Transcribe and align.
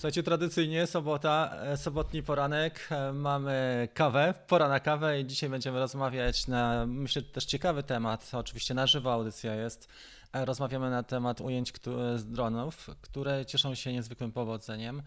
Słuchajcie, 0.00 0.22
tradycyjnie 0.22 0.86
sobota, 0.86 1.52
e, 1.62 1.76
sobotni 1.76 2.22
poranek, 2.22 2.88
e, 2.90 3.12
mamy 3.12 3.88
kawę, 3.94 4.34
pora 4.46 4.68
na 4.68 4.80
kawę 4.80 5.20
i 5.20 5.26
dzisiaj 5.26 5.50
będziemy 5.50 5.78
rozmawiać 5.78 6.46
na, 6.46 6.86
myślę, 6.86 7.22
też 7.22 7.44
ciekawy 7.44 7.82
temat, 7.82 8.30
oczywiście 8.32 8.74
na 8.74 8.86
żywo 8.86 9.12
audycja 9.12 9.54
jest. 9.54 9.88
E, 10.32 10.44
rozmawiamy 10.44 10.90
na 10.90 11.02
temat 11.02 11.40
ujęć 11.40 11.72
z 12.16 12.24
dronów, 12.24 12.90
które 13.00 13.46
cieszą 13.46 13.74
się 13.74 13.92
niezwykłym 13.92 14.32
powodzeniem, 14.32 15.02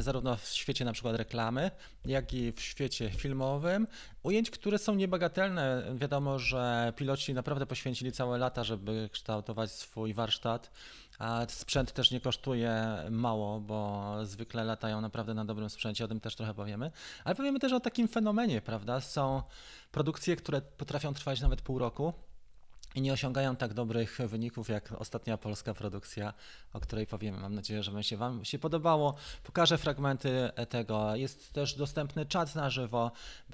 zarówno 0.00 0.36
w 0.36 0.48
świecie 0.48 0.84
na 0.84 0.92
przykład 0.92 1.16
reklamy, 1.16 1.70
jak 2.04 2.34
i 2.34 2.52
w 2.52 2.60
świecie 2.60 3.10
filmowym. 3.10 3.86
Ujęć, 4.22 4.50
które 4.50 4.78
są 4.78 4.94
niebagatelne. 4.94 5.82
Wiadomo, 5.94 6.38
że 6.38 6.92
piloci 6.96 7.34
naprawdę 7.34 7.66
poświęcili 7.66 8.12
całe 8.12 8.38
lata, 8.38 8.64
żeby 8.64 9.08
kształtować 9.12 9.72
swój 9.72 10.14
warsztat 10.14 10.70
a 11.20 11.46
sprzęt 11.48 11.92
też 11.92 12.10
nie 12.10 12.20
kosztuje 12.20 12.86
mało, 13.10 13.60
bo 13.60 14.12
zwykle 14.22 14.64
latają 14.64 15.00
naprawdę 15.00 15.34
na 15.34 15.44
dobrym 15.44 15.70
sprzęcie, 15.70 16.04
o 16.04 16.08
tym 16.08 16.20
też 16.20 16.36
trochę 16.36 16.54
powiemy. 16.54 16.90
Ale 17.24 17.34
powiemy 17.34 17.58
też 17.58 17.72
o 17.72 17.80
takim 17.80 18.08
fenomenie, 18.08 18.60
prawda? 18.60 19.00
Są 19.00 19.42
produkcje, 19.92 20.36
które 20.36 20.60
potrafią 20.60 21.14
trwać 21.14 21.40
nawet 21.40 21.62
pół 21.62 21.78
roku 21.78 22.12
i 22.94 23.00
nie 23.00 23.12
osiągają 23.12 23.56
tak 23.56 23.74
dobrych 23.74 24.18
wyników 24.26 24.68
jak 24.68 24.92
ostatnia 24.92 25.38
polska 25.38 25.74
produkcja, 25.74 26.34
o 26.72 26.80
której 26.80 27.06
powiemy. 27.06 27.38
Mam 27.38 27.54
nadzieję, 27.54 27.82
że 27.82 27.92
będzie 27.92 28.16
Wam 28.16 28.44
się 28.44 28.58
podobało. 28.58 29.14
Pokażę 29.44 29.78
fragmenty 29.78 30.50
tego. 30.68 31.16
Jest 31.16 31.52
też 31.52 31.74
dostępny 31.74 32.26
czat 32.26 32.54
na 32.54 32.70
żywo, 32.70 33.12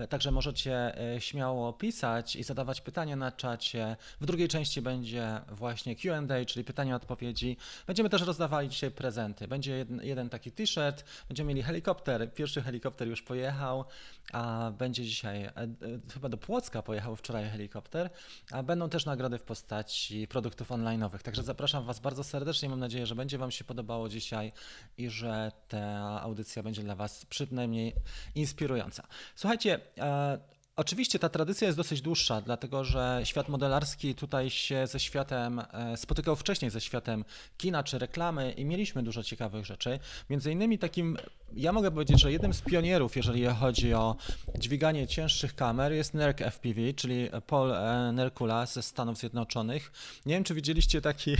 także 0.08 0.30
możecie 0.30 0.98
e, 1.14 1.20
śmiało 1.20 1.72
pisać 1.72 2.36
i 2.36 2.42
zadawać 2.42 2.80
pytania 2.80 3.16
na 3.16 3.32
czacie. 3.32 3.96
W 4.20 4.26
drugiej 4.26 4.48
części 4.48 4.82
będzie 4.82 5.40
właśnie 5.48 5.96
QA, 5.96 6.44
czyli 6.46 6.64
pytania 6.64 6.96
odpowiedzi. 6.96 7.56
Będziemy 7.86 8.10
też 8.10 8.22
rozdawali 8.22 8.68
dzisiaj 8.68 8.90
prezenty. 8.90 9.48
Będzie 9.48 9.76
jeden, 9.76 10.00
jeden 10.02 10.28
taki 10.28 10.52
t-shirt, 10.52 11.04
będziemy 11.28 11.48
mieli 11.48 11.62
helikopter. 11.62 12.34
Pierwszy 12.34 12.62
helikopter 12.62 13.08
już 13.08 13.22
pojechał, 13.22 13.84
a 14.32 14.72
będzie 14.78 15.04
dzisiaj, 15.04 15.44
e, 15.44 15.50
e, 15.54 15.68
chyba 16.14 16.28
do 16.28 16.36
Płocka 16.36 16.82
pojechał 16.82 17.16
wczoraj 17.16 17.48
helikopter, 17.50 18.10
a 18.50 18.62
będą 18.62 18.88
też 18.88 19.06
nagrody 19.06 19.25
nagrody 19.28 19.44
w 19.44 19.46
postaci 19.46 20.28
produktów 20.28 20.70
online'owych. 20.70 21.22
Także 21.22 21.42
zapraszam 21.42 21.84
Was 21.84 22.00
bardzo 22.00 22.24
serdecznie. 22.24 22.68
Mam 22.68 22.80
nadzieję, 22.80 23.06
że 23.06 23.14
będzie 23.14 23.38
Wam 23.38 23.50
się 23.50 23.64
podobało 23.64 24.08
dzisiaj 24.08 24.52
i 24.98 25.10
że 25.10 25.52
ta 25.68 26.20
audycja 26.22 26.62
będzie 26.62 26.82
dla 26.82 26.94
Was 26.94 27.26
przynajmniej 27.26 27.94
inspirująca. 28.34 29.06
Słuchajcie, 29.36 29.80
e, 29.98 30.38
Oczywiście 30.78 31.18
ta 31.18 31.28
tradycja 31.28 31.66
jest 31.66 31.78
dosyć 31.78 32.02
dłuższa, 32.02 32.40
dlatego 32.40 32.84
że 32.84 33.20
świat 33.24 33.48
modelarski 33.48 34.14
tutaj 34.14 34.50
się 34.50 34.86
ze 34.86 35.00
światem 35.00 35.62
e, 35.72 35.96
spotykał 35.96 36.36
wcześniej 36.36 36.70
ze 36.70 36.80
światem 36.80 37.24
kina 37.58 37.82
czy 37.82 37.98
reklamy 37.98 38.52
i 38.52 38.64
mieliśmy 38.64 39.02
dużo 39.02 39.22
ciekawych 39.22 39.66
rzeczy. 39.66 39.98
Między 40.30 40.52
innymi 40.52 40.78
takim, 40.78 41.16
ja 41.54 41.72
mogę 41.72 41.90
powiedzieć, 41.90 42.20
że 42.20 42.32
jednym 42.32 42.54
z 42.54 42.62
pionierów, 42.62 43.16
jeżeli 43.16 43.46
chodzi 43.46 43.94
o 43.94 44.16
dźwiganie 44.58 45.06
cięższych 45.06 45.54
kamer, 45.54 45.92
jest 45.92 46.14
NERC 46.14 46.38
FPV, 46.38 46.92
czyli 46.96 47.28
Paul 47.46 47.72
e, 47.72 48.12
Nerkula 48.12 48.66
ze 48.66 48.82
Stanów 48.82 49.18
Zjednoczonych. 49.18 49.92
Nie 50.26 50.34
wiem, 50.34 50.44
czy 50.44 50.54
widzieliście 50.54 51.00
taki 51.00 51.36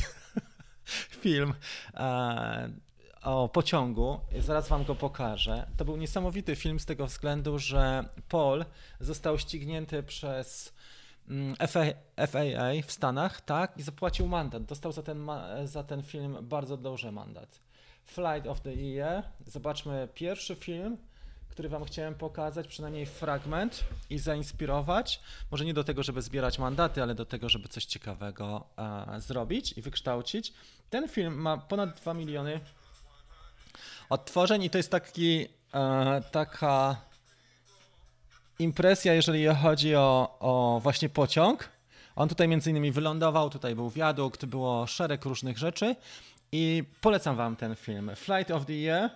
film 1.23 1.55
e, 1.95 2.86
o 3.27 3.49
pociągu. 3.49 4.21
Zaraz 4.39 4.69
wam 4.69 4.85
go 4.85 4.95
pokażę. 4.95 5.67
To 5.77 5.85
był 5.85 5.97
niesamowity 5.97 6.57
film 6.57 6.81
z 6.81 6.87
tego 6.87 7.07
względu, 7.07 7.59
że 7.59 8.05
Paul 8.29 8.65
został 9.01 9.39
ścignięty 9.39 10.03
przez 10.03 10.75
mm, 11.29 11.57
FAA 12.17 12.83
w 12.87 12.93
Stanach, 12.93 13.41
tak, 13.41 13.79
i 13.79 13.83
zapłacił 13.83 14.27
mandat. 14.27 14.65
Dostał 14.65 14.93
za 14.93 15.03
ten, 15.03 15.29
za 15.65 15.83
ten 15.83 16.03
film 16.03 16.37
bardzo 16.43 16.77
duży 16.77 17.13
mandat. 17.13 17.61
Flight 18.05 18.47
of 18.47 18.61
the 18.61 18.75
Year. 18.75 19.23
Zobaczmy 19.47 20.09
pierwszy 20.15 20.55
film, 20.55 20.97
który 21.49 21.69
Wam 21.69 21.85
chciałem 21.85 22.15
pokazać, 22.15 22.69
przynajmniej 22.69 23.07
fragment 23.07 23.85
i 24.11 24.19
zainspirować. 24.19 25.21
Może 25.51 25.65
nie 25.65 25.75
do 25.75 25.85
tego, 25.85 26.03
żeby 26.03 26.23
zbierać 26.23 26.59
mandaty, 26.59 27.03
ale 27.03 27.15
do 27.15 27.25
tego, 27.25 27.49
żeby 27.49 27.69
coś 27.69 27.85
ciekawego 27.85 28.67
a, 28.77 29.21
zrobić 29.21 29.79
i 29.79 29.83
wykształcić. 29.83 30.53
Ten 30.91 31.09
film 31.09 31.35
ma 31.35 31.59
ponad 31.59 32.01
2 32.01 32.15
miliony 32.15 32.61
odtworzeń 34.09 34.63
i 34.63 34.71
to 34.71 34.79
jest 34.79 34.91
taki, 34.91 35.47
e, 35.75 36.23
taka 36.33 36.97
impresja, 38.59 39.15
jeżeli 39.15 39.47
chodzi 39.47 39.97
o, 39.97 40.37
o 40.41 40.81
właśnie 40.83 41.09
pociąg. 41.09 41.69
On 42.17 42.29
tutaj 42.29 42.49
między 42.49 42.71
innymi 42.71 42.93
wylądował, 42.93 43.51
tutaj 43.51 43.75
był 43.75 43.91
wiadukt, 43.91 44.45
było 44.45 44.87
szereg 44.87 45.25
różnych 45.25 45.59
rzeczy 45.59 45.97
i 46.53 46.85
polecam 47.01 47.37
wam 47.37 47.57
ten 47.57 47.77
film. 47.77 48.11
Flight 48.17 48.51
of 48.51 48.67
the 48.67 48.73
Year 48.73 49.11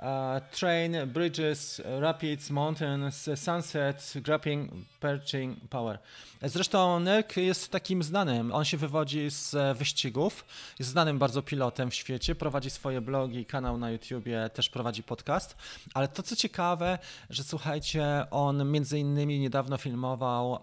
Uh, 0.00 0.40
train, 0.50 0.96
bridges, 1.06 1.82
rapids, 2.00 2.50
mountains, 2.50 3.30
sunset, 3.34 4.14
grappling, 4.22 4.70
perching, 5.00 5.68
power. 5.70 5.98
Zresztą 6.42 7.00
Nerk 7.00 7.36
jest 7.36 7.70
takim 7.70 8.02
znanym, 8.02 8.52
on 8.52 8.64
się 8.64 8.76
wywodzi 8.76 9.30
z 9.30 9.78
wyścigów, 9.78 10.44
jest 10.78 10.90
znanym 10.90 11.18
bardzo 11.18 11.42
pilotem 11.42 11.90
w 11.90 11.94
świecie, 11.94 12.34
prowadzi 12.34 12.70
swoje 12.70 13.00
blogi, 13.00 13.46
kanał 13.46 13.78
na 13.78 13.90
YouTubie, 13.90 14.50
też 14.54 14.68
prowadzi 14.68 15.02
podcast, 15.02 15.56
ale 15.94 16.08
to 16.08 16.22
co 16.22 16.36
ciekawe, 16.36 16.98
że 17.30 17.44
słuchajcie, 17.44 18.26
on 18.30 18.70
między 18.70 18.98
innymi 18.98 19.40
niedawno 19.40 19.76
filmował 19.76 20.50
uh, 20.50 20.58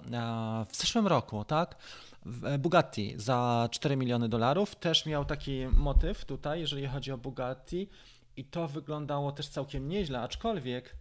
w 0.69 0.75
zeszłym 0.75 1.07
roku, 1.07 1.45
tak? 1.45 1.75
Bugatti 2.59 3.13
za 3.17 3.69
4 3.71 3.97
miliony 3.97 4.29
dolarów, 4.29 4.75
też 4.75 5.05
miał 5.05 5.25
taki 5.25 5.67
motyw 5.77 6.25
tutaj, 6.25 6.59
jeżeli 6.59 6.87
chodzi 6.87 7.11
o 7.11 7.17
Bugatti, 7.17 7.87
i 8.37 8.45
to 8.45 8.67
wyglądało 8.67 9.31
też 9.31 9.47
całkiem 9.47 9.87
nieźle, 9.87 10.21
aczkolwiek 10.21 10.95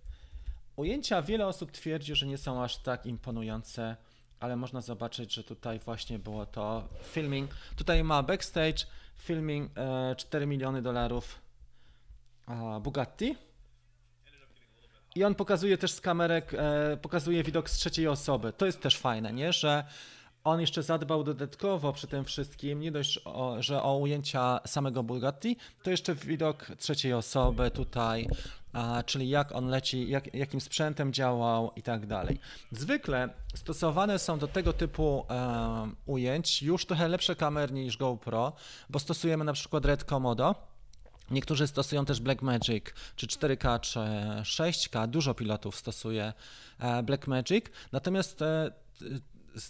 ujęcia 0.76 1.22
wiele 1.22 1.47
osób 1.47 1.72
twierdzi, 1.72 2.15
że 2.15 2.26
nie 2.26 2.38
są 2.38 2.62
aż 2.62 2.76
tak 2.76 3.06
imponujące, 3.06 3.97
ale 4.41 4.56
można 4.56 4.81
zobaczyć, 4.81 5.34
że 5.34 5.44
tutaj 5.44 5.78
właśnie 5.78 6.19
było 6.19 6.47
to 6.47 6.88
filming. 7.03 7.50
Tutaj 7.76 8.04
ma 8.04 8.22
backstage, 8.22 8.84
filming 9.16 9.70
e, 9.78 10.16
4 10.16 10.47
miliony 10.47 10.82
dolarów 10.82 11.41
Bugatti. 12.81 13.37
I 15.14 15.25
on 15.25 15.34
pokazuje 15.34 15.78
też 15.78 15.93
z 15.93 16.00
kamerek, 16.00 16.54
e, 16.54 16.97
pokazuje 16.97 17.43
widok 17.43 17.70
z 17.70 17.72
trzeciej 17.72 18.09
osoby. 18.09 18.53
To 18.53 18.66
jest 18.66 18.81
też 18.81 18.99
fajne, 18.99 19.32
nie? 19.32 19.53
Że 19.53 19.84
on 20.45 20.61
jeszcze 20.61 20.83
zadbał 20.83 21.25
dodatkowo 21.25 21.93
przy 21.93 22.07
tym 22.07 22.25
wszystkim, 22.25 22.81
nie 22.81 22.93
dość, 22.93 23.21
o, 23.25 23.57
że 23.63 23.83
o 23.83 23.97
ujęcia 23.97 24.61
samego 24.67 25.03
Bugatti, 25.03 25.57
to 25.83 25.91
jeszcze 25.91 26.15
widok 26.15 26.67
trzeciej 26.79 27.13
osoby 27.13 27.71
tutaj, 27.71 28.29
a, 28.73 29.03
czyli 29.03 29.29
jak 29.29 29.53
on 29.53 29.69
leci, 29.69 30.09
jak, 30.09 30.35
jakim 30.35 30.61
sprzętem 30.61 31.13
działał 31.13 31.73
i 31.77 31.83
tak 31.83 32.07
dalej. 32.07 32.41
Zwykle 32.71 33.29
stosowane 33.55 34.19
są 34.19 34.39
do 34.39 34.49
tego 34.49 34.73
typu 34.73 35.27
e, 35.31 35.91
ujęć 36.07 36.63
już 36.63 36.87
trochę 36.87 37.09
lepsze 37.09 37.37
kamery 37.37 37.75
niż 37.75 37.97
GoPro, 37.97 38.53
bo 38.91 38.99
stosujemy 38.99 39.45
na 39.45 39.53
przykład 39.53 39.85
Red 39.85 40.05
Komodo. 40.05 40.55
Niektórzy 41.31 41.67
stosują 41.67 42.05
też 42.05 42.21
Blackmagic, 42.21 42.85
czy 43.17 43.27
4K, 43.27 43.81
czy 43.81 43.99
6K. 44.43 45.09
Dużo 45.09 45.35
pilotów 45.35 45.77
stosuje 45.77 46.33
e, 46.79 47.03
Blackmagic. 47.03 47.65
Natomiast 47.93 48.43
e, 48.43 48.71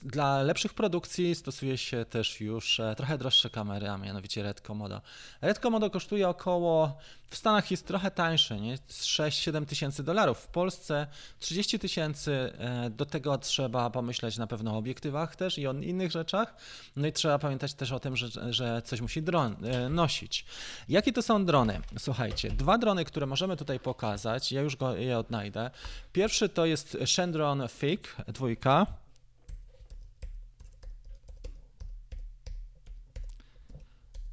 dla 0.03 0.43
lepszych 0.43 0.75
produkcji 0.75 1.35
stosuje 1.35 1.79
się 1.79 2.05
też 2.05 2.41
już 2.41 2.81
e, 2.81 2.95
trochę 2.97 3.19
droższe 3.19 3.51
kamery, 3.51 3.89
a 3.89 3.99
mianowicie 3.99 4.43
Red 4.43 4.61
Komodo. 4.61 5.01
Red 5.41 5.59
Komodo 5.59 5.91
kosztuje 5.91 6.29
około, 6.29 6.99
w 7.31 7.37
Stanach 7.37 7.71
jest 7.71 7.87
trochę 7.87 8.11
tańszy, 8.11 8.61
nie? 8.61 8.77
6-7 8.77 9.67
tysięcy 9.67 10.03
dolarów. 10.03 10.39
W 10.39 10.47
Polsce 10.47 11.07
30 11.39 11.79
tysięcy, 11.79 12.53
e, 12.59 12.91
do 12.91 13.07
tego 13.07 13.39
trzeba 13.39 13.91
pomyśleć 13.91 14.39
na 14.39 14.47
pewno 14.47 14.75
o 14.75 14.77
obiektywach 14.77 15.37
też 15.37 15.59
i 15.59 15.67
o 15.67 15.73
innych 15.73 16.11
rzeczach. 16.11 16.55
No 16.97 17.07
i 17.07 17.13
trzeba 17.13 17.39
pamiętać 17.39 17.75
też 17.75 17.93
o 17.93 18.01
tym, 18.01 18.17
że, 18.17 18.53
że 18.53 18.83
coś 18.83 19.01
musi 19.01 19.23
dron 19.23 19.57
e, 19.65 19.89
nosić. 19.89 20.45
Jakie 20.89 21.13
to 21.13 21.23
są 21.23 21.45
drony? 21.45 21.81
Słuchajcie, 21.99 22.51
dwa 22.51 22.79
drony, 22.79 23.05
które 23.05 23.27
możemy 23.27 23.57
tutaj 23.57 23.81
pokazać, 23.81 24.53
ja 24.53 24.61
już 24.61 24.77
go 24.77 24.97
je 24.97 25.19
odnajdę. 25.19 25.71
Pierwszy 26.13 26.49
to 26.49 26.67
jest 26.67 26.99
Shendron 27.07 27.69
Fig 27.69 28.17
dwójka. 28.29 29.02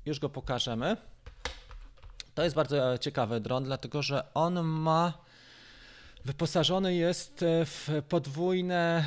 Już 0.10 0.20
go 0.20 0.30
pokażemy. 0.30 0.98
To 2.36 2.44
jest 2.44 2.56
bardzo 2.56 2.98
ciekawy 2.98 3.40
dron, 3.40 3.64
dlatego 3.64 4.02
że 4.02 4.34
on 4.34 4.64
ma 4.64 5.14
wyposażony 6.26 6.96
jest 6.96 7.46
w 7.66 8.02
podwójne 8.10 9.04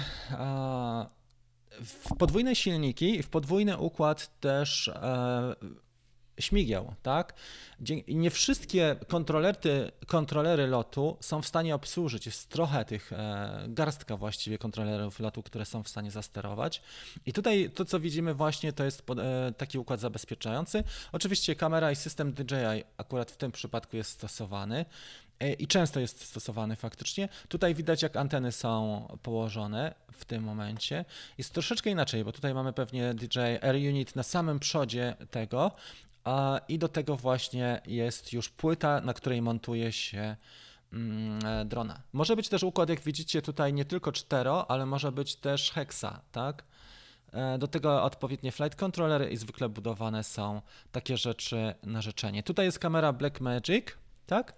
w 1.85 2.17
podwójne 2.19 2.57
silniki 2.57 3.19
i 3.19 3.23
w 3.23 3.29
podwójny 3.29 3.79
układ 3.79 4.41
też 4.41 4.89
e, 4.89 5.55
śmigieł, 6.41 6.95
tak? 7.03 7.35
Nie 8.09 8.31
wszystkie 8.31 8.97
kontrolery, 10.07 10.67
lotu 10.67 11.17
są 11.21 11.43
w 11.43 11.47
stanie 11.47 11.75
obsłużyć. 11.75 12.27
Jest 12.27 12.49
trochę 12.49 12.85
tych, 12.85 13.13
e, 13.13 13.65
garstka 13.69 14.17
właściwie 14.17 14.59
kontrolerów 14.59 15.21
lotu, 15.21 15.43
które 15.43 15.65
są 15.65 15.83
w 15.83 15.89
stanie 15.89 16.11
zasterować. 16.11 16.83
I 17.27 17.33
tutaj 17.33 17.71
to, 17.75 17.85
co 17.85 18.01
widzimy 18.01 18.35
właśnie, 18.35 18.73
to 18.73 18.85
jest 18.85 19.03
e, 19.11 19.53
taki 19.53 19.79
układ 19.79 20.01
zabezpieczający. 20.01 20.85
Oczywiście 21.13 21.57
kamera 21.57 21.93
i 21.93 21.97
system 21.97 22.33
DJI 22.33 22.85
akurat 22.97 23.31
w 23.31 23.37
tym 23.37 23.53
przypadku 23.53 23.97
jest 23.97 24.11
stosowany 24.11 24.85
e, 25.41 25.53
i 25.53 25.67
często 25.67 26.01
jest 26.01 26.25
stosowany 26.25 26.77
faktycznie. 26.77 27.29
Tutaj 27.49 27.75
widać, 27.75 28.03
jak 28.03 28.17
anteny 28.17 28.53
są 28.53 29.07
położone 29.23 29.95
w 30.13 30.25
tym 30.25 30.45
momencie. 30.45 31.05
Jest 31.39 31.53
troszeczkę 31.53 31.91
inaczej, 31.91 32.25
bo 32.25 32.33
tutaj 32.33 32.55
mamy 32.55 32.73
pewnie 32.73 33.15
DJI 33.15 33.39
Air 33.41 33.75
Unit 33.75 34.17
na 34.17 34.23
samym 34.23 34.59
przodzie 34.59 35.17
tego, 35.31 35.73
i 36.69 36.79
do 36.79 36.89
tego 36.89 37.17
właśnie 37.17 37.81
jest 37.87 38.33
już 38.33 38.49
płyta, 38.49 39.01
na 39.01 39.15
której 39.15 39.43
montuje 39.43 39.93
się 39.93 40.37
mm, 40.93 41.47
e, 41.47 41.65
drona. 41.65 42.03
Może 42.13 42.37
być 42.37 42.49
też 42.49 42.63
układ, 42.63 42.89
jak 42.89 43.01
widzicie 43.01 43.43
tutaj, 43.43 43.73
nie 43.73 43.85
tylko 43.85 44.13
cztero, 44.13 44.71
ale 44.71 44.87
może 44.87 45.13
być 45.13 45.37
też 45.37 45.71
hexa, 45.71 46.21
tak? 46.33 46.65
E, 47.33 47.59
do 47.59 47.69
tego 47.69 48.03
odpowiednie 48.03 48.53
flight 48.53 48.79
controller 48.79 49.33
i 49.33 49.37
zwykle 49.37 49.69
budowane 49.69 50.25
są 50.25 50.63
takie 50.93 51.17
rzeczy 51.17 51.75
na 51.83 52.03
życzenie. 52.03 52.43
Tutaj 52.43 52.67
jest 52.67 52.79
kamera 52.79 53.13
Blackmagic, 53.13 53.87
tak? 54.27 54.57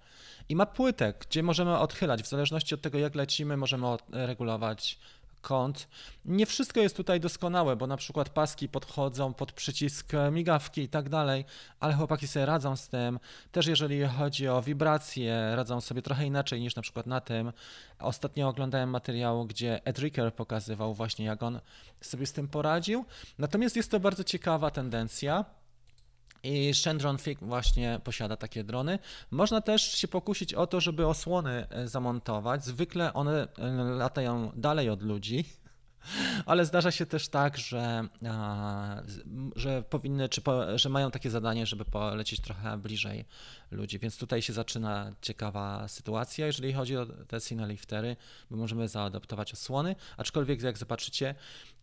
I 0.48 0.56
ma 0.56 0.66
płytek, 0.66 1.26
gdzie 1.28 1.42
możemy 1.42 1.78
odchylać. 1.78 2.22
W 2.22 2.28
zależności 2.28 2.74
od 2.74 2.80
tego, 2.80 2.98
jak 2.98 3.14
lecimy, 3.14 3.56
możemy 3.56 3.86
regulować 4.10 4.98
kąt. 5.44 5.88
Nie 6.24 6.46
wszystko 6.46 6.80
jest 6.80 6.96
tutaj 6.96 7.20
doskonałe, 7.20 7.76
bo 7.76 7.86
na 7.86 7.96
przykład 7.96 8.28
paski 8.28 8.68
podchodzą 8.68 9.34
pod 9.34 9.52
przycisk 9.52 10.12
migawki 10.32 10.82
i 10.82 10.88
tak 10.88 11.08
dalej, 11.08 11.44
ale 11.80 11.94
chłopaki 11.94 12.28
sobie 12.28 12.46
radzą 12.46 12.76
z 12.76 12.88
tym. 12.88 13.18
Też 13.52 13.66
jeżeli 13.66 14.04
chodzi 14.04 14.48
o 14.48 14.62
wibracje, 14.62 15.56
radzą 15.56 15.80
sobie 15.80 16.02
trochę 16.02 16.26
inaczej 16.26 16.60
niż 16.60 16.76
na 16.76 16.82
przykład 16.82 17.06
na 17.06 17.20
tym. 17.20 17.52
Ostatnio 17.98 18.48
oglądałem 18.48 18.90
materiał, 18.90 19.46
gdzie 19.46 19.80
Ed 19.84 19.98
Ricker 19.98 20.34
pokazywał 20.34 20.94
właśnie, 20.94 21.24
jak 21.24 21.42
on 21.42 21.60
sobie 22.00 22.26
z 22.26 22.32
tym 22.32 22.48
poradził. 22.48 23.04
Natomiast 23.38 23.76
jest 23.76 23.90
to 23.90 24.00
bardzo 24.00 24.24
ciekawa 24.24 24.70
tendencja. 24.70 25.44
I 26.44 26.74
Shendron 26.74 27.18
Fig 27.18 27.38
właśnie 27.42 28.00
posiada 28.04 28.36
takie 28.36 28.64
drony. 28.64 28.98
Można 29.30 29.60
też 29.60 29.82
się 29.82 30.08
pokusić 30.08 30.54
o 30.54 30.66
to, 30.66 30.80
żeby 30.80 31.06
osłony 31.06 31.66
e, 31.70 31.88
zamontować. 31.88 32.64
Zwykle 32.64 33.12
one 33.12 33.48
e, 33.58 33.70
latają 33.72 34.52
dalej 34.56 34.90
od 34.90 35.02
ludzi, 35.02 35.44
ale 36.46 36.64
zdarza 36.64 36.90
się 36.90 37.06
też 37.06 37.28
tak, 37.28 37.58
że, 37.58 38.08
że 39.56 39.82
powinny, 39.82 40.28
czy 40.28 40.40
po, 40.40 40.78
że 40.78 40.88
mają 40.88 41.10
takie 41.10 41.30
zadanie, 41.30 41.66
żeby 41.66 41.84
polecieć 41.84 42.40
trochę 42.40 42.78
bliżej 42.78 43.24
ludzi. 43.70 43.98
Więc 43.98 44.18
tutaj 44.18 44.42
się 44.42 44.52
zaczyna 44.52 45.12
ciekawa 45.22 45.88
sytuacja, 45.88 46.46
jeżeli 46.46 46.72
chodzi 46.72 46.96
o 46.96 47.06
te 47.06 47.40
Cineliftery, 47.40 48.16
bo 48.50 48.56
możemy 48.56 48.88
zaadaptować 48.88 49.52
osłony, 49.52 49.96
aczkolwiek 50.16 50.62
jak 50.62 50.78
zobaczycie, 50.78 51.34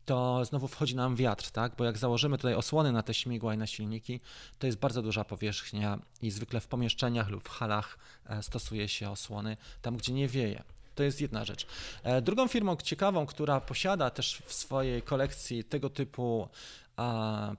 to 0.06 0.46
znowu 0.46 0.68
wchodzi 0.68 0.96
nam 0.96 1.16
wiatr, 1.16 1.52
tak? 1.52 1.76
Bo 1.76 1.84
jak 1.84 1.98
założymy 1.98 2.38
tutaj 2.38 2.56
osłony 2.56 2.92
na 2.92 3.04
te 3.04 3.14
śmigła 3.14 3.54
i 3.54 3.58
na 3.58 3.68
silniki, 3.68 4.20
to 4.60 4.68
jest 4.68 4.80
bardzo 4.80 5.02
duża 5.02 5.24
powierzchnia 5.24 6.00
i 6.22 6.32
zwykle 6.32 6.60
w 6.60 6.68
pomieszczeniach 6.68 7.30
lub 7.30 7.44
w 7.44 7.50
halach 7.50 7.98
e, 8.26 8.44
stosuje 8.44 8.88
się 8.88 9.10
osłony 9.10 9.58
tam, 9.82 9.98
gdzie 9.98 10.14
nie 10.14 10.28
wieje. 10.28 10.64
To 10.96 11.04
jest 11.04 11.22
jedna 11.22 11.46
rzecz. 11.46 11.68
E, 12.04 12.22
drugą 12.22 12.48
firmą 12.48 12.76
ciekawą, 12.76 13.26
która 13.26 13.62
posiada 13.62 14.10
też 14.10 14.42
w 14.46 14.54
swojej 14.54 15.02
kolekcji 15.02 15.64
tego 15.64 15.90
typu 15.90 16.48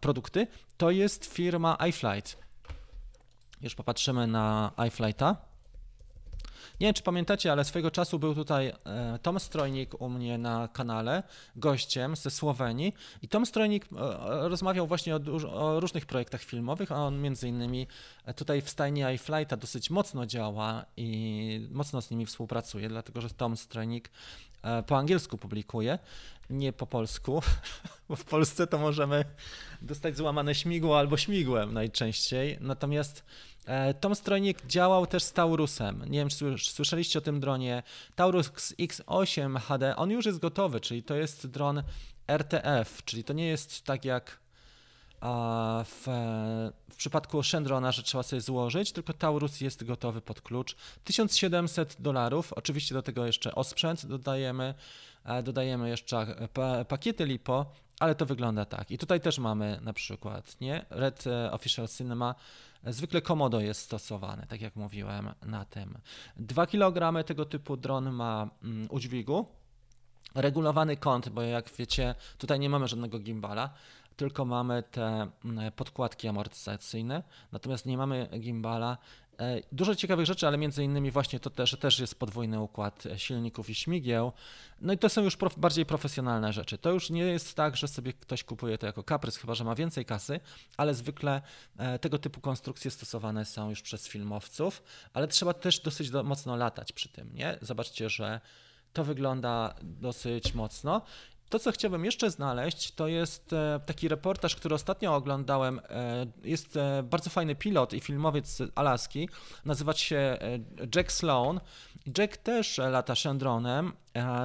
produkty, 0.00 0.46
to 0.76 0.90
jest 0.90 1.24
firma 1.24 1.78
iFlight. 1.88 2.36
Już 3.60 3.74
popatrzymy 3.74 4.26
na 4.26 4.72
iFlighta. 4.88 5.51
Nie 6.80 6.86
wiem, 6.86 6.94
czy 6.94 7.02
pamiętacie, 7.02 7.52
ale 7.52 7.64
swojego 7.64 7.90
czasu 7.90 8.18
był 8.18 8.34
tutaj 8.34 8.68
e, 8.84 9.18
Tom 9.22 9.40
Strojnik 9.40 10.00
u 10.00 10.08
mnie 10.08 10.38
na 10.38 10.68
kanale, 10.68 11.22
gościem 11.56 12.16
ze 12.16 12.30
Słowenii. 12.30 12.94
I 13.22 13.28
Tom 13.28 13.46
Strojnik 13.46 13.84
e, 13.84 13.88
rozmawiał 14.48 14.86
właśnie 14.86 15.16
o, 15.16 15.20
o 15.52 15.80
różnych 15.80 16.06
projektach 16.06 16.42
filmowych, 16.42 16.92
a 16.92 16.96
on 16.96 17.20
między 17.20 17.48
innymi 17.48 17.86
e, 18.24 18.34
tutaj 18.34 18.62
w 18.62 18.70
stajni 18.70 19.02
iFlighta 19.14 19.56
dosyć 19.56 19.90
mocno 19.90 20.26
działa 20.26 20.84
i 20.96 21.68
mocno 21.70 22.02
z 22.02 22.10
nimi 22.10 22.26
współpracuje, 22.26 22.88
dlatego 22.88 23.20
że 23.20 23.30
Tom 23.30 23.56
Strojnik 23.56 24.10
po 24.86 24.98
angielsku 24.98 25.38
publikuje, 25.38 25.98
nie 26.50 26.72
po 26.72 26.86
polsku, 26.86 27.42
bo 28.08 28.16
w 28.16 28.24
Polsce 28.24 28.66
to 28.66 28.78
możemy 28.78 29.24
dostać 29.82 30.16
złamane 30.16 30.54
śmigło 30.54 30.98
albo 30.98 31.16
śmigłem 31.16 31.74
najczęściej, 31.74 32.58
natomiast 32.60 33.24
E, 33.24 33.51
Tom 34.00 34.14
Strojnik 34.14 34.66
działał 34.66 35.06
też 35.06 35.22
z 35.22 35.32
Taurusem. 35.32 36.04
Nie 36.10 36.18
wiem, 36.18 36.28
czy 36.28 36.36
słyszeliście 36.58 37.18
o 37.18 37.22
tym 37.22 37.40
dronie. 37.40 37.82
Taurus 38.16 38.50
X8 38.80 39.60
HD, 39.60 39.96
on 39.96 40.10
już 40.10 40.26
jest 40.26 40.38
gotowy, 40.38 40.80
czyli 40.80 41.02
to 41.02 41.14
jest 41.14 41.46
dron 41.46 41.82
RTF, 42.28 43.04
czyli 43.04 43.24
to 43.24 43.32
nie 43.32 43.46
jest 43.46 43.84
tak 43.84 44.04
jak 44.04 44.42
w, 45.84 46.04
w 46.90 46.96
przypadku 46.96 47.42
Shendrona, 47.42 47.92
że 47.92 48.02
trzeba 48.02 48.22
sobie 48.22 48.40
złożyć, 48.40 48.92
tylko 48.92 49.12
Taurus 49.12 49.60
jest 49.60 49.84
gotowy 49.84 50.20
pod 50.20 50.40
klucz. 50.40 50.76
1700 51.04 51.96
dolarów, 51.98 52.52
oczywiście 52.52 52.94
do 52.94 53.02
tego 53.02 53.26
jeszcze 53.26 53.54
osprzęt 53.54 54.06
dodajemy, 54.06 54.74
e, 55.24 55.42
dodajemy 55.42 55.88
jeszcze 55.88 56.48
pakiety 56.88 57.24
LiPo, 57.24 57.66
ale 58.00 58.14
to 58.14 58.26
wygląda 58.26 58.64
tak. 58.64 58.90
I 58.90 58.98
tutaj 58.98 59.20
też 59.20 59.38
mamy 59.38 59.78
na 59.82 59.92
przykład 59.92 60.60
nie 60.60 60.84
Red 60.90 61.26
e, 61.26 61.52
Official 61.52 61.88
Cinema 61.88 62.34
Zwykle 62.86 63.22
komodo 63.22 63.60
jest 63.60 63.80
stosowane, 63.80 64.46
tak 64.46 64.60
jak 64.60 64.76
mówiłem 64.76 65.30
na 65.42 65.64
tym. 65.64 65.98
2 66.36 66.66
kg 66.66 67.24
tego 67.26 67.44
typu 67.44 67.76
dron 67.76 68.10
ma 68.10 68.50
mm, 68.62 68.86
udźwigu, 68.90 69.46
regulowany 70.34 70.96
kąt, 70.96 71.28
bo 71.28 71.42
jak 71.42 71.70
wiecie, 71.78 72.14
tutaj 72.38 72.60
nie 72.60 72.70
mamy 72.70 72.88
żadnego 72.88 73.18
gimbala, 73.18 73.70
tylko 74.16 74.44
mamy 74.44 74.82
te 74.82 75.30
mm, 75.44 75.72
podkładki 75.72 76.28
amortyzacyjne, 76.28 77.22
natomiast 77.52 77.86
nie 77.86 77.96
mamy 77.96 78.28
gimbala 78.40 78.98
E, 79.31 79.31
dużo 79.72 79.94
ciekawych 79.94 80.26
rzeczy, 80.26 80.46
ale 80.46 80.58
między 80.58 80.84
innymi 80.84 81.10
właśnie 81.10 81.40
to 81.40 81.50
też, 81.50 81.76
też 81.80 81.98
jest 81.98 82.14
podwójny 82.14 82.60
układ 82.60 83.04
silników 83.16 83.70
i 83.70 83.74
śmigieł. 83.74 84.32
No 84.80 84.92
i 84.92 84.98
to 84.98 85.08
są 85.08 85.22
już 85.22 85.36
prof, 85.36 85.58
bardziej 85.58 85.86
profesjonalne 85.86 86.52
rzeczy. 86.52 86.78
To 86.78 86.90
już 86.90 87.10
nie 87.10 87.20
jest 87.22 87.54
tak, 87.54 87.76
że 87.76 87.88
sobie 87.88 88.12
ktoś 88.12 88.44
kupuje 88.44 88.78
to 88.78 88.86
jako 88.86 89.02
kaprys, 89.02 89.36
chyba 89.36 89.54
że 89.54 89.64
ma 89.64 89.74
więcej 89.74 90.04
kasy, 90.04 90.40
ale 90.76 90.94
zwykle 90.94 91.42
e, 91.78 91.98
tego 91.98 92.18
typu 92.18 92.40
konstrukcje 92.40 92.90
stosowane 92.90 93.44
są 93.44 93.70
już 93.70 93.82
przez 93.82 94.08
filmowców, 94.08 94.82
ale 95.12 95.28
trzeba 95.28 95.54
też 95.54 95.80
dosyć 95.80 96.10
do, 96.10 96.22
mocno 96.22 96.56
latać 96.56 96.92
przy 96.92 97.08
tym, 97.08 97.34
nie? 97.34 97.58
Zobaczcie, 97.60 98.10
że 98.10 98.40
to 98.92 99.04
wygląda 99.04 99.74
dosyć 99.82 100.54
mocno. 100.54 101.02
To, 101.52 101.58
co 101.58 101.72
chciałbym 101.72 102.04
jeszcze 102.04 102.30
znaleźć, 102.30 102.92
to 102.92 103.08
jest 103.08 103.52
e, 103.52 103.80
taki 103.86 104.08
reportaż, 104.08 104.56
który 104.56 104.74
ostatnio 104.74 105.14
oglądałem. 105.14 105.80
E, 105.88 106.26
jest 106.44 106.76
e, 106.76 107.02
bardzo 107.02 107.30
fajny 107.30 107.54
pilot 107.54 107.92
i 107.92 108.00
filmowiec 108.00 108.48
z 108.48 108.72
Alaski. 108.74 109.28
Nazywa 109.64 109.92
się 109.92 110.38
Jack 110.96 111.12
Sloan. 111.12 111.60
Jack 112.18 112.36
też 112.36 112.78
lata 112.78 113.14
Shendronem. 113.14 113.92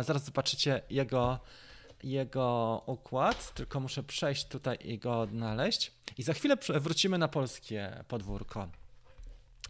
Zaraz 0.01 0.25
zobaczycie 0.25 0.81
jego, 0.89 1.39
jego 2.03 2.81
układ, 2.85 3.53
tylko 3.53 3.79
muszę 3.79 4.03
przejść 4.03 4.47
tutaj 4.47 4.77
i 4.81 4.99
go 4.99 5.19
odnaleźć. 5.19 5.91
I 6.17 6.23
za 6.23 6.33
chwilę 6.33 6.57
wrócimy 6.69 7.17
na 7.17 7.27
polskie 7.27 8.03
podwórko. 8.07 8.67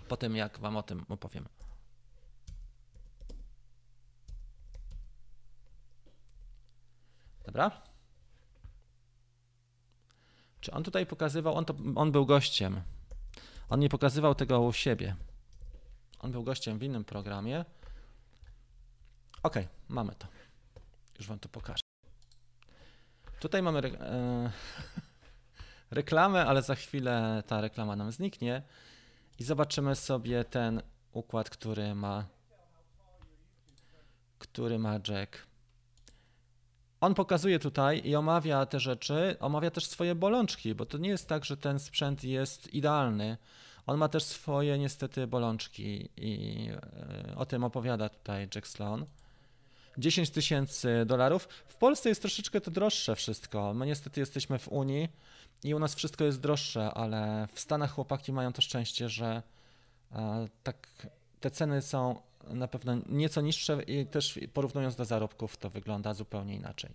Po 0.08 0.18
tym, 0.18 0.36
jak 0.36 0.60
Wam 0.60 0.78
o 0.78 0.84
tym 0.84 1.06
opowiem. 1.10 1.46
Dobra? 7.48 7.82
Czy 10.60 10.72
on 10.72 10.84
tutaj 10.84 11.06
pokazywał, 11.06 11.56
on, 11.56 11.66
to, 11.66 11.76
on 11.96 12.12
był 12.12 12.26
gościem. 12.26 12.82
On 13.70 13.80
nie 13.80 13.90
pokazywał 13.90 14.36
tego 14.36 14.62
u 14.62 14.74
siebie. 14.74 15.16
On 16.20 16.32
był 16.32 16.44
gościem 16.44 16.80
w 16.80 16.84
innym 16.84 17.06
programie. 17.06 17.66
Ok, 19.44 19.56
mamy 19.90 20.16
to. 20.16 20.28
Już 21.18 21.28
wam 21.28 21.40
to 21.40 21.50
pokażę. 21.50 21.82
Tutaj 23.40 23.62
mamy 23.62 23.80
re 23.80 23.90
e 23.90 24.52
reklamę, 25.92 26.46
ale 26.46 26.62
za 26.62 26.76
chwilę 26.76 27.44
ta 27.48 27.62
reklama 27.62 27.96
nam 27.96 28.12
zniknie 28.12 28.62
i 29.40 29.44
zobaczymy 29.44 29.96
sobie 29.96 30.44
ten 30.44 30.82
układ, 31.12 31.50
który 31.50 31.96
ma 31.96 32.26
który 34.40 34.80
ma 34.80 34.94
Jack. 34.94 35.47
On 37.02 37.14
pokazuje 37.14 37.60
tutaj 37.60 38.02
i 38.06 38.16
omawia 38.16 38.66
te 38.66 38.80
rzeczy, 38.80 39.36
omawia 39.40 39.72
też 39.72 39.86
swoje 39.86 40.16
bolączki, 40.16 40.76
bo 40.76 40.86
to 40.86 40.98
nie 40.98 41.10
jest 41.10 41.28
tak, 41.28 41.46
że 41.46 41.58
ten 41.58 41.80
sprzęt 41.80 42.24
jest 42.24 42.74
idealny. 42.74 43.38
On 43.88 43.98
ma 43.98 44.10
też 44.10 44.24
swoje 44.24 44.78
niestety 44.78 45.28
bolączki 45.28 46.10
i 46.18 46.70
e, 47.30 47.36
o 47.36 47.46
tym 47.46 47.64
opowiada 47.64 48.10
tutaj 48.10 48.48
Jack 48.56 48.68
Sloan. 48.68 49.06
10 49.98 50.30
tysięcy 50.30 51.06
dolarów. 51.06 51.48
W 51.68 51.76
Polsce 51.76 52.10
jest 52.10 52.22
troszeczkę 52.22 52.62
to 52.62 52.72
droższe 52.72 53.16
wszystko. 53.16 53.74
My 53.74 53.86
niestety 53.86 54.20
jesteśmy 54.20 54.60
w 54.60 54.68
Unii 54.68 55.10
i 55.64 55.74
u 55.74 55.80
nas 55.80 55.96
wszystko 55.96 56.24
jest 56.24 56.42
droższe, 56.42 56.94
ale 56.94 57.48
w 57.54 57.60
Stanach 57.60 57.92
chłopaki 57.92 58.34
mają 58.34 58.54
to 58.54 58.62
szczęście, 58.62 59.10
że 59.10 59.44
e, 60.12 60.48
tak 60.64 61.08
te 61.40 61.52
ceny 61.52 61.82
są 61.82 62.22
na 62.50 62.68
pewno 62.68 62.98
nieco 63.10 63.42
niższe 63.42 63.84
i 63.84 64.06
też 64.06 64.40
porównując 64.54 64.96
do 64.96 65.06
zarobków 65.06 65.58
to 65.58 65.70
wygląda 65.70 66.14
zupełnie 66.14 66.56
inaczej. 66.56 66.92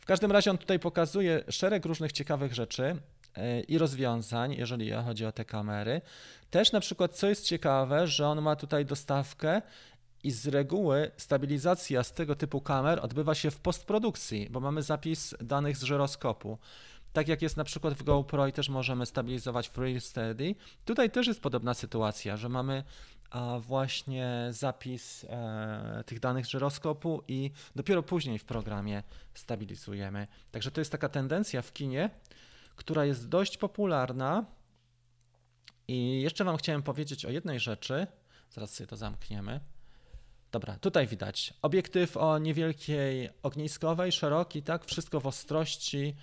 W 0.00 0.04
każdym 0.06 0.32
razie 0.32 0.50
on 0.50 0.58
tutaj 0.58 0.78
pokazuje 0.78 1.44
szereg 1.48 1.84
różnych 1.84 2.12
ciekawych 2.12 2.54
rzeczy 2.54 2.96
e, 3.34 3.60
i 3.60 3.78
rozwiązań, 3.78 4.54
jeżeli 4.54 4.92
chodzi 4.92 5.26
o 5.26 5.32
te 5.32 5.44
kamery. 5.44 6.00
Też 6.50 6.72
na 6.72 6.80
przykład, 6.80 7.14
co 7.16 7.28
jest 7.28 7.44
ciekawe, 7.44 8.06
że 8.06 8.28
on 8.28 8.42
ma 8.42 8.56
tutaj 8.56 8.84
dostawkę 8.84 9.62
i 10.22 10.30
z 10.30 10.46
reguły 10.46 11.10
stabilizacja 11.16 12.02
z 12.02 12.12
tego 12.12 12.34
typu 12.34 12.60
kamer 12.60 13.00
odbywa 13.02 13.34
się 13.34 13.50
w 13.50 13.60
postprodukcji, 13.60 14.48
bo 14.50 14.60
mamy 14.60 14.82
zapis 14.82 15.34
danych 15.40 15.76
z 15.76 15.82
żyroskopu. 15.82 16.58
Tak 17.12 17.28
jak 17.28 17.42
jest 17.42 17.56
na 17.56 17.64
przykład 17.64 17.94
w 17.94 18.02
GoPro 18.02 18.46
i 18.46 18.52
też 18.52 18.68
możemy 18.68 19.06
stabilizować 19.06 19.70
w 19.70 19.78
Real 19.78 20.00
Steady. 20.00 20.54
Tutaj 20.84 21.10
też 21.10 21.26
jest 21.26 21.40
podobna 21.40 21.74
sytuacja, 21.74 22.36
że 22.36 22.48
mamy 22.48 22.84
właśnie 23.60 24.48
zapis 24.50 25.24
e, 25.24 26.04
tych 26.06 26.20
danych 26.20 26.46
z 26.46 26.48
żyroskopu 26.48 27.22
i 27.28 27.50
dopiero 27.76 28.02
później 28.02 28.38
w 28.38 28.44
programie 28.44 29.02
stabilizujemy. 29.34 30.26
Także 30.50 30.70
to 30.70 30.80
jest 30.80 30.92
taka 30.92 31.08
tendencja 31.08 31.62
w 31.62 31.72
kinie, 31.72 32.10
która 32.76 33.04
jest 33.04 33.28
dość 33.28 33.58
popularna. 33.58 34.44
I 35.88 36.20
jeszcze 36.20 36.44
Wam 36.44 36.56
chciałem 36.56 36.82
powiedzieć 36.82 37.24
o 37.24 37.30
jednej 37.30 37.60
rzeczy. 37.60 38.06
Zaraz 38.50 38.74
sobie 38.74 38.86
to 38.86 38.96
zamkniemy. 38.96 39.60
Dobra, 40.52 40.78
tutaj 40.78 41.06
widać 41.06 41.54
obiektyw 41.62 42.16
o 42.16 42.38
niewielkiej 42.38 43.30
ogniskowej, 43.42 44.12
szeroki, 44.12 44.62
tak, 44.62 44.84
wszystko 44.84 45.20
w 45.20 45.26
ostrości. 45.26 46.16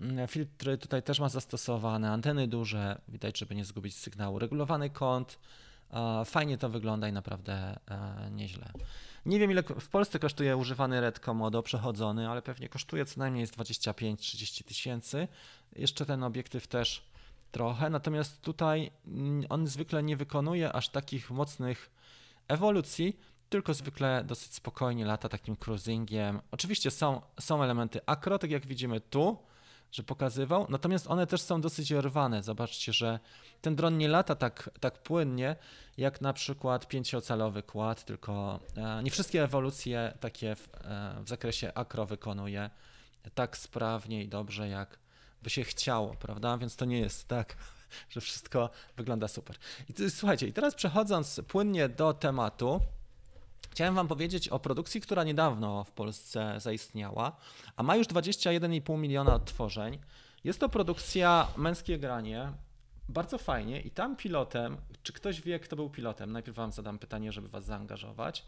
Mm, 0.00 0.28
filtry 0.28 0.78
tutaj 0.78 1.02
też 1.02 1.20
ma 1.20 1.28
zastosowane, 1.28 2.10
anteny 2.10 2.48
duże, 2.48 3.00
widać, 3.08 3.38
żeby 3.38 3.54
nie 3.54 3.64
zgubić 3.64 3.96
sygnału. 3.96 4.38
Regulowany 4.38 4.90
kąt, 4.90 5.38
fajnie 6.24 6.58
to 6.58 6.68
wygląda 6.68 7.08
i 7.08 7.12
naprawdę 7.12 7.78
e, 7.88 8.30
nieźle. 8.30 8.70
Nie 9.26 9.38
wiem, 9.38 9.50
ile 9.50 9.62
w 9.62 9.88
Polsce 9.88 10.18
kosztuje 10.18 10.56
używany 10.56 11.00
Red 11.00 11.20
Komodo 11.20 11.62
przechodzony, 11.62 12.28
ale 12.28 12.42
pewnie 12.42 12.68
kosztuje 12.68 13.04
co 13.04 13.20
najmniej 13.20 13.46
25-30 13.46 14.64
tysięcy. 14.64 15.28
Jeszcze 15.76 16.06
ten 16.06 16.22
obiektyw 16.22 16.66
też 16.66 17.02
trochę, 17.52 17.90
natomiast 17.90 18.42
tutaj 18.42 18.90
on 19.48 19.66
zwykle 19.66 20.02
nie 20.02 20.16
wykonuje 20.16 20.72
aż 20.72 20.88
takich 20.88 21.30
mocnych 21.30 21.90
ewolucji, 22.48 23.18
tylko 23.48 23.74
zwykle 23.74 24.24
dosyć 24.26 24.54
spokojnie 24.54 25.04
lata 25.04 25.28
takim 25.28 25.56
cruisingiem. 25.56 26.40
Oczywiście 26.50 26.90
są, 26.90 27.20
są 27.40 27.62
elementy 27.62 28.00
akro, 28.06 28.38
tak 28.38 28.50
jak 28.50 28.66
widzimy 28.66 29.00
tu, 29.00 29.38
że 29.94 30.02
pokazywał, 30.02 30.66
natomiast 30.68 31.06
one 31.10 31.26
też 31.26 31.40
są 31.40 31.60
dosyć 31.60 31.90
rwane. 31.90 32.42
Zobaczcie, 32.42 32.92
że 32.92 33.20
ten 33.60 33.76
dron 33.76 33.98
nie 33.98 34.08
lata 34.08 34.34
tak, 34.34 34.70
tak 34.80 35.02
płynnie, 35.02 35.56
jak 35.96 36.20
na 36.20 36.32
przykład 36.32 36.88
pięciocalowy 36.88 37.62
kład, 37.62 38.04
tylko 38.04 38.60
e, 38.76 39.02
nie 39.02 39.10
wszystkie 39.10 39.42
ewolucje 39.42 40.12
takie 40.20 40.54
w, 40.54 40.68
e, 40.74 41.14
w 41.24 41.28
zakresie 41.28 41.72
akro 41.74 42.06
wykonuje 42.06 42.70
tak 43.34 43.56
sprawnie 43.56 44.24
i 44.24 44.28
dobrze, 44.28 44.68
jak 44.68 44.98
by 45.42 45.50
się 45.50 45.64
chciało, 45.64 46.14
prawda? 46.14 46.58
Więc 46.58 46.76
to 46.76 46.84
nie 46.84 46.98
jest 46.98 47.28
tak, 47.28 47.56
że 48.10 48.20
wszystko 48.20 48.70
wygląda 48.96 49.28
super. 49.28 49.56
I 49.88 50.10
słuchajcie, 50.10 50.46
i 50.46 50.52
teraz 50.52 50.74
przechodząc 50.74 51.40
płynnie 51.48 51.88
do 51.88 52.14
tematu, 52.14 52.80
Chciałem 53.70 53.94
Wam 53.94 54.08
powiedzieć 54.08 54.48
o 54.48 54.58
produkcji, 54.58 55.00
która 55.00 55.24
niedawno 55.24 55.84
w 55.84 55.90
Polsce 55.90 56.54
zaistniała, 56.60 57.36
a 57.76 57.82
ma 57.82 57.96
już 57.96 58.06
21,5 58.06 58.98
miliona 58.98 59.34
odtworzeń. 59.34 59.98
Jest 60.44 60.60
to 60.60 60.68
produkcja 60.68 61.48
Męskie 61.56 61.98
Granie. 61.98 62.52
Bardzo 63.08 63.38
fajnie 63.38 63.80
i 63.80 63.90
tam 63.90 64.16
pilotem, 64.16 64.76
czy 65.02 65.12
ktoś 65.12 65.40
wie, 65.40 65.60
kto 65.60 65.76
był 65.76 65.90
pilotem? 65.90 66.32
Najpierw 66.32 66.56
Wam 66.56 66.72
zadam 66.72 66.98
pytanie, 66.98 67.32
żeby 67.32 67.48
Was 67.48 67.64
zaangażować. 67.64 68.44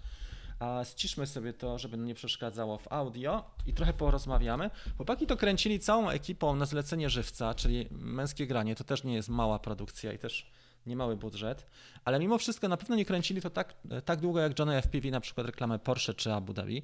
A 0.58 0.84
ściszmy 0.84 1.26
sobie 1.26 1.52
to, 1.52 1.78
żeby 1.78 1.98
nie 1.98 2.14
przeszkadzało 2.14 2.78
w 2.78 2.92
audio 2.92 3.44
i 3.66 3.74
trochę 3.74 3.92
porozmawiamy. 3.92 4.70
Chłopaki 4.96 5.26
to 5.26 5.36
kręcili 5.36 5.80
całą 5.80 6.08
ekipą 6.08 6.56
na 6.56 6.66
zlecenie 6.66 7.10
żywca, 7.10 7.54
czyli 7.54 7.88
męskie 7.90 8.46
granie. 8.46 8.74
To 8.74 8.84
też 8.84 9.04
nie 9.04 9.14
jest 9.14 9.28
mała 9.28 9.58
produkcja 9.58 10.12
i 10.12 10.18
też 10.18 10.50
niemały 10.86 11.16
budżet, 11.16 11.66
ale 12.04 12.18
mimo 12.18 12.38
wszystko 12.38 12.68
na 12.68 12.76
pewno 12.76 12.96
nie 12.96 13.04
kręcili 13.04 13.42
to 13.42 13.50
tak, 13.50 13.74
tak 14.04 14.20
długo 14.20 14.40
jak 14.40 14.58
Johnny 14.58 14.82
FPV, 14.82 15.10
na 15.10 15.20
przykład 15.20 15.46
reklamę 15.46 15.78
Porsche 15.78 16.14
czy 16.14 16.32
Abu 16.32 16.52
Dhabi, 16.52 16.82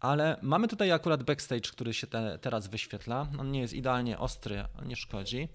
ale 0.00 0.36
mamy 0.42 0.68
tutaj 0.68 0.92
akurat 0.92 1.22
backstage, 1.22 1.70
który 1.72 1.94
się 1.94 2.06
te, 2.06 2.38
teraz 2.38 2.66
wyświetla. 2.66 3.26
On 3.38 3.50
nie 3.50 3.60
jest 3.60 3.74
idealnie 3.74 4.18
ostry, 4.18 4.64
nie 4.86 4.96
szkodzi. 4.96 5.48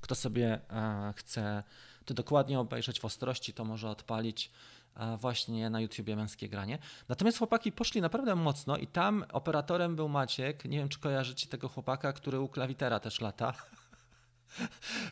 Kto 0.00 0.14
sobie 0.14 0.60
e, 0.70 1.12
chce 1.16 1.62
to 2.04 2.14
dokładnie 2.14 2.60
obejrzeć 2.60 3.00
w 3.00 3.04
ostrości, 3.04 3.52
to 3.52 3.64
może 3.64 3.90
odpalić 3.90 4.50
e, 4.96 5.16
właśnie 5.16 5.70
na 5.70 5.80
YouTubie 5.80 6.16
męskie 6.16 6.48
granie. 6.48 6.78
Natomiast 7.08 7.38
chłopaki 7.38 7.72
poszli 7.72 8.00
naprawdę 8.00 8.34
mocno 8.34 8.76
i 8.76 8.86
tam 8.86 9.24
operatorem 9.32 9.96
był 9.96 10.08
Maciek. 10.08 10.64
Nie 10.64 10.78
wiem, 10.78 10.88
czy 10.88 10.98
kojarzycie 10.98 11.46
tego 11.46 11.68
chłopaka, 11.68 12.12
który 12.12 12.40
u 12.40 12.48
klawitera 12.48 13.00
też 13.00 13.20
lata. 13.20 13.52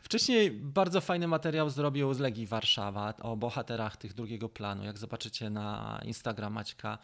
Wcześniej 0.02 0.50
bardzo 0.50 1.00
fajny 1.00 1.28
materiał 1.28 1.70
zrobił 1.70 2.14
z 2.14 2.18
Legii 2.18 2.46
Warszawa 2.46 3.14
o 3.16 3.36
bohaterach 3.36 3.96
tych 3.96 4.14
drugiego 4.14 4.48
planu. 4.48 4.84
Jak 4.84 4.98
zobaczycie 4.98 5.50
na 5.50 6.00
Instagram 6.04 6.52
Maćka, 6.52 6.98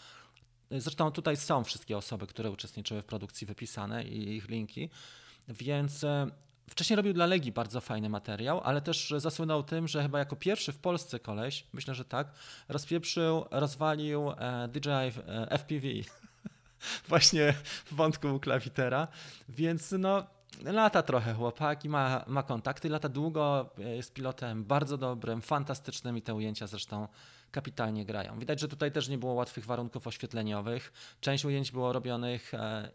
zresztą 0.70 1.10
tutaj 1.10 1.36
są 1.36 1.64
wszystkie 1.64 1.96
osoby, 1.96 2.26
które 2.26 2.50
uczestniczyły 2.50 3.02
w 3.02 3.04
produkcji 3.04 3.46
wypisane 3.46 4.04
i 4.04 4.36
ich 4.36 4.48
linki, 4.48 4.90
więc 5.48 6.04
e, 6.04 6.26
Wcześniej 6.70 6.96
robił 6.96 7.12
dla 7.12 7.26
Legii 7.26 7.52
bardzo 7.52 7.80
fajny 7.80 8.08
materiał, 8.08 8.60
ale 8.64 8.80
też 8.80 9.14
zasłynął 9.16 9.62
tym, 9.62 9.88
że 9.88 10.02
chyba 10.02 10.18
jako 10.18 10.36
pierwszy 10.36 10.72
w 10.72 10.78
Polsce 10.78 11.18
koleś, 11.18 11.66
myślę, 11.72 11.94
że 11.94 12.04
tak, 12.04 12.28
rozpieprzył, 12.68 13.44
rozwalił 13.50 14.30
e, 14.30 14.68
DJI 14.68 14.90
e, 14.90 15.58
FPV. 15.58 15.88
Właśnie 17.08 17.54
w 17.84 17.94
wątku 17.94 18.40
klawitera. 18.40 19.08
Więc 19.48 19.94
no, 19.98 20.26
lata 20.62 21.02
trochę 21.02 21.34
chłopak 21.34 21.84
i 21.84 21.88
ma, 21.88 22.24
ma 22.26 22.42
kontakty, 22.42 22.88
lata 22.88 23.08
długo, 23.08 23.70
jest 23.78 24.12
pilotem 24.12 24.64
bardzo 24.64 24.98
dobrym, 24.98 25.42
fantastycznym 25.42 26.16
i 26.16 26.22
te 26.22 26.34
ujęcia 26.34 26.66
zresztą 26.66 27.08
kapitalnie 27.50 28.04
grają. 28.04 28.38
Widać, 28.38 28.60
że 28.60 28.68
tutaj 28.68 28.92
też 28.92 29.08
nie 29.08 29.18
było 29.18 29.32
łatwych 29.32 29.66
warunków 29.66 30.06
oświetleniowych. 30.06 30.92
Część 31.20 31.44
ujęć 31.44 31.72
było 31.72 31.92
robionych 31.92 32.52
e, 32.54 32.90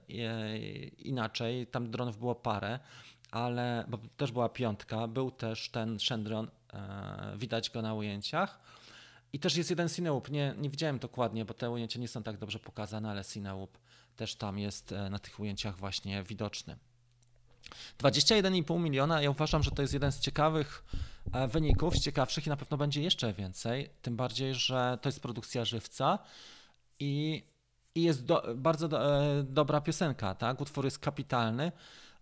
inaczej, 0.98 1.68
tam 1.68 1.92
dronów 1.92 2.18
było 2.18 2.36
parę, 2.36 2.80
ale 3.32 3.86
bo 3.88 3.98
też 4.18 4.32
była 4.32 4.50
piątka, 4.50 5.08
był 5.08 5.32
też 5.32 5.70
ten 5.70 6.00
Shendron, 6.00 6.48
e, 6.74 7.38
widać 7.38 7.70
go 7.70 7.82
na 7.82 7.94
ujęciach. 7.94 8.60
I 9.34 9.39
też 9.39 9.58
jest 9.58 9.70
jeden 9.70 9.89
Cinewoop, 9.89 10.30
nie, 10.30 10.54
nie 10.58 10.70
widziałem 10.70 11.00
dokładnie, 11.00 11.46
bo 11.46 11.54
te 11.54 11.70
ujęcia 11.70 12.00
nie 12.00 12.08
są 12.08 12.24
tak 12.24 12.38
dobrze 12.38 12.60
pokazane, 12.60 13.10
ale 13.10 13.25
Cinewoop 13.25 13.78
też 14.16 14.36
tam 14.36 14.60
jest 14.60 14.92
e, 14.92 15.10
na 15.10 15.20
tych 15.20 15.39
ujęciach 15.39 15.78
właśnie 15.78 16.24
widoczny. 16.24 16.78
21,5 17.98 18.80
miliona, 18.80 19.22
ja 19.22 19.30
uważam, 19.30 19.64
że 19.64 19.72
to 19.72 19.82
jest 19.82 19.94
jeden 19.94 20.12
z 20.12 20.20
ciekawych 20.20 20.84
e, 21.34 21.48
wyników, 21.48 21.96
z 21.96 22.02
ciekawszych 22.02 22.46
i 22.48 22.50
na 22.50 22.58
pewno 22.58 22.78
będzie 22.78 23.02
jeszcze 23.02 23.34
więcej, 23.34 23.90
tym 24.02 24.16
bardziej, 24.16 24.56
że 24.56 24.98
to 25.02 25.10
jest 25.10 25.20
produkcja 25.20 25.66
żywca 25.66 26.20
i, 27.00 27.44
i 27.96 28.04
jest 28.04 28.26
do, 28.26 28.44
bardzo 28.56 28.88
do, 28.88 29.22
e, 29.22 29.44
dobra 29.44 29.82
piosenka, 29.82 30.36
tak? 30.36 30.62
Utwór 30.62 30.86
jest 30.86 31.00
kapitalny. 31.00 31.72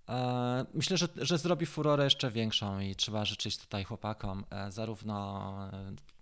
E, 0.09 0.65
myślę, 0.73 0.97
że, 0.97 1.07
że 1.17 1.37
zrobi 1.37 1.65
furorę 1.65 2.03
jeszcze 2.03 2.31
większą 2.31 2.79
i 2.79 2.95
trzeba 2.95 3.25
życzyć 3.25 3.57
tutaj 3.57 3.83
chłopakom, 3.83 4.45
zarówno 4.69 5.53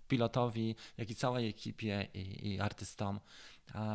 pilotowi, 0.08 0.74
jak 0.98 1.10
i 1.10 1.14
całej 1.14 1.48
ekipie 1.48 2.08
i, 2.14 2.48
i 2.48 2.60
artystom 2.60 3.20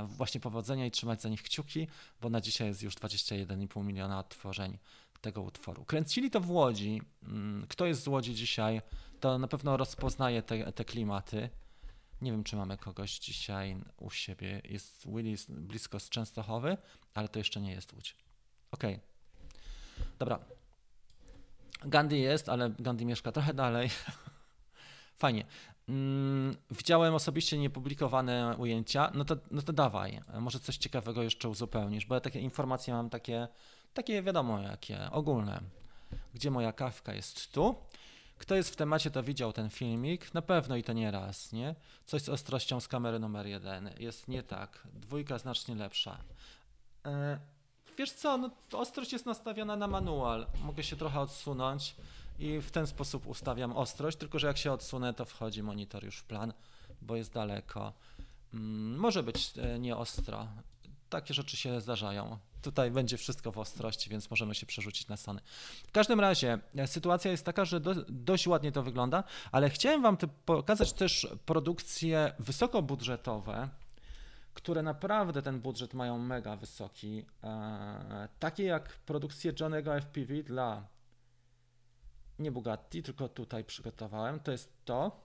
właśnie 0.08 0.42
powodzenia 0.42 0.86
i 0.86 0.92
trzymać 0.92 1.22
za 1.22 1.30
nich 1.30 1.44
kciuki, 1.44 1.88
bo 2.22 2.30
na 2.30 2.42
dzisiaj 2.42 2.68
jest 2.68 2.84
już 2.84 2.96
21,5 2.96 3.86
miliona 3.86 4.20
odtworzeń 4.20 4.78
tego 5.22 5.42
utworu. 5.42 5.86
Kręcili 5.86 6.32
to 6.32 6.40
w 6.40 6.52
Łodzi. 6.52 7.02
Mm, 7.24 7.66
kto 7.70 7.86
jest 7.86 8.04
z 8.04 8.08
Łodzi 8.08 8.36
dzisiaj, 8.36 8.82
to 9.20 9.38
na 9.38 9.48
pewno 9.48 9.78
rozpoznaje 9.78 10.42
te, 10.42 10.74
te 10.74 10.86
klimaty. 10.86 11.50
Nie 12.22 12.32
wiem, 12.32 12.44
czy 12.44 12.56
mamy 12.56 12.78
kogoś 12.78 13.20
dzisiaj 13.20 13.78
u 13.98 14.10
siebie. 14.10 14.62
Jest 14.64 15.08
Willis 15.08 15.46
blisko 15.50 16.00
z 16.00 16.10
Częstochowy, 16.10 16.78
ale 17.14 17.28
to 17.28 17.40
jeszcze 17.40 17.62
nie 17.62 17.72
jest 17.72 17.94
Łódź. 17.94 18.16
Okej. 18.72 18.96
Okay. 18.96 19.12
Dobra. 20.20 20.40
Gandhi 21.86 22.22
jest, 22.22 22.50
ale 22.50 22.70
Gandhi 22.80 23.06
mieszka 23.06 23.32
trochę 23.32 23.54
dalej. 23.54 23.90
Fajnie. 25.18 25.46
Mm, 25.90 26.56
widziałem 26.72 27.14
osobiście 27.16 27.58
niepublikowane 27.58 28.56
ujęcia. 28.58 29.12
No 29.14 29.26
to, 29.26 29.36
no 29.52 29.62
to 29.62 29.74
dawaj. 29.74 30.22
Może 30.40 30.60
coś 30.60 30.78
ciekawego 30.78 31.24
jeszcze 31.24 31.50
uzupełnisz, 31.50 32.06
bo 32.06 32.16
ja 32.16 32.22
takie 32.22 32.40
informacje 32.40 32.94
mam 32.94 33.10
takie 33.10 33.48
takie 33.94 34.24
wiadomo 34.24 34.60
jakie, 34.60 35.12
ogólne. 35.12 35.62
Gdzie 36.34 36.52
moja 36.52 36.74
kawka 36.74 37.14
jest 37.14 37.52
tu. 37.52 37.76
Kto 38.38 38.56
jest 38.56 38.70
w 38.70 38.76
temacie, 38.76 39.12
to 39.12 39.24
widział 39.24 39.54
ten 39.54 39.70
filmik. 39.70 40.34
Na 40.34 40.42
pewno 40.42 40.76
i 40.76 40.84
to 40.84 40.94
nie 40.94 41.12
raz, 41.12 41.52
nie? 41.52 41.76
Coś 42.06 42.22
z 42.22 42.30
ostrością 42.30 42.80
z 42.80 42.88
kamery 42.88 43.20
numer 43.20 43.48
jeden. 43.48 43.90
Jest 44.00 44.28
nie 44.28 44.44
tak. 44.44 44.88
Dwójka 44.94 45.38
znacznie 45.38 45.76
lepsza. 45.76 46.18
E, 47.06 47.40
wiesz 47.98 48.12
co, 48.12 48.38
no, 48.38 48.50
ostrość 48.74 49.14
jest 49.14 49.26
nastawiona 49.26 49.76
na 49.76 49.88
manual. 49.88 50.48
Mogę 50.62 50.84
się 50.84 50.96
trochę 50.96 51.20
odsunąć 51.20 51.96
i 52.40 52.62
w 52.62 52.72
ten 52.72 52.88
sposób 52.88 53.28
ustawiam 53.28 53.72
ostrość, 53.72 54.18
tylko 54.18 54.40
że 54.40 54.48
jak 54.48 54.58
się 54.58 54.72
odsunę, 54.72 55.14
to 55.14 55.26
wchodzi 55.26 55.64
monitor 55.64 56.04
już 56.04 56.18
w 56.18 56.24
plan, 56.24 56.54
bo 57.02 57.16
jest 57.16 57.34
daleko. 57.34 57.94
Mm, 58.54 58.98
może 58.98 59.24
być 59.24 59.54
e, 59.58 59.80
nieostro. 59.80 60.48
Takie 61.10 61.34
rzeczy 61.34 61.58
się 61.58 61.82
zdarzają. 61.82 62.40
Tutaj 62.62 62.92
będzie 62.92 63.18
wszystko 63.18 63.52
w 63.52 63.58
ostrości, 63.58 64.10
więc 64.10 64.30
możemy 64.30 64.56
się 64.56 64.66
przerzucić 64.66 65.08
na 65.08 65.18
Sony. 65.18 65.42
W 65.88 65.92
każdym 65.92 66.20
razie 66.20 66.60
e, 66.76 66.88
sytuacja 66.88 67.32
jest 67.32 67.46
taka, 67.46 67.66
że 67.66 67.80
do, 67.80 67.96
dość 68.10 68.48
ładnie 68.48 68.72
to 68.72 68.84
wygląda, 68.84 69.24
ale 69.52 69.70
chciałem 69.70 70.02
Wam 70.02 70.18
pokazać 70.46 70.94
też 70.94 71.28
produkcje 71.46 72.34
wysokobudżetowe, 72.40 73.70
które 74.54 74.82
naprawdę 74.82 75.42
ten 75.42 75.60
budżet 75.60 75.94
mają 75.94 76.18
mega 76.18 76.56
wysoki. 76.56 77.26
E, 77.44 78.28
takie 78.40 78.64
jak 78.64 78.90
produkcje 78.90 79.54
Johnego 79.60 80.02
FPV 80.02 80.44
dla 80.44 80.88
nie 82.40 82.52
Bugatti, 82.52 83.04
tylko 83.04 83.30
tutaj 83.30 83.64
przygotowałem. 83.64 84.40
To 84.40 84.52
jest 84.52 84.86
to. 84.86 85.22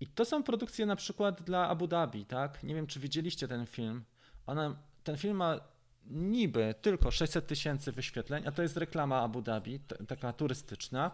I 0.00 0.06
to 0.06 0.24
są 0.24 0.42
produkcje 0.42 0.86
na 0.86 0.96
przykład 0.96 1.42
dla 1.42 1.68
Abu 1.68 1.86
Dhabi, 1.86 2.26
tak? 2.26 2.62
Nie 2.62 2.74
wiem, 2.74 2.86
czy 2.86 3.00
widzieliście 3.00 3.48
ten 3.48 3.66
film. 3.66 4.04
Ona, 4.46 4.76
ten 5.04 5.16
film 5.16 5.36
ma 5.36 5.60
niby 6.06 6.74
tylko 6.82 7.10
600 7.10 7.46
tysięcy 7.46 7.92
wyświetleń, 7.92 8.46
a 8.46 8.52
to 8.52 8.62
jest 8.62 8.76
reklama 8.76 9.20
Abu 9.20 9.42
Dhabi, 9.42 9.80
taka 10.08 10.32
turystyczna. 10.32 11.10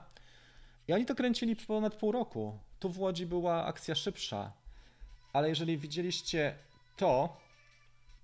I 0.88 0.92
oni 0.92 1.06
to 1.06 1.14
kręcili 1.14 1.56
ponad 1.56 1.94
pół 1.94 2.12
roku. 2.12 2.58
Tu 2.78 2.90
w 2.90 2.98
Łodzi 2.98 3.26
była 3.26 3.64
akcja 3.64 3.94
szybsza, 3.94 4.52
ale 5.32 5.48
jeżeli 5.48 5.78
widzieliście 5.78 6.54
to, 6.96 7.36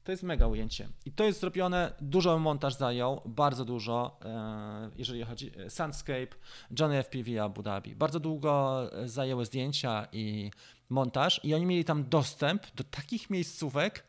to 0.05 0.13
jest 0.13 0.23
mega 0.23 0.47
ujęcie. 0.47 0.89
I 1.07 1.13
to 1.13 1.25
jest 1.25 1.41
zrobione, 1.41 1.93
dużo 2.01 2.39
montaż 2.39 2.75
zajął, 2.75 3.21
bardzo 3.27 3.65
dużo, 3.65 4.19
e, 4.25 4.91
jeżeli 4.97 5.25
chodzi 5.25 5.53
o 5.67 5.71
Soundscape, 5.71 6.37
Johnny 6.81 6.97
FPV 7.03 7.43
Abu 7.43 7.63
Dhabi. 7.63 7.97
Bardzo 7.97 8.21
długo 8.21 8.83
zajęły 9.05 9.47
zdjęcia 9.47 10.07
i 10.13 10.51
montaż 10.89 11.41
i 11.45 11.55
oni 11.55 11.67
mieli 11.67 11.85
tam 11.85 12.09
dostęp 12.09 12.75
do 12.75 12.85
takich 12.85 13.31
miejscówek, 13.31 14.05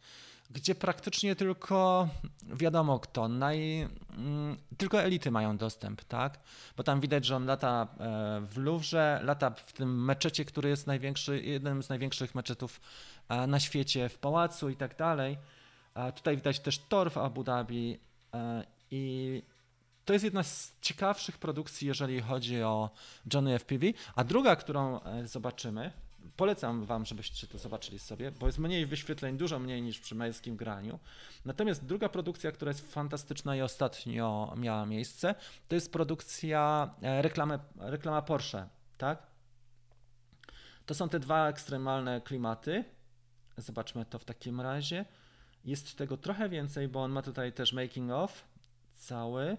gdzie 0.53 0.75
praktycznie 0.75 1.35
tylko 1.35 2.09
wiadomo 2.43 2.99
kto, 2.99 3.27
naj, 3.27 3.81
mm, 4.17 4.57
tylko 4.77 5.01
elity 5.01 5.31
mają 5.31 5.57
dostęp, 5.57 6.03
tak? 6.03 6.39
Bo 6.77 6.83
tam 6.83 7.01
widać, 7.01 7.25
że 7.25 7.35
on 7.35 7.45
lata 7.45 7.87
e, 7.99 8.41
w 8.47 8.57
Louvre, 8.57 9.19
lata 9.23 9.49
w 9.49 9.73
tym 9.73 10.05
meczecie, 10.05 10.45
który 10.45 10.69
jest 10.69 10.87
największy, 10.87 11.41
jednym 11.41 11.83
z 11.83 11.89
największych 11.89 12.35
meczetów 12.35 12.81
e, 13.29 13.47
na 13.47 13.59
świecie, 13.59 14.09
w 14.09 14.17
pałacu 14.17 14.69
i 14.69 14.75
tak 14.75 14.97
dalej. 14.97 15.37
Tutaj 16.15 16.35
widać 16.35 16.59
też 16.59 16.79
tor 16.79 17.11
w 17.11 17.17
Abu 17.17 17.43
Dhabi 17.43 17.99
e, 18.33 18.63
i 18.91 19.43
to 20.05 20.13
jest 20.13 20.25
jedna 20.25 20.43
z 20.43 20.73
ciekawszych 20.81 21.37
produkcji, 21.37 21.87
jeżeli 21.87 22.21
chodzi 22.21 22.63
o 22.63 22.89
Johnny 23.33 23.59
FPV. 23.59 23.87
A 24.15 24.23
druga, 24.23 24.55
którą 24.55 24.99
zobaczymy, 25.25 25.91
Polecam 26.35 26.85
Wam, 26.85 27.05
żebyście 27.05 27.47
to 27.47 27.57
zobaczyli 27.57 27.99
sobie, 27.99 28.31
bo 28.31 28.45
jest 28.45 28.59
mniej 28.59 28.85
wyświetleń, 28.85 29.37
dużo 29.37 29.59
mniej 29.59 29.81
niż 29.81 29.99
przy 29.99 30.15
męskim 30.15 30.55
graniu. 30.55 30.99
Natomiast 31.45 31.85
druga 31.85 32.09
produkcja, 32.09 32.51
która 32.51 32.69
jest 32.69 32.93
fantastyczna 32.93 33.55
i 33.55 33.61
ostatnio 33.61 34.53
miała 34.57 34.85
miejsce, 34.85 35.35
to 35.67 35.75
jest 35.75 35.91
produkcja 35.91 36.89
e, 37.01 37.21
reklamy, 37.21 37.59
reklama 37.75 38.21
Porsche, 38.21 38.69
tak? 38.97 39.27
To 40.85 40.93
są 40.93 41.09
te 41.09 41.19
dwa 41.19 41.49
ekstremalne 41.49 42.21
klimaty. 42.21 42.83
Zobaczmy 43.57 44.05
to 44.05 44.19
w 44.19 44.25
takim 44.25 44.61
razie. 44.61 45.05
Jest 45.65 45.97
tego 45.97 46.17
trochę 46.17 46.49
więcej, 46.49 46.87
bo 46.87 47.03
on 47.03 47.11
ma 47.11 47.21
tutaj 47.21 47.53
też 47.53 47.73
making 47.73 48.11
of 48.11 48.45
cały. 48.93 49.57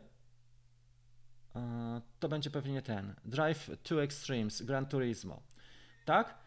E, 1.57 2.01
to 2.21 2.29
będzie 2.29 2.51
pewnie 2.51 2.83
ten. 2.83 3.15
Drive 3.25 3.71
to 3.83 4.03
Extremes, 4.03 4.63
Gran 4.63 4.87
Turismo. 4.87 5.43
Tak? 6.05 6.42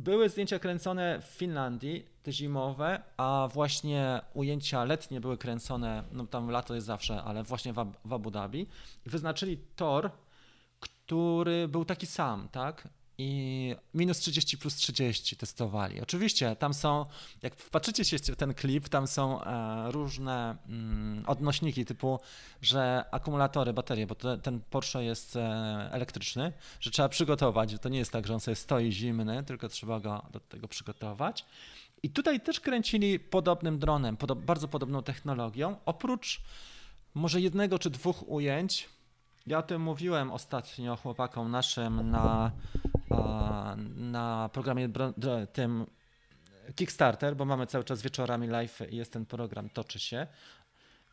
Były 0.00 0.28
zdjęcia 0.28 0.58
kręcone 0.58 1.20
w 1.20 1.24
Finlandii, 1.24 2.06
te 2.22 2.32
zimowe, 2.32 3.02
a 3.16 3.48
właśnie 3.52 4.20
ujęcia 4.34 4.84
letnie 4.84 5.20
były 5.20 5.38
kręcone, 5.38 6.04
no 6.12 6.26
tam 6.26 6.50
lato 6.50 6.74
jest 6.74 6.86
zawsze, 6.86 7.22
ale 7.22 7.42
właśnie 7.42 7.72
w 8.04 8.12
Abu 8.12 8.30
Dhabi. 8.30 8.66
Wyznaczyli 9.06 9.58
tor, 9.76 10.10
który 10.80 11.68
był 11.68 11.84
taki 11.84 12.06
sam, 12.06 12.48
tak? 12.52 12.88
I 13.20 13.76
minus 13.94 14.18
30 14.18 14.58
plus 14.58 14.76
30 14.76 15.36
testowali. 15.36 16.00
Oczywiście 16.00 16.56
tam 16.56 16.74
są, 16.74 17.06
jak 17.42 17.54
wpatrzycie 17.54 18.04
się 18.04 18.18
w 18.18 18.36
ten 18.36 18.54
klip, 18.54 18.88
tam 18.88 19.06
są 19.06 19.44
e, 19.44 19.92
różne 19.92 20.56
mm, 20.68 21.24
odnośniki 21.26 21.84
typu, 21.84 22.20
że 22.62 23.04
akumulatory, 23.10 23.72
baterie, 23.72 24.06
bo 24.06 24.14
ten 24.14 24.60
Porsche 24.70 25.04
jest 25.04 25.36
e, 25.36 25.40
elektryczny, 25.92 26.52
że 26.80 26.90
trzeba 26.90 27.08
przygotować. 27.08 27.76
To 27.80 27.88
nie 27.88 27.98
jest 27.98 28.12
tak, 28.12 28.26
że 28.26 28.34
on 28.34 28.40
sobie 28.40 28.54
stoi 28.54 28.92
zimny, 28.92 29.44
tylko 29.44 29.68
trzeba 29.68 30.00
go 30.00 30.22
do 30.32 30.40
tego 30.40 30.68
przygotować. 30.68 31.44
I 32.02 32.10
tutaj 32.10 32.40
też 32.40 32.60
kręcili 32.60 33.18
podobnym 33.18 33.78
dronem, 33.78 34.16
bardzo 34.36 34.68
podobną 34.68 35.02
technologią. 35.02 35.76
Oprócz 35.86 36.40
może 37.14 37.40
jednego 37.40 37.78
czy 37.78 37.90
dwóch 37.90 38.28
ujęć, 38.28 38.88
ja 39.46 39.58
o 39.58 39.62
tym 39.62 39.82
mówiłem 39.82 40.32
ostatnio 40.32 40.96
chłopakom 40.96 41.50
naszym 41.50 42.10
na 42.10 42.50
na 43.96 44.50
programie 44.52 44.88
tym 45.52 45.86
Kickstarter, 46.74 47.36
bo 47.36 47.44
mamy 47.44 47.66
cały 47.66 47.84
czas 47.84 48.02
wieczorami 48.02 48.48
live 48.48 48.80
i 48.90 48.96
jest 48.96 49.12
ten 49.12 49.26
program, 49.26 49.70
toczy 49.70 49.98
się. 49.98 50.26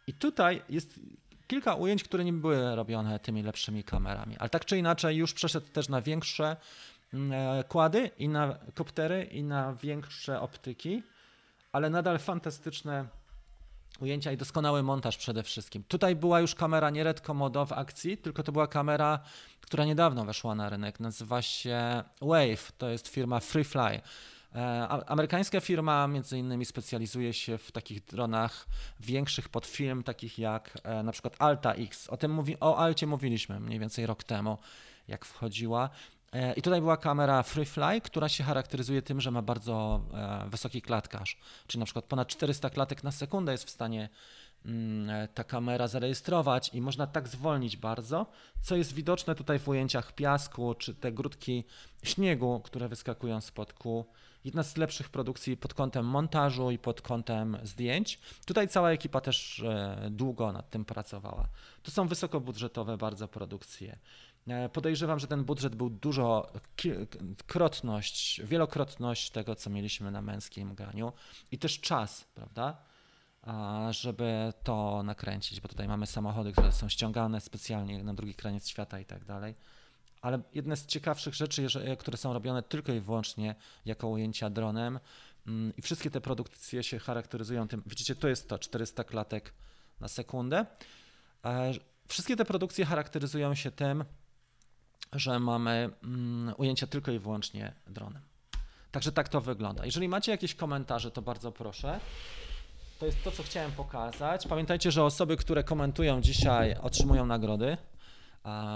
I 0.07 0.13
tutaj 0.13 0.62
jest 0.69 0.99
kilka 1.47 1.75
ujęć, 1.75 2.03
które 2.03 2.25
nie 2.25 2.33
były 2.33 2.75
robione 2.75 3.19
tymi 3.19 3.43
lepszymi 3.43 3.83
kamerami, 3.83 4.38
ale 4.38 4.49
tak 4.49 4.65
czy 4.65 4.77
inaczej 4.77 5.17
już 5.17 5.33
przeszedł 5.33 5.67
też 5.67 5.89
na 5.89 6.01
większe 6.01 6.55
mm, 7.13 7.60
e, 7.60 7.63
kłady 7.63 8.12
i 8.17 8.29
na 8.29 8.57
koptery 8.73 9.23
i 9.23 9.43
na 9.43 9.73
większe 9.73 10.41
optyki, 10.41 11.03
ale 11.71 11.89
nadal 11.89 12.19
fantastyczne 12.19 13.07
ujęcia 13.99 14.31
i 14.31 14.38
doskonały 14.38 14.83
montaż 14.83 15.17
przede 15.17 15.43
wszystkim. 15.43 15.83
Tutaj 15.88 16.15
była 16.15 16.39
już 16.39 16.55
kamera 16.55 16.89
nie 16.89 17.03
Red 17.03 17.21
Komodo 17.21 17.65
w 17.65 17.73
akcji, 17.73 18.17
tylko 18.17 18.43
to 18.43 18.51
była 18.51 18.67
kamera, 18.67 19.19
która 19.62 19.86
niedawno 19.86 20.25
weszła 20.25 20.55
na 20.55 20.69
rynek. 20.69 20.99
Nazywa 20.99 21.41
się 21.41 22.03
Wave, 22.21 22.71
to 22.77 22.89
jest 22.89 23.07
firma 23.07 23.39
Freefly. 23.39 24.01
E, 24.55 24.88
amerykańska 24.88 25.62
firma 25.62 26.07
między 26.07 26.38
innymi 26.38 26.65
specjalizuje 26.65 27.33
się 27.33 27.57
w 27.57 27.71
takich 27.71 28.05
dronach 28.05 28.67
większych 28.99 29.49
pod 29.49 29.65
film, 29.65 30.03
takich 30.03 30.39
jak 30.39 30.77
e, 30.83 31.03
na 31.03 31.12
przykład 31.12 31.36
Alta 31.39 31.73
X. 31.73 32.10
O 32.10 32.17
tym 32.17 32.33
mówi, 32.33 32.60
o 32.60 32.77
Alcie 32.77 33.07
mówiliśmy 33.07 33.60
mniej 33.60 33.79
więcej 33.79 34.05
rok 34.05 34.23
temu, 34.23 34.57
jak 35.07 35.25
wchodziła. 35.25 35.89
E, 36.34 36.54
I 36.54 36.62
tutaj 36.62 36.82
była 36.82 36.98
kamera 36.98 37.44
FreeFly, 37.44 38.02
która 38.02 38.30
się 38.30 38.44
charakteryzuje 38.44 39.02
tym, 39.02 39.22
że 39.22 39.32
ma 39.32 39.42
bardzo 39.42 40.02
e, 40.13 40.50
wysoki 40.50 40.82
klatkarz, 40.82 41.38
czyli 41.68 41.80
na 41.80 41.86
przykład 41.86 42.06
ponad 42.06 42.28
400 42.28 42.70
klatek 42.70 43.04
na 43.04 43.12
sekundę 43.12 43.52
jest 43.52 43.63
w 43.63 43.70
stanie 43.70 44.10
mm, 44.66 45.10
e, 45.10 45.28
ta 45.28 45.44
kamera 45.44 45.88
zarejestrować 45.88 46.70
i 46.74 46.82
można 46.82 47.08
tak 47.08 47.28
zwolnić 47.28 47.78
bardzo, 47.78 48.26
co 48.62 48.76
jest 48.76 48.94
widoczne 48.94 49.36
tutaj 49.36 49.60
w 49.60 49.68
ujęciach 49.68 50.16
piasku, 50.16 50.76
czy 50.76 50.96
te 50.96 51.12
grudki 51.12 51.63
śniegu, 52.04 52.62
które 52.63 52.88
wyskakują 52.88 53.42
spod 53.42 53.74
kół. 53.74 54.06
Jedna 54.46 54.63
z 54.63 54.78
lepszych 54.78 55.10
produkcji 55.10 55.58
pod 55.58 55.74
kątem 55.74 56.06
montażu 56.06 56.72
i 56.72 56.78
pod 56.78 57.02
kątem 57.02 57.58
zdjęć. 57.63 58.20
Tutaj 58.46 58.68
cała 58.68 58.92
ekipa 58.92 59.22
też 59.22 59.63
długo 60.10 60.52
nad 60.52 60.70
tym 60.70 60.86
pracowała. 60.86 61.48
To 61.84 61.92
są 61.92 62.08
wysokobudżetowe 62.08 62.98
bardzo 62.98 63.28
produkcje. 63.28 63.98
E, 64.47 64.69
podejrzewam, 64.69 65.19
że 65.19 65.27
ten 65.27 65.43
budżet 65.43 65.75
był 65.75 65.89
dużo, 65.89 66.51
krotność, 67.47 68.41
wielokrotność 68.43 69.29
tego, 69.29 69.55
co 69.55 69.69
mieliśmy 69.69 70.12
na 70.12 70.21
męskim 70.21 70.75
graniu 70.75 71.13
i 71.51 71.57
też 71.57 71.79
czas, 71.79 72.27
prawda? 72.36 72.77
żeby 73.89 74.53
to 74.63 75.03
nakręcić, 75.03 75.62
bo 75.62 75.67
tutaj 75.67 75.88
mamy 75.88 76.07
samochody, 76.07 76.51
które 76.51 76.71
są 76.71 76.89
ściągane 76.89 77.41
specjalnie 77.41 78.03
na 78.03 78.13
drugi 78.13 78.33
kraniec 78.36 78.67
świata 78.67 78.99
i 78.99 79.05
tak 79.05 79.25
dalej. 79.25 79.55
Ale 80.21 80.41
jedne 80.53 80.77
z 80.77 80.86
ciekawszych 80.86 81.33
rzeczy, 81.33 81.67
które 81.99 82.17
są 82.17 82.33
robione 82.33 82.63
tylko 82.63 82.91
i 82.91 82.99
wyłącznie 82.99 83.55
jako 83.86 84.07
ujęcia 84.07 84.49
dronem 84.49 84.99
mm, 85.47 85.73
i 85.77 85.81
wszystkie 85.81 86.12
te 86.12 86.21
produkcje 86.21 86.83
się 86.83 86.99
charakteryzują 86.99 87.67
tym, 87.67 87.83
widzicie, 87.86 88.15
to 88.15 88.27
jest 88.27 88.49
to 88.49 88.60
400 88.60 89.03
klatek 89.03 89.53
na 89.99 90.07
sekundę. 90.07 90.65
E, 91.45 91.71
wszystkie 92.07 92.36
te 92.36 92.45
produkcje 92.45 92.86
charakteryzują 92.86 93.55
się 93.55 93.71
tym, 93.71 94.03
że 95.13 95.39
mamy 95.39 95.89
mm, 96.04 96.54
ujęcia 96.58 96.88
tylko 96.88 97.12
i 97.12 97.20
wyłącznie 97.20 97.74
dronem. 97.88 98.22
Także 98.91 99.12
tak 99.12 99.30
to 99.30 99.41
wygląda. 99.41 99.86
Jeżeli 99.86 100.08
macie 100.10 100.32
jakieś 100.32 100.56
komentarze, 100.56 101.12
to 101.12 101.22
bardzo 101.22 101.52
proszę. 101.52 102.00
To 103.00 103.06
jest 103.06 103.24
to, 103.24 103.32
co 103.32 103.43
chciałem 103.43 103.72
pokazać. 103.72 104.48
Pamiętajcie, 104.48 104.91
że 104.91 105.04
osoby, 105.04 105.38
które 105.38 105.63
komentują 105.63 106.22
dzisiaj, 106.22 106.76
otrzymują 106.82 107.26
nagrody. 107.26 107.78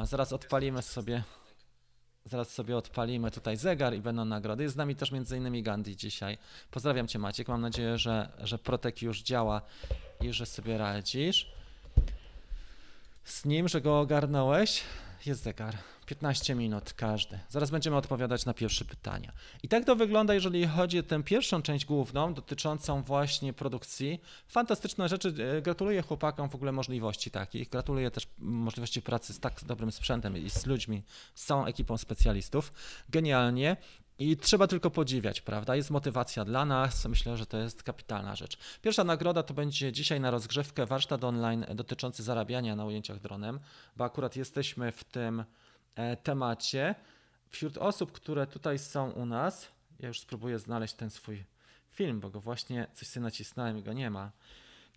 Zaraz 0.04 0.34
odpalimy 0.34 0.82
sobie. 0.82 1.24
Zaraz 2.26 2.50
sobie 2.50 2.78
odpalimy 2.78 3.32
tutaj 3.32 3.58
zegar 3.58 3.94
i 3.96 4.00
będą 4.00 4.26
nagrody. 4.26 4.64
Jest 4.64 4.76
z 4.76 4.78
nami 4.78 4.96
też 4.96 5.12
innymi 5.38 5.64
Gandhi 5.64 5.96
dzisiaj. 5.96 6.38
Pozdrawiam 6.72 7.08
Cię 7.08 7.20
Maciek. 7.20 7.48
Mam 7.48 7.62
nadzieję, 7.62 7.98
że, 7.98 8.30
że 8.40 8.58
Protek 8.58 9.02
już 9.02 9.22
działa 9.22 9.62
i 10.22 10.34
że 10.34 10.46
sobie 10.46 10.78
radzisz. 10.78 11.52
z 13.24 13.46
nim, 13.46 13.68
że 13.68 13.82
go 13.82 14.00
ogarnąłeś. 14.00 14.84
Jest 15.26 15.44
zegar. 15.44 15.78
15 16.12 16.56
minut 16.56 16.94
każdy. 16.94 17.40
Zaraz 17.50 17.72
będziemy 17.72 17.98
odpowiadać 17.98 18.46
na 18.46 18.54
pierwsze 18.54 18.86
pytania. 18.86 19.32
I 19.64 19.68
tak 19.68 19.86
to 19.86 19.96
wygląda, 19.96 20.34
jeżeli 20.34 20.68
chodzi 20.68 21.00
o 21.00 21.04
tę 21.04 21.24
pierwszą 21.24 21.62
część 21.62 21.86
główną, 21.86 22.34
dotyczącą 22.34 23.04
właśnie 23.04 23.54
produkcji. 23.54 24.22
Fantastyczne 24.48 25.10
rzeczy. 25.10 25.34
E, 25.58 25.62
gratuluję 25.62 26.02
chłopakom 26.02 26.50
w 26.50 26.56
ogóle 26.56 26.72
możliwości 26.72 27.32
takich. 27.32 27.70
Gratuluję 27.70 28.12
też 28.12 28.28
możliwości 28.38 29.02
pracy 29.02 29.34
z 29.34 29.40
tak 29.40 29.64
dobrym 29.66 29.92
sprzętem 29.92 30.38
i 30.38 30.50
z 30.50 30.66
ludźmi, 30.66 31.04
z 31.36 31.46
całą 31.46 31.66
ekipą 31.66 31.98
specjalistów. 31.98 32.74
Genialnie. 33.10 33.78
I 34.20 34.38
trzeba 34.38 34.68
tylko 34.68 34.92
podziwiać, 34.92 35.42
prawda? 35.42 35.76
Jest 35.76 35.90
motywacja 35.90 36.46
dla 36.46 36.66
nas. 36.66 37.06
Myślę, 37.06 37.38
że 37.38 37.46
to 37.46 37.58
jest 37.58 37.84
kapitalna 37.84 38.36
rzecz. 38.36 38.58
Pierwsza 38.82 39.04
nagroda 39.04 39.44
to 39.44 39.54
będzie 39.54 39.92
dzisiaj 39.92 40.20
na 40.20 40.32
rozgrzewkę 40.32 40.86
warsztat 40.86 41.24
online 41.24 41.66
dotyczący 41.76 42.24
zarabiania 42.24 42.76
na 42.76 42.86
ujęciach 42.86 43.20
dronem, 43.20 43.60
bo 43.96 44.04
akurat 44.04 44.36
jesteśmy 44.36 44.92
w 44.92 45.04
tym 45.04 45.44
temacie. 46.24 46.96
Wśród 47.50 47.78
osób, 47.78 48.12
które 48.12 48.48
tutaj 48.48 48.80
są 48.80 49.12
u 49.12 49.26
nas, 49.26 49.72
ja 50.00 50.08
już 50.08 50.20
spróbuję 50.20 50.60
znaleźć 50.60 50.94
ten 50.94 51.10
swój 51.10 51.46
film, 51.92 52.20
bo 52.20 52.30
go 52.30 52.42
właśnie 52.42 52.88
coś 52.94 53.08
sobie 53.08 53.24
nacisnąłem 53.24 53.78
i 53.78 53.84
go 53.84 53.94
nie 53.94 54.10
ma. 54.10 54.32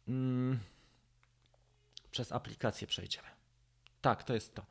Mm, 0.08 0.58
przez 2.10 2.32
aplikację 2.32 2.86
przejdziemy. 2.86 3.28
Tak, 4.00 4.24
to 4.24 4.34
jest 4.34 4.54
to. 4.54 4.66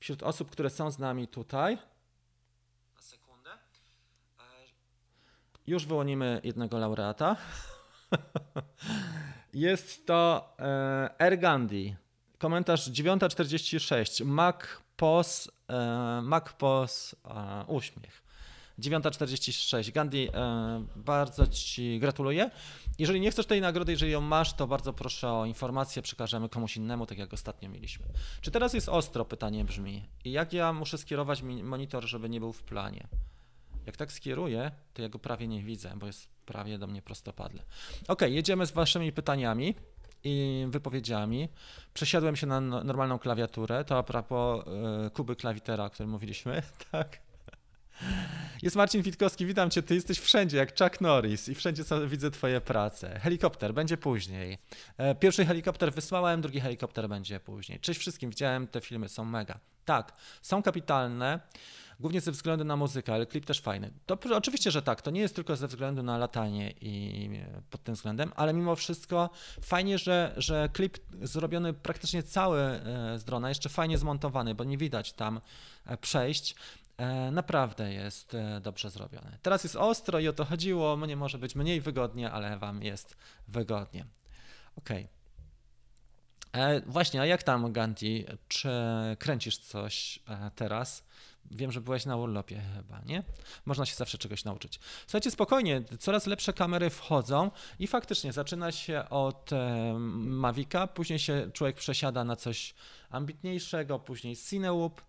Wśród 0.00 0.22
osób, 0.22 0.50
które 0.50 0.70
są 0.70 0.90
z 0.90 0.98
nami 0.98 1.28
tutaj, 1.28 1.78
Już 5.66 5.86
wyłonimy 5.86 6.40
jednego 6.44 6.78
laureata. 6.78 7.36
Jest 9.52 10.06
to 10.06 10.48
e, 10.58 11.20
Ergandi. 11.20 11.96
Komentarz 12.38 12.90
9.46. 12.90 14.24
MacPos, 14.24 15.48
e, 15.48 15.50
MacPos 16.22 17.16
e, 17.24 17.64
uśmiech. 17.66 18.26
9.46. 18.78 19.92
Gandhi, 19.92 20.28
e, 20.34 20.86
bardzo 20.96 21.46
Ci 21.46 21.98
gratuluję. 22.00 22.50
Jeżeli 22.98 23.20
nie 23.20 23.30
chcesz 23.30 23.46
tej 23.46 23.60
nagrody, 23.60 23.92
jeżeli 23.92 24.12
ją 24.12 24.20
masz, 24.20 24.52
to 24.52 24.66
bardzo 24.66 24.92
proszę 24.92 25.32
o 25.32 25.44
informację, 25.44 26.02
przekażemy 26.02 26.48
komuś 26.48 26.76
innemu, 26.76 27.06
tak 27.06 27.18
jak 27.18 27.32
ostatnio 27.32 27.68
mieliśmy. 27.68 28.06
Czy 28.40 28.50
teraz 28.50 28.74
jest 28.74 28.88
ostro? 28.88 29.24
Pytanie 29.24 29.64
brzmi. 29.64 30.08
I 30.24 30.32
jak 30.32 30.52
ja 30.52 30.72
muszę 30.72 30.98
skierować 30.98 31.42
monitor, 31.42 32.04
żeby 32.04 32.28
nie 32.28 32.40
był 32.40 32.52
w 32.52 32.62
planie? 32.62 33.08
Jak 33.86 33.96
tak 33.96 34.12
skieruję, 34.12 34.70
to 34.94 35.02
ja 35.02 35.08
go 35.08 35.18
prawie 35.18 35.48
nie 35.48 35.62
widzę, 35.62 35.92
bo 35.96 36.06
jest 36.06 36.28
prawie 36.46 36.78
do 36.78 36.86
mnie 36.86 37.02
prostopadle. 37.02 37.62
Ok, 38.08 38.22
jedziemy 38.22 38.66
z 38.66 38.72
waszymi 38.72 39.12
pytaniami 39.12 39.74
i 40.26 40.66
wypowiedziami. 40.70 41.48
Przesiadłem 41.94 42.36
się 42.36 42.46
na 42.46 42.60
no, 42.60 42.84
normalną 42.84 43.18
klawiaturę. 43.18 43.84
To 43.84 43.98
a 43.98 44.02
propos 44.02 44.66
y, 45.06 45.10
Kuby 45.10 45.36
Klawitera, 45.36 45.84
o 45.84 45.90
którym 45.90 46.10
mówiliśmy, 46.10 46.62
tak? 46.92 47.20
Jest 48.62 48.76
Marcin 48.76 49.02
Witkowski, 49.02 49.46
witam 49.46 49.70
cię. 49.70 49.82
Ty 49.82 49.94
jesteś 49.94 50.18
wszędzie, 50.18 50.56
jak 50.56 50.78
Chuck 50.78 51.00
Norris 51.00 51.48
i 51.48 51.54
wszędzie 51.54 51.82
widzę 52.06 52.30
twoje 52.30 52.60
prace. 52.60 53.20
Helikopter 53.20 53.74
będzie 53.74 53.96
później. 53.96 54.58
E, 54.98 55.14
pierwszy 55.14 55.46
helikopter 55.46 55.92
wysłałem, 55.92 56.40
drugi 56.40 56.60
helikopter 56.60 57.08
będzie 57.08 57.40
później. 57.40 57.80
Cześć 57.80 58.00
wszystkim, 58.00 58.30
widziałem, 58.30 58.66
te 58.66 58.80
filmy 58.80 59.08
są 59.08 59.24
mega. 59.24 59.58
Tak, 59.84 60.12
są 60.42 60.62
kapitalne 60.62 61.40
głównie 62.00 62.20
ze 62.20 62.32
względu 62.32 62.64
na 62.64 62.76
muzykę, 62.76 63.14
ale 63.14 63.26
klip 63.26 63.46
też 63.46 63.60
fajny. 63.60 63.90
To 64.06 64.18
oczywiście, 64.36 64.70
że 64.70 64.82
tak, 64.82 65.02
to 65.02 65.10
nie 65.10 65.20
jest 65.20 65.34
tylko 65.34 65.56
ze 65.56 65.68
względu 65.68 66.02
na 66.02 66.18
latanie 66.18 66.74
i 66.80 67.30
pod 67.70 67.82
tym 67.82 67.94
względem, 67.94 68.32
ale 68.36 68.52
mimo 68.52 68.76
wszystko 68.76 69.30
fajnie, 69.62 69.98
że, 69.98 70.34
że 70.36 70.68
klip 70.72 70.98
zrobiony 71.22 71.72
praktycznie 71.72 72.22
cały 72.22 72.60
e, 72.60 73.18
z 73.18 73.24
drona, 73.24 73.48
jeszcze 73.48 73.68
fajnie 73.68 73.98
zmontowany, 73.98 74.54
bo 74.54 74.64
nie 74.64 74.78
widać 74.78 75.12
tam 75.12 75.40
e, 75.86 75.96
przejść. 75.96 76.54
E, 76.96 77.30
naprawdę 77.30 77.92
jest 77.92 78.36
dobrze 78.60 78.90
zrobione. 78.90 79.38
Teraz 79.42 79.64
jest 79.64 79.76
ostro 79.76 80.20
i 80.20 80.28
o 80.28 80.32
to 80.32 80.44
chodziło. 80.44 80.96
Mnie 80.96 81.16
może 81.16 81.38
być 81.38 81.54
mniej 81.54 81.80
wygodnie, 81.80 82.30
ale 82.30 82.58
Wam 82.58 82.82
jest 82.82 83.16
wygodnie. 83.48 84.06
Ok. 84.76 84.88
Właśnie, 86.86 87.20
a 87.20 87.26
jak 87.26 87.42
tam, 87.42 87.72
Gandhi? 87.72 88.24
Czy 88.48 88.68
kręcisz 89.18 89.58
coś 89.58 90.18
teraz? 90.54 91.04
Wiem, 91.50 91.72
że 91.72 91.80
byłeś 91.80 92.06
na 92.06 92.16
urlopie 92.16 92.62
chyba, 92.76 93.00
nie? 93.06 93.22
Można 93.66 93.86
się 93.86 93.94
zawsze 93.94 94.18
czegoś 94.18 94.44
nauczyć. 94.44 94.80
Słuchajcie, 95.06 95.30
spokojnie, 95.30 95.82
coraz 95.98 96.26
lepsze 96.26 96.52
kamery 96.52 96.90
wchodzą 96.90 97.50
i 97.78 97.86
faktycznie 97.86 98.32
zaczyna 98.32 98.72
się 98.72 99.08
od 99.10 99.52
e, 99.52 99.94
Mavica, 100.18 100.86
później 100.86 101.18
się 101.18 101.50
człowiek 101.52 101.76
przesiada 101.76 102.24
na 102.24 102.36
coś 102.36 102.74
ambitniejszego, 103.10 103.98
później 103.98 104.36
Cinewoop, 104.36 105.00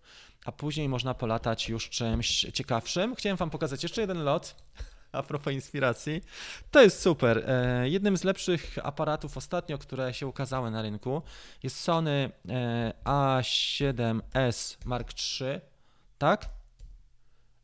a 0.44 0.52
później 0.52 0.88
można 0.88 1.14
polatać 1.14 1.68
już 1.68 1.88
czymś 1.88 2.40
ciekawszym. 2.40 3.14
Chciałem 3.14 3.36
wam 3.36 3.50
pokazać 3.50 3.82
jeszcze 3.82 4.00
jeden 4.00 4.24
lot, 4.24 4.54
a 5.12 5.22
propos 5.22 5.52
inspiracji. 5.52 6.22
To 6.70 6.82
jest 6.82 7.02
super. 7.02 7.44
E, 7.46 7.88
jednym 7.88 8.16
z 8.16 8.24
lepszych 8.24 8.78
aparatów 8.82 9.36
ostatnio, 9.36 9.78
które 9.78 10.14
się 10.14 10.26
ukazały 10.26 10.70
na 10.70 10.82
rynku 10.82 11.22
jest 11.62 11.80
Sony 11.80 12.30
e, 12.48 12.92
A7S 13.04 14.76
Mark 14.84 15.12
III 15.40 15.77
tak? 16.18 16.48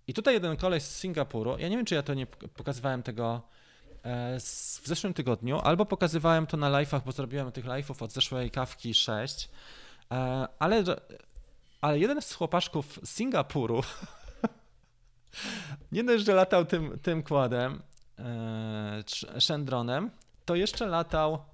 I 0.06 0.14
tutaj 0.14 0.34
jeden 0.34 0.56
koleś 0.56 0.82
z 0.82 0.96
Singapuru, 0.96 1.58
ja 1.58 1.68
nie 1.68 1.76
wiem, 1.76 1.86
czy 1.86 1.94
ja 1.94 2.02
to 2.02 2.14
nie 2.14 2.26
pokazywałem 2.26 3.02
tego 3.02 3.42
e, 4.02 4.40
w 4.82 4.82
zeszłym 4.84 5.14
tygodniu, 5.14 5.60
albo 5.60 5.86
pokazywałem 5.86 6.46
to 6.46 6.56
na 6.56 6.70
live'ach, 6.70 7.00
bo 7.04 7.12
zrobiłem 7.12 7.52
tych 7.52 7.64
live'ów 7.64 8.02
od 8.02 8.12
zeszłej 8.12 8.50
kawki 8.50 8.94
6, 8.94 9.48
e, 10.10 10.14
ale, 10.58 10.84
ale 11.80 11.98
jeden 11.98 12.22
z 12.22 12.34
chłopaszków 12.34 12.98
z 13.02 13.10
Singapuru 13.10 13.82
nie 15.92 16.04
dość, 16.04 16.24
że 16.24 16.34
latał 16.34 16.64
tym, 16.64 16.98
tym 17.02 17.22
kładem, 17.22 17.82
e, 18.18 19.40
Shendronem, 19.40 20.10
to 20.44 20.54
jeszcze 20.54 20.86
latał 20.86 21.44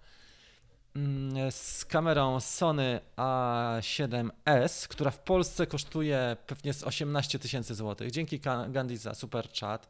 z 1.51 1.85
kamerą 1.85 2.41
Sony 2.41 3.01
A7S, 3.17 4.89
która 4.89 5.11
w 5.11 5.19
Polsce 5.19 5.67
kosztuje 5.67 6.37
pewnie 6.47 6.75
z 6.75 6.85
18 6.85 7.39
tysięcy 7.39 7.75
złotych. 7.75 8.11
Dzięki 8.11 8.41
Gandhi 8.69 8.97
za 8.97 9.15
super 9.15 9.49
chat. 9.61 9.89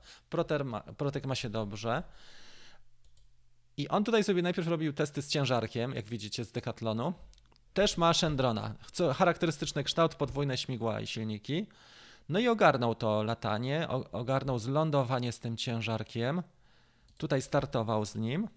Protek 0.96 1.26
ma 1.26 1.34
się 1.34 1.50
dobrze. 1.50 2.02
I 3.76 3.88
on 3.88 4.04
tutaj 4.04 4.24
sobie 4.24 4.42
najpierw 4.42 4.68
robił 4.68 4.92
testy 4.92 5.22
z 5.22 5.28
ciężarkiem, 5.28 5.94
jak 5.94 6.08
widzicie 6.08 6.44
z 6.44 6.52
Decathlonu. 6.52 7.12
Też 7.74 7.96
ma 7.96 8.14
Shendrona. 8.14 8.74
Charakterystyczny 9.14 9.84
kształt, 9.84 10.14
podwójne 10.14 10.56
śmigła 10.56 11.00
i 11.00 11.06
silniki. 11.06 11.66
No 12.28 12.38
i 12.38 12.48
ogarnął 12.48 12.94
to 12.94 13.22
latanie, 13.22 13.88
ogarnął 14.12 14.58
zlądowanie 14.58 15.32
z 15.32 15.40
tym 15.40 15.56
ciężarkiem. 15.56 16.42
Tutaj 17.16 17.42
startował 17.42 18.04
z 18.04 18.14
nim. 18.14 18.48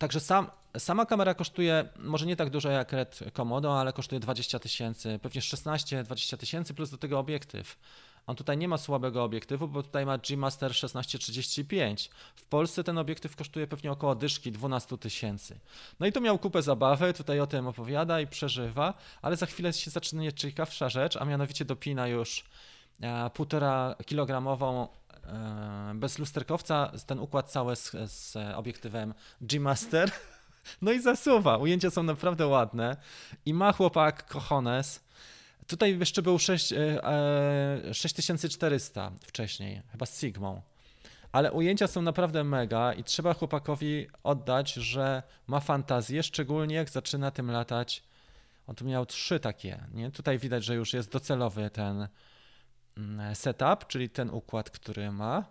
Także 0.00 0.20
sam, 0.20 0.50
sama 0.78 1.06
kamera 1.06 1.34
kosztuje 1.34 1.88
może 1.98 2.26
nie 2.26 2.36
tak 2.36 2.50
dużo 2.50 2.70
jak 2.70 2.92
Red 2.92 3.20
Komodo, 3.32 3.80
ale 3.80 3.92
kosztuje 3.92 4.20
20 4.20 4.58
tysięcy, 4.58 5.18
pewnie 5.22 5.40
16-20 5.40 6.36
tysięcy 6.36 6.74
plus 6.74 6.90
do 6.90 6.98
tego 6.98 7.18
obiektyw. 7.18 7.76
On 8.26 8.36
tutaj 8.36 8.58
nie 8.58 8.68
ma 8.68 8.78
słabego 8.78 9.24
obiektywu, 9.24 9.68
bo 9.68 9.82
tutaj 9.82 10.06
ma 10.06 10.18
G-Master 10.18 10.70
1635. 10.70 12.10
W 12.34 12.44
Polsce 12.44 12.84
ten 12.84 12.98
obiektyw 12.98 13.36
kosztuje 13.36 13.66
pewnie 13.66 13.92
około 13.92 14.14
dyszki 14.14 14.52
12 14.52 14.98
tysięcy. 14.98 15.58
No 16.00 16.06
i 16.06 16.12
tu 16.12 16.20
miał 16.20 16.38
kupę 16.38 16.62
zabawy, 16.62 17.12
tutaj 17.12 17.40
o 17.40 17.46
tym 17.46 17.66
opowiada 17.66 18.20
i 18.20 18.26
przeżywa, 18.26 18.94
ale 19.22 19.36
za 19.36 19.46
chwilę 19.46 19.72
się 19.72 19.90
zaczyna 19.90 20.32
ciekawsza 20.32 20.88
rzecz, 20.88 21.16
a 21.16 21.24
mianowicie 21.24 21.64
dopina 21.64 22.08
już 22.08 22.44
e, 23.00 23.30
półtora 23.30 23.94
kilogramową 24.06 24.88
bez 25.94 26.18
lusterkowca 26.18 26.92
ten 27.06 27.18
układ 27.18 27.50
cały 27.50 27.76
z, 27.76 27.90
z 28.06 28.36
obiektywem 28.54 29.14
G-Master. 29.40 30.10
No 30.82 30.92
i 30.92 31.00
zasuwa. 31.00 31.56
Ujęcia 31.56 31.90
są 31.90 32.02
naprawdę 32.02 32.46
ładne. 32.46 32.96
I 33.46 33.54
ma 33.54 33.72
chłopak 33.72 34.26
cojones. 34.26 35.04
Tutaj 35.66 35.98
jeszcze 35.98 36.22
był 36.22 36.38
6, 36.38 36.72
e, 36.72 37.94
6400 37.94 39.06
e, 39.06 39.10
wcześniej, 39.26 39.82
chyba 39.92 40.06
z 40.06 40.20
Sigmą. 40.20 40.62
Ale 41.32 41.52
ujęcia 41.52 41.86
są 41.86 42.02
naprawdę 42.02 42.44
mega 42.44 42.92
i 42.92 43.04
trzeba 43.04 43.34
chłopakowi 43.34 44.06
oddać, 44.22 44.72
że 44.72 45.22
ma 45.46 45.60
fantazję, 45.60 46.22
szczególnie 46.22 46.74
jak 46.74 46.90
zaczyna 46.90 47.30
tym 47.30 47.50
latać. 47.50 48.02
On 48.66 48.74
tu 48.74 48.84
miał 48.84 49.06
trzy 49.06 49.40
takie, 49.40 49.84
nie? 49.92 50.10
Tutaj 50.10 50.38
widać, 50.38 50.64
że 50.64 50.74
już 50.74 50.92
jest 50.92 51.12
docelowy 51.12 51.70
ten, 51.70 52.08
setup, 53.34 53.86
czyli 53.86 54.10
ten 54.10 54.30
układ, 54.30 54.70
który 54.70 55.12
ma. 55.12 55.44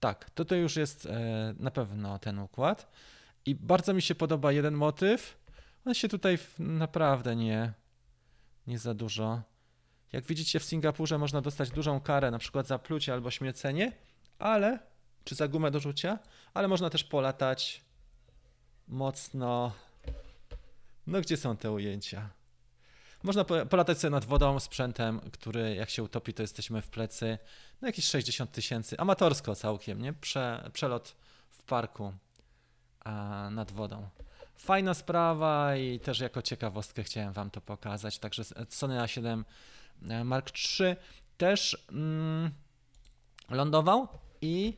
Tak, 0.00 0.30
to 0.30 0.44
to 0.44 0.54
już 0.54 0.76
jest 0.76 1.06
e, 1.06 1.54
na 1.58 1.70
pewno 1.70 2.18
ten 2.18 2.38
układ. 2.38 2.92
I 3.46 3.54
bardzo 3.54 3.94
mi 3.94 4.02
się 4.02 4.14
podoba 4.14 4.52
jeden 4.52 4.74
motyw. 4.74 5.38
On 5.84 5.94
się 5.94 6.08
tutaj 6.08 6.38
naprawdę 6.58 7.36
nie, 7.36 7.72
nie 8.66 8.78
za 8.78 8.94
dużo. 8.94 9.42
Jak 10.12 10.24
widzicie, 10.24 10.60
w 10.60 10.64
Singapurze 10.64 11.18
można 11.18 11.40
dostać 11.40 11.70
dużą 11.70 12.00
karę, 12.00 12.30
na 12.30 12.38
przykład 12.38 12.66
za 12.66 12.78
plucie 12.78 13.12
albo 13.12 13.30
śmiecenie, 13.30 13.92
ale, 14.38 14.78
czy 15.24 15.34
za 15.34 15.48
gumę 15.48 15.70
do 15.70 15.80
rzucia, 15.80 16.18
ale 16.54 16.68
można 16.68 16.90
też 16.90 17.04
polatać 17.04 17.84
mocno 18.88 19.72
No 21.06 21.20
gdzie 21.20 21.36
są 21.36 21.56
te 21.56 21.70
ujęcia? 21.70 22.30
Można 23.22 23.44
polatać 23.44 23.98
sobie 23.98 24.10
nad 24.10 24.24
wodą 24.24 24.60
sprzętem, 24.60 25.20
który 25.32 25.74
jak 25.74 25.90
się 25.90 26.02
utopi, 26.02 26.34
to 26.34 26.42
jesteśmy 26.42 26.82
w 26.82 26.88
plecy. 26.88 27.38
No 27.80 27.88
jakieś 27.88 28.04
60 28.04 28.52
tysięcy, 28.52 28.98
amatorsko 28.98 29.54
całkiem, 29.54 30.02
nie? 30.02 30.12
Prze, 30.12 30.70
przelot 30.72 31.16
w 31.50 31.62
parku 31.62 32.12
a, 33.04 33.48
nad 33.50 33.72
wodą. 33.72 34.08
Fajna 34.56 34.94
sprawa 34.94 35.76
i 35.76 36.00
też 36.00 36.20
jako 36.20 36.42
ciekawostkę 36.42 37.02
chciałem 37.02 37.32
Wam 37.32 37.50
to 37.50 37.60
pokazać. 37.60 38.18
Także 38.18 38.44
Sony 38.68 38.98
A7 38.98 39.44
e, 40.08 40.24
Mark 40.24 40.50
III 40.80 40.96
też 41.38 41.86
mm, 41.92 42.50
lądował 43.50 44.08
i 44.40 44.76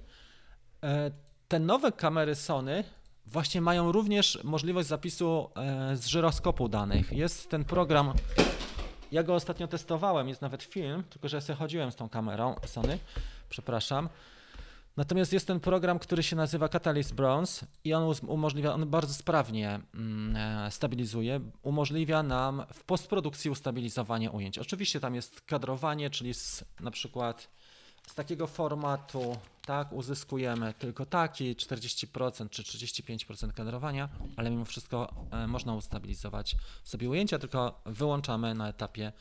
e, 0.83 1.11
te 1.49 1.59
nowe 1.59 1.93
kamery 1.93 2.35
Sony 2.35 2.85
właśnie 3.27 3.61
mają 3.61 3.93
również 3.93 4.39
możliwość 4.45 4.89
zapisu 4.89 5.51
e, 5.57 5.97
z 5.97 6.07
żyroskopu 6.07 6.69
danych. 6.69 7.13
Jest 7.13 7.51
ten 7.51 7.65
program, 7.65 8.13
ja 9.13 9.23
go 9.23 9.35
ostatnio 9.35 9.69
testowałem, 9.69 10.29
jest 10.29 10.43
nawet 10.43 10.63
film, 10.63 11.05
tylko 11.11 11.29
że 11.29 11.37
ja 11.37 11.41
sobie 11.41 11.57
chodziłem 11.57 11.93
z 11.93 11.97
tą 11.97 12.09
kamerą 12.09 12.55
Sony, 12.67 12.99
przepraszam. 13.49 14.09
Natomiast 14.97 15.33
jest 15.33 15.47
ten 15.47 15.61
program, 15.61 15.99
który 15.99 16.23
się 16.23 16.37
nazywa 16.37 16.69
Catalyst 16.69 17.15
Bronze 17.15 17.67
i 17.85 17.95
on 17.95 18.15
umożliwia, 18.27 18.75
on 18.75 18.91
bardzo 18.91 19.15
sprawnie 19.15 19.81
mm, 19.95 20.37
e, 20.37 20.71
stabilizuje, 20.71 21.41
umożliwia 21.63 22.23
nam 22.23 22.63
w 22.75 22.85
postprodukcji 22.85 23.51
ustabilizowanie 23.51 24.31
ujęć. 24.31 24.59
Oczywiście 24.59 25.01
tam 25.01 25.15
jest 25.15 25.41
kadrowanie, 25.41 26.11
czyli 26.11 26.35
z, 26.35 26.65
na 26.81 26.91
przykład 26.91 27.49
z 28.07 28.15
takiego 28.15 28.47
formatu 28.47 29.37
tak, 29.67 29.93
uzyskujemy 29.93 30.75
tylko 30.75 31.07
taki 31.07 31.57
40% 31.57 32.51
czy 32.51 32.63
35% 32.63 33.53
kadrowania, 33.53 34.09
ale 34.37 34.51
mimo 34.51 34.65
wszystko 34.65 35.15
e, 35.31 35.47
można 35.47 35.75
ustabilizować 35.75 36.57
sobie 36.85 37.11
ujęcia, 37.11 37.39
tylko 37.39 37.81
wyłączamy 37.87 38.55
na 38.55 38.69
etapie 38.69 39.13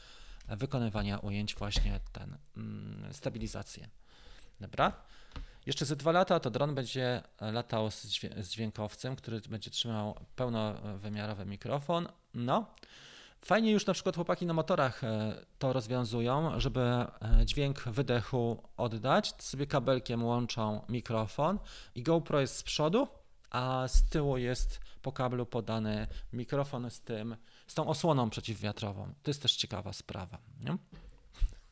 wykonywania 0.47 1.17
ujęć 1.17 1.55
właśnie 1.55 1.99
ten 2.11 2.37
mm, 2.57 3.13
stabilizację. 3.13 3.89
Dobra? 4.59 4.93
Jeszcze 5.65 5.85
ze 5.85 5.95
dwa 5.95 6.11
lata 6.11 6.39
to 6.39 6.49
dron 6.51 6.75
będzie 6.75 7.21
latał 7.41 7.91
z, 7.91 8.07
dźwiękowcem, 8.49 9.15
który 9.15 9.41
będzie 9.41 9.71
trzymał 9.71 10.15
pełnowymiarowy 10.35 11.45
mikrofon. 11.45 12.07
No, 12.33 12.65
Fajnie 13.45 13.71
już 13.71 13.85
na 13.85 13.93
przykład 13.93 14.15
chłopaki 14.15 14.45
na 14.45 14.53
motorach 14.53 15.03
e, 15.03 15.35
to 15.59 15.73
rozwiązują, 15.73 16.59
żeby 16.59 16.81
e, 16.81 17.07
dźwięk 17.45 17.83
wydechu 17.83 18.63
oddać. 18.77 19.33
Sobie 19.43 19.67
kabelkiem 19.67 20.23
łączą 20.23 20.81
mikrofon 20.89 21.59
i 21.95 22.03
GoPro 22.03 22.41
jest 22.41 22.55
z 22.55 22.63
przodu, 22.63 23.07
a 23.49 23.87
z 23.87 24.09
tyłu 24.09 24.37
jest 24.37 24.79
po 25.01 25.11
kablu 25.11 25.45
podany 25.45 26.07
mikrofon 26.33 26.91
z 26.91 27.01
tym, 27.01 27.35
z 27.67 27.73
tą 27.73 27.87
osłoną 27.87 28.29
przeciwwiatrową. 28.29 29.13
To 29.23 29.29
jest 29.29 29.41
też 29.41 29.55
ciekawa 29.55 29.93
sprawa. 29.93 30.37
Nie? 30.59 30.77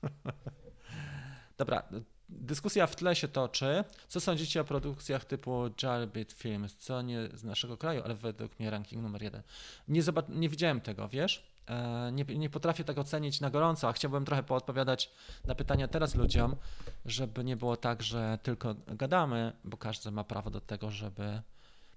Dobra, 1.58 1.84
dyskusja 2.30 2.88
w 2.88 2.96
tle 2.96 3.16
się 3.16 3.28
toczy. 3.28 3.84
Co 4.08 4.20
sądzicie 4.20 4.62
o 4.62 4.64
produkcjach 4.64 5.26
typu 5.26 5.70
Jarbit 5.84 6.32
Films? 6.32 6.76
Co 6.76 7.02
nie 7.02 7.30
z 7.34 7.44
naszego 7.44 7.78
kraju, 7.78 8.02
ale 8.06 8.16
według 8.16 8.60
mnie 8.60 8.70
ranking 8.70 9.04
numer 9.04 9.24
jeden. 9.24 9.42
Nie, 9.88 10.02
nie 10.30 10.50
widziałem 10.50 10.82
tego, 10.82 11.08
wiesz? 11.08 11.51
E, 11.72 12.12
nie, 12.12 12.24
nie 12.24 12.50
potrafię 12.50 12.84
tego 12.84 13.02
ocenić 13.02 13.42
na 13.42 13.50
gorąco, 13.50 13.90
a 13.90 13.94
chciałbym 13.94 14.26
trochę 14.26 14.44
poodpowiadać 14.44 15.12
na 15.46 15.56
pytania 15.56 15.88
teraz 15.88 16.16
ludziom, 16.16 16.56
żeby 17.06 17.44
nie 17.44 17.58
było 17.58 17.78
tak, 17.78 18.04
że 18.04 18.40
tylko 18.44 18.76
gadamy, 18.88 19.54
bo 19.64 19.78
każdy 19.78 20.12
ma 20.12 20.24
prawo 20.24 20.50
do 20.50 20.62
tego, 20.62 20.92
żeby 20.92 21.42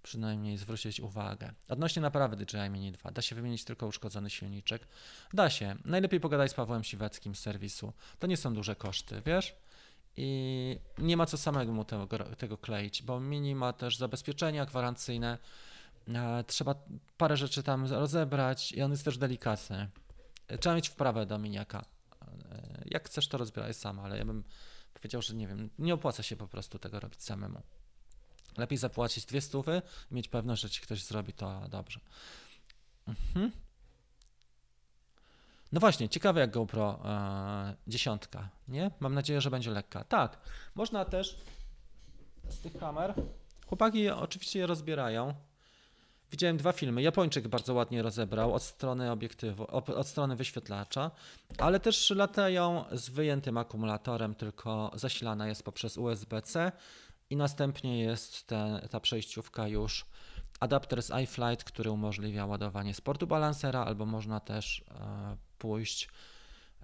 przynajmniej 0.03 0.57
zwrócić 0.57 1.01
uwagę. 1.01 1.53
Odnośnie 1.69 2.03
naprawy 2.03 2.37
DJI 2.37 2.71
Mini 2.71 2.93
2, 2.93 3.11
da 3.11 3.23
się 3.23 3.35
wymienić 3.35 3.65
tylko 3.65 3.87
uszkodzony 3.87 4.31
silniczek? 4.31 4.87
Da 5.33 5.51
się. 5.51 5.77
Najlepiej 5.85 6.21
pogadaj 6.21 6.49
z 6.49 6.55
Pawłem 6.55 6.85
Siweckim 6.85 7.35
z 7.35 7.39
serwisu. 7.39 7.93
To 8.19 8.27
nie 8.27 8.37
są 8.37 8.55
duże 8.55 8.77
koszty, 8.77 9.23
wiesz? 9.27 9.57
I 10.17 10.79
nie 10.99 11.17
ma 11.17 11.27
co 11.27 11.37
samego 11.39 11.73
mu 11.73 11.85
tego, 11.85 12.07
tego 12.39 12.59
kleić, 12.59 13.03
bo 13.03 13.21
Mini 13.21 13.55
ma 13.55 13.73
też 13.73 13.97
zabezpieczenia 13.97 14.67
gwarancyjne, 14.67 15.39
trzeba 16.47 16.75
parę 17.17 17.37
rzeczy 17.37 17.63
tam 17.63 17.87
rozebrać 17.87 18.73
i 18.73 18.83
on 18.83 18.91
jest 18.91 19.05
też 19.05 19.19
delikatny. 19.19 19.89
Trzeba 20.61 20.75
mieć 20.75 20.89
wprawę 20.89 21.27
do 21.27 21.39
miniaka. 21.39 21.85
E, 22.23 22.83
jak 22.87 23.07
chcesz, 23.07 23.29
to 23.29 23.39
rozbieraj 23.39 23.75
sam, 23.75 24.01
ale 24.01 24.19
ja 24.19 24.25
bym 24.25 24.45
powiedział, 24.95 25.23
że 25.23 25.35
nie 25.35 25.49
wiem, 25.49 25.71
nie 25.79 25.95
opłaca 25.95 26.23
się 26.23 26.37
po 26.37 26.49
prostu 26.49 26.79
tego 26.79 27.01
robić 27.01 27.23
samemu. 27.23 27.63
Lepiej 28.57 28.79
zapłacić 28.79 29.25
dwie 29.25 29.41
stówy 29.41 29.83
i 30.11 30.15
mieć 30.15 30.29
pewność, 30.29 30.63
że 30.63 30.71
ci 30.71 30.81
ktoś 30.81 31.05
zrobi 31.05 31.33
to 31.33 31.69
dobrze. 31.69 32.01
Mhm. 33.09 33.51
No 35.73 35.81
właśnie, 35.81 36.09
ciekawe 36.09 36.41
jak 36.41 36.51
GoPro 36.51 37.01
e, 37.05 37.75
dziesiątka, 37.87 38.49
nie? 38.69 38.91
Mam 39.01 39.15
nadzieję, 39.15 39.41
że 39.41 39.51
będzie 39.51 39.71
lekka. 39.71 40.05
Tak, 40.05 40.39
można 40.75 41.05
też 41.05 41.37
z 42.49 42.59
tych 42.59 42.77
kamer, 42.79 43.15
chłopaki 43.67 44.09
oczywiście 44.09 44.59
je 44.59 44.67
rozbierają, 44.67 45.35
Widziałem 46.35 46.57
dwa 46.57 46.73
filmy. 46.73 47.03
Japończyk 47.03 47.49
bardzo 47.49 47.75
ładnie 47.75 48.03
rozebrał 48.03 48.55
od 48.55 48.63
strony 48.63 49.11
obiektywu, 49.11 49.67
od 49.71 50.09
strony 50.09 50.37
wyświetlacza, 50.37 51.11
ale 51.59 51.81
też 51.81 52.11
latają 52.11 52.85
z 52.93 53.09
wyjętym 53.09 53.59
akumulatorem, 53.59 54.35
tylko 54.35 54.91
zasilana 54.95 55.49
jest 55.49 55.63
poprzez 55.63 55.97
USB-C 55.97 56.73
i 57.31 57.37
następnie 57.37 58.01
jest 58.01 58.47
te, 58.47 58.89
ta 58.91 59.01
przejściówka 59.01 59.69
już 59.69 60.07
adapter 60.61 61.03
z 61.03 61.11
iFlight, 61.23 61.65
który 61.65 61.91
umożliwia 61.91 62.47
ładowanie 62.47 62.95
z 62.95 63.01
portu 63.01 63.27
balansera, 63.27 63.85
albo 63.85 64.07
można 64.07 64.41
też 64.41 64.85
e, 64.91 65.37
pójść, 65.59 66.09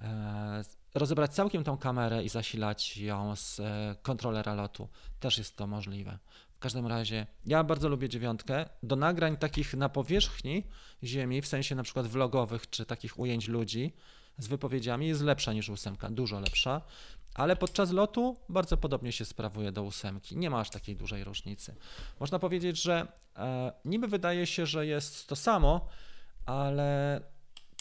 e, 0.02 0.62
rozebrać 0.94 1.34
całkiem 1.34 1.64
tą 1.64 1.78
kamerę 1.78 2.24
i 2.24 2.28
zasilać 2.28 2.96
ją 2.96 3.36
z 3.36 3.60
e, 3.60 3.96
kontrolera 4.02 4.54
lotu. 4.54 4.88
Też 5.20 5.38
jest 5.38 5.56
to 5.56 5.66
możliwe. 5.66 6.18
W 6.60 6.62
każdym 6.62 6.86
razie 6.86 7.26
ja 7.46 7.64
bardzo 7.64 7.88
lubię 7.88 8.08
dziewiątkę. 8.08 8.66
Do 8.82 8.96
nagrań 8.96 9.36
takich 9.36 9.74
na 9.74 9.88
powierzchni 9.88 10.66
ziemi, 11.02 11.42
w 11.42 11.46
sensie 11.46 11.74
na 11.74 11.82
przykład 11.82 12.06
vlogowych 12.06 12.70
czy 12.70 12.86
takich 12.86 13.18
ujęć 13.18 13.48
ludzi 13.48 13.92
z 14.38 14.46
wypowiedziami 14.46 15.08
jest 15.08 15.22
lepsza 15.22 15.52
niż 15.52 15.68
ósemka, 15.68 16.10
dużo 16.10 16.40
lepsza, 16.40 16.80
ale 17.34 17.56
podczas 17.56 17.90
lotu 17.90 18.36
bardzo 18.48 18.76
podobnie 18.76 19.12
się 19.12 19.24
sprawuje 19.24 19.72
do 19.72 19.82
ósemki. 19.82 20.36
Nie 20.36 20.50
ma 20.50 20.60
aż 20.60 20.70
takiej 20.70 20.96
dużej 20.96 21.24
różnicy. 21.24 21.74
Można 22.20 22.38
powiedzieć, 22.38 22.82
że 22.82 23.06
e, 23.36 23.72
niby 23.84 24.08
wydaje 24.08 24.46
się, 24.46 24.66
że 24.66 24.86
jest 24.86 25.26
to 25.26 25.36
samo, 25.36 25.88
ale 26.46 27.20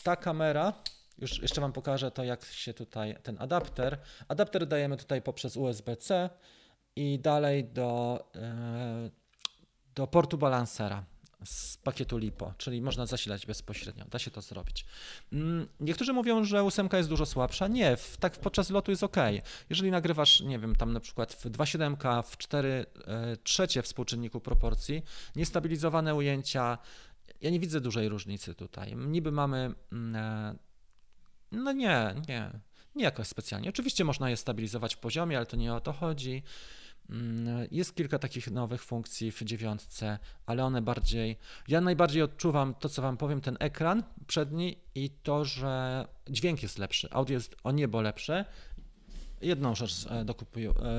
ta 0.04 0.16
kamera, 0.16 0.74
już 1.18 1.42
jeszcze 1.42 1.62
Wam 1.62 1.74
pokażę 1.74 2.12
to, 2.12 2.24
jak 2.24 2.46
się 2.46 2.74
tutaj 2.74 3.16
ten 3.24 3.38
adapter. 3.40 3.98
Adapter 4.28 4.68
dajemy 4.68 4.98
tutaj 4.98 5.22
poprzez 5.22 5.58
USB-C 5.58 6.30
i 7.00 7.20
dalej 7.20 7.66
do, 7.66 8.20
e, 8.36 9.10
do 9.96 10.08
portu 10.08 10.38
balansera 10.38 11.04
z 11.46 11.78
pakietu 11.78 12.18
LiPo, 12.18 12.54
czyli 12.58 12.82
można 12.82 13.06
zasilać 13.06 13.46
bezpośrednio. 13.46 14.06
Da 14.06 14.20
się 14.20 14.32
to 14.32 14.42
zrobić. 14.42 14.86
Mm, 15.34 15.68
niektórzy 15.80 16.14
mówią, 16.14 16.44
że 16.44 16.64
ósemka 16.64 16.98
jest 16.98 17.10
dużo 17.10 17.26
słabsza. 17.26 17.68
Nie, 17.68 17.98
w, 17.98 18.18
tak 18.18 18.40
podczas 18.40 18.70
lotu 18.70 18.92
jest 18.92 19.04
ok. 19.04 19.18
Jeżeli 19.70 19.92
nagrywasz, 19.92 20.42
nie 20.42 20.60
wiem, 20.60 20.76
tam 20.76 20.94
na 20.94 21.00
przykład 21.00 21.34
w 21.34 21.46
2.7, 21.46 22.24
w 22.24 22.38
4 22.38 22.86
e, 23.08 23.38
trzecie 23.38 23.82
współczynniku 23.82 24.42
proporcji, 24.42 25.02
niestabilizowane 25.36 26.16
ujęcia, 26.16 26.78
ja 27.42 27.50
nie 27.50 27.60
widzę 27.60 27.82
dużej 27.82 28.10
różnicy 28.10 28.56
tutaj. 28.56 28.96
Niby 28.96 29.32
mamy, 29.32 29.74
mm, 29.92 30.16
e, 30.16 30.56
no 31.52 31.72
nie, 31.72 32.16
nie, 32.28 32.52
nie 32.96 33.04
jakoś 33.04 33.28
specjalnie. 33.28 33.70
Oczywiście 33.70 34.04
można 34.04 34.30
je 34.30 34.38
stabilizować 34.38 34.96
w 34.96 35.00
poziomie, 35.00 35.38
ale 35.38 35.46
to 35.46 35.58
nie 35.58 35.74
o 35.74 35.82
to 35.82 35.94
chodzi. 35.94 36.44
Mm, 37.10 37.68
jest 37.72 37.96
kilka 37.96 38.20
takich 38.20 38.52
nowych 38.52 38.84
funkcji 38.84 39.32
w 39.32 39.44
dziewiątce, 39.44 40.20
ale 40.46 40.66
one 40.66 40.82
bardziej. 40.82 41.38
Ja 41.68 41.82
najbardziej 41.82 42.22
odczuwam 42.22 42.74
to, 42.74 42.90
co 42.90 43.02
Wam 43.02 43.18
powiem, 43.18 43.42
ten 43.42 43.58
ekran 43.60 44.04
przedni 44.28 44.78
i 44.96 45.10
to, 45.10 45.46
że 45.46 46.06
dźwięk 46.30 46.64
jest 46.64 46.78
lepszy, 46.78 47.08
audio 47.12 47.34
jest 47.34 47.56
o 47.64 47.72
niebo 47.72 48.02
lepsze. 48.02 48.46
Jedną 49.42 49.76
rzecz 49.76 50.06
e, 50.08 50.26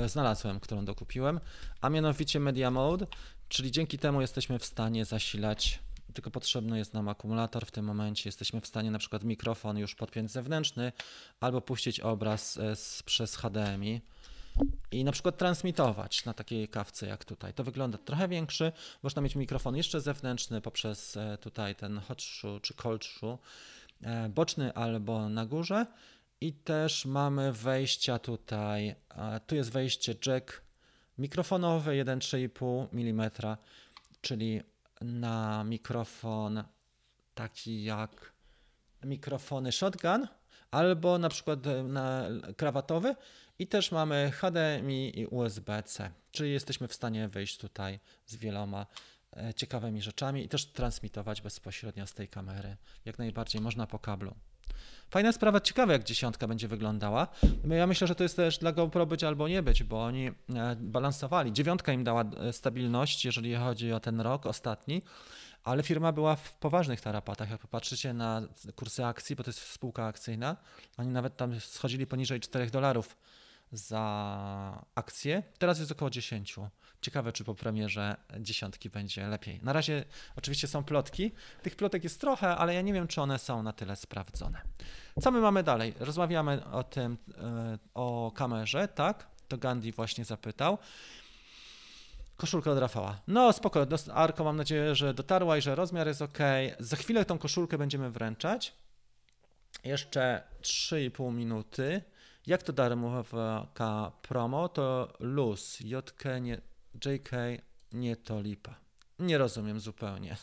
e, 0.05 0.09
znalazłem, 0.09 0.61
którą 0.61 0.85
dokupiłem, 0.85 1.41
a 1.81 1.91
mianowicie 1.91 2.41
Media 2.41 2.71
Mode, 2.71 3.07
czyli 3.49 3.71
dzięki 3.71 3.99
temu 3.99 4.21
jesteśmy 4.21 4.59
w 4.59 4.65
stanie 4.65 5.05
zasilać 5.05 5.81
tylko 6.13 6.31
potrzebny 6.31 6.79
jest 6.79 6.95
nam 6.95 7.09
akumulator 7.09 7.67
w 7.67 7.71
tym 7.71 7.85
momencie. 7.85 8.29
Jesteśmy 8.29 8.61
w 8.61 8.67
stanie 8.67 8.91
na 8.91 8.99
przykład 8.99 9.25
mikrofon 9.25 9.79
już 9.79 9.95
podpiąć 9.95 10.31
zewnętrzny 10.31 10.93
albo 11.41 11.61
puścić 11.61 12.01
obraz 12.01 12.57
e, 12.57 12.77
z, 12.77 13.03
przez 13.03 13.37
HDMI 13.37 14.01
i 14.91 15.05
na 15.05 15.13
przykład 15.13 15.39
transmitować 15.39 16.25
na 16.25 16.35
takiej 16.35 16.69
kawce 16.69 17.07
jak 17.07 17.25
tutaj. 17.25 17.55
To 17.55 17.65
wygląda 17.65 17.99
trochę 17.99 18.29
większy. 18.29 18.73
Można 19.03 19.23
mieć 19.23 19.37
mikrofon 19.37 19.77
jeszcze 19.77 20.01
zewnętrzny 20.01 20.61
poprzez 20.61 21.17
e, 21.17 21.39
tutaj 21.39 21.75
ten 21.77 22.01
hot 22.01 22.23
czy 22.63 22.75
cold 22.75 23.05
e, 24.03 24.29
boczny 24.29 24.75
albo 24.75 25.29
na 25.29 25.47
górze. 25.47 25.87
I 26.41 26.53
też 26.53 27.07
mamy 27.07 27.53
wejścia 27.53 28.19
tutaj. 28.19 28.95
Tu 29.47 29.55
jest 29.55 29.73
wejście 29.73 30.15
jack 30.27 30.63
mikrofonowe 31.19 31.93
1,3,5 31.93 32.87
mm, 32.93 33.31
czyli 34.21 34.61
na 35.01 35.65
mikrofon 35.65 36.65
taki 37.35 37.85
jak 37.85 38.33
mikrofony 39.05 39.73
shotgun 39.73 40.27
albo 40.71 41.19
na 41.19 41.29
przykład 41.29 41.67
e, 41.67 41.83
na 41.83 42.27
krawatowy 42.57 43.15
i 43.61 43.67
też 43.67 43.93
mamy 43.93 44.33
HDMI 44.35 45.21
i 45.21 45.27
USB-C, 45.27 46.11
czyli 46.33 46.53
jesteśmy 46.53 46.89
w 46.89 46.95
stanie 46.95 47.29
wyjść 47.29 47.59
tutaj 47.59 48.01
z 48.27 48.37
wieloma 48.37 48.87
e, 49.37 49.55
ciekawymi 49.55 50.03
rzeczami 50.03 50.45
i 50.45 50.49
też 50.49 50.67
transmitować 50.67 51.41
bezpośrednio 51.41 52.07
z 52.07 52.15
tej 52.15 52.29
kamery. 52.29 52.77
Jak 53.05 53.19
najbardziej 53.19 53.61
można 53.61 53.87
po 53.87 53.99
kablu. 53.99 54.35
Fajna 55.11 55.33
sprawa, 55.33 55.61
ciekawe 55.61 55.93
jak 55.93 56.05
dziesiątka 56.05 56.49
będzie 56.49 56.69
wyglądała. 56.69 57.29
Ja 57.65 57.87
myślę, 57.87 58.07
że 58.07 58.15
to 58.15 58.23
jest 58.23 58.37
też 58.37 58.59
dla 58.59 58.73
GoPro 58.73 59.07
być 59.07 59.25
albo 59.25 59.49
nie 59.49 59.63
być, 59.63 59.85
bo 59.85 60.05
oni 60.05 60.29
e, 60.29 60.33
balansowali. 60.77 61.53
Dziewiątka 61.53 61.93
im 61.93 62.05
dała 62.05 62.25
stabilność, 62.53 63.25
jeżeli 63.25 63.55
chodzi 63.55 63.93
o 63.93 64.01
ten 64.01 64.21
rok 64.21 64.47
ostatni, 64.47 65.03
ale 65.65 65.83
firma 65.83 66.13
była 66.13 66.37
w 66.37 66.55
poważnych 66.55 67.01
tarapatach. 67.01 67.51
Jak 67.51 67.61
popatrzycie 67.61 68.13
na 68.13 68.43
kursy 68.77 69.05
akcji, 69.05 69.37
bo 69.37 69.43
to 69.43 69.51
jest 69.51 69.61
spółka 69.61 70.07
akcyjna, 70.07 70.57
oni 70.97 71.09
nawet 71.09 71.37
tam 71.37 71.61
schodzili 71.61 72.07
poniżej 72.07 72.41
4 72.41 72.71
dolarów 72.71 73.17
za 73.73 74.85
akcję. 74.95 75.43
Teraz 75.59 75.79
jest 75.79 75.93
około 75.93 76.11
10. 76.11 76.57
Ciekawe, 77.01 77.33
czy 77.33 77.45
po 77.45 77.55
premierze 77.55 78.17
dziesiątki 78.41 78.91
będzie 78.91 79.29
lepiej. 79.29 79.61
Na 79.63 79.73
razie 79.73 80.05
oczywiście 80.37 80.69
są 80.69 80.85
plotki. 80.85 81.33
Tych 81.63 81.77
plotek 81.77 82.05
jest 82.05 82.21
trochę, 82.21 82.57
ale 82.57 82.75
ja 82.75 82.81
nie 82.81 82.93
wiem, 82.93 83.09
czy 83.09 83.21
one 83.21 83.39
są 83.39 83.63
na 83.63 83.73
tyle 83.73 83.97
sprawdzone. 83.97 84.63
Co 85.21 85.31
my 85.31 85.41
mamy 85.41 85.63
dalej? 85.63 85.95
Rozmawiamy 86.01 86.65
o 86.65 86.85
tym, 86.85 87.19
e, 87.39 87.79
o 87.95 88.33
kamerze, 88.35 88.89
tak? 88.89 89.27
To 89.49 89.59
Gandhi 89.59 89.93
właśnie 89.93 90.25
zapytał. 90.25 90.79
Koszulka 92.37 92.71
od 92.71 92.79
Rafała. 92.79 93.21
No 93.29 93.53
spoko, 93.53 93.87
Arko 94.15 94.45
mam 94.45 94.57
nadzieję, 94.57 94.95
że 94.95 95.15
dotarła 95.15 95.57
i 95.57 95.63
że 95.63 95.75
rozmiar 95.75 96.07
jest 96.07 96.23
ok. 96.23 96.39
Za 96.79 96.97
chwilę 96.97 97.25
tą 97.25 97.39
koszulkę 97.39 97.79
będziemy 97.79 98.11
wręczać. 98.11 98.73
Jeszcze 99.85 100.43
3,5 100.63 101.33
minuty. 101.33 102.03
Jak 102.47 102.63
to 102.63 102.73
darmowa 102.73 103.25
promo? 104.23 104.69
To 104.69 105.13
luz, 105.21 105.81
JK, 105.81 106.25
nie, 106.41 106.61
JK, 107.05 107.31
nie 107.93 108.17
to 108.17 108.41
lipa. 108.41 108.75
Nie 109.19 109.39
rozumiem 109.39 109.81
zupełnie. 109.81 110.37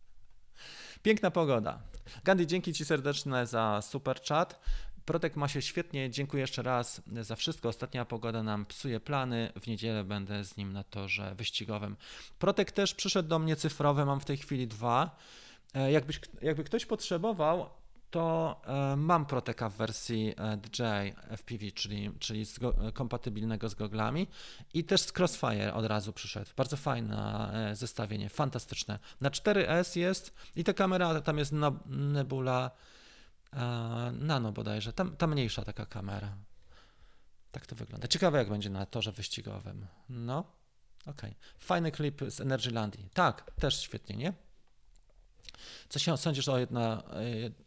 Piękna 1.02 1.30
pogoda. 1.30 1.82
Gandhi, 2.24 2.46
dzięki 2.46 2.72
Ci 2.72 2.84
serdeczne 2.84 3.46
za 3.46 3.82
super 3.82 4.20
chat. 4.22 4.60
Protek 5.04 5.36
ma 5.36 5.48
się 5.48 5.62
świetnie. 5.62 6.10
Dziękuję 6.10 6.40
jeszcze 6.40 6.62
raz 6.62 7.02
za 7.20 7.36
wszystko. 7.36 7.68
Ostatnia 7.68 8.04
pogoda 8.04 8.42
nam 8.42 8.66
psuje 8.66 9.00
plany. 9.00 9.52
W 9.60 9.66
niedzielę 9.66 10.04
będę 10.04 10.44
z 10.44 10.56
nim 10.56 10.72
na 10.72 10.84
torze 10.84 11.34
wyścigowym. 11.34 11.96
Protek 12.38 12.72
też 12.72 12.94
przyszedł 12.94 13.28
do 13.28 13.38
mnie 13.38 13.56
cyfrowy. 13.56 14.04
Mam 14.04 14.20
w 14.20 14.24
tej 14.24 14.36
chwili 14.36 14.66
dwa. 14.66 15.16
E, 15.74 15.92
jakbyś, 15.92 16.20
jakby 16.42 16.64
ktoś 16.64 16.86
potrzebował, 16.86 17.70
to 18.10 18.60
e, 18.66 18.96
mam 18.96 19.26
Proteka 19.26 19.68
w 19.68 19.76
wersji 19.76 20.34
e, 20.36 20.56
DJI 20.56 21.36
FPV, 21.36 21.72
czyli, 21.72 22.10
czyli 22.18 22.44
z 22.46 22.58
kompatybilnego 22.94 23.68
z 23.68 23.74
goglami 23.74 24.26
i 24.74 24.84
też 24.84 25.00
z 25.00 25.18
Crossfire 25.18 25.74
od 25.74 25.86
razu 25.86 26.12
przyszedł. 26.12 26.50
Bardzo 26.56 26.76
fajne 26.76 27.70
zestawienie, 27.74 28.28
fantastyczne. 28.28 28.98
Na 29.20 29.30
4S 29.30 29.98
jest 29.98 30.34
i 30.56 30.64
ta 30.64 30.72
kamera, 30.72 31.20
tam 31.20 31.38
jest 31.38 31.52
Nebula 31.86 32.70
Nano 34.12 34.52
bodajże, 34.52 34.92
ta, 34.92 35.04
ta 35.04 35.26
mniejsza 35.26 35.64
taka 35.64 35.86
kamera. 35.86 36.36
Tak 37.52 37.66
to 37.66 37.76
wygląda. 37.76 38.08
Ciekawe 38.08 38.38
jak 38.38 38.48
będzie 38.48 38.70
na 38.70 38.86
torze 38.86 39.12
wyścigowym. 39.12 39.86
No, 40.08 40.38
okej. 41.06 41.30
Okay. 41.30 41.34
Fajny 41.58 41.92
klip 41.92 42.20
z 42.28 42.40
Energylandii. 42.40 43.08
Tak, 43.14 43.50
też 43.50 43.80
świetnie, 43.80 44.16
nie? 44.16 44.32
Co 45.88 45.98
się 45.98 46.18
sądzisz 46.18 46.48
o 46.48 46.58
jedna, 46.58 47.02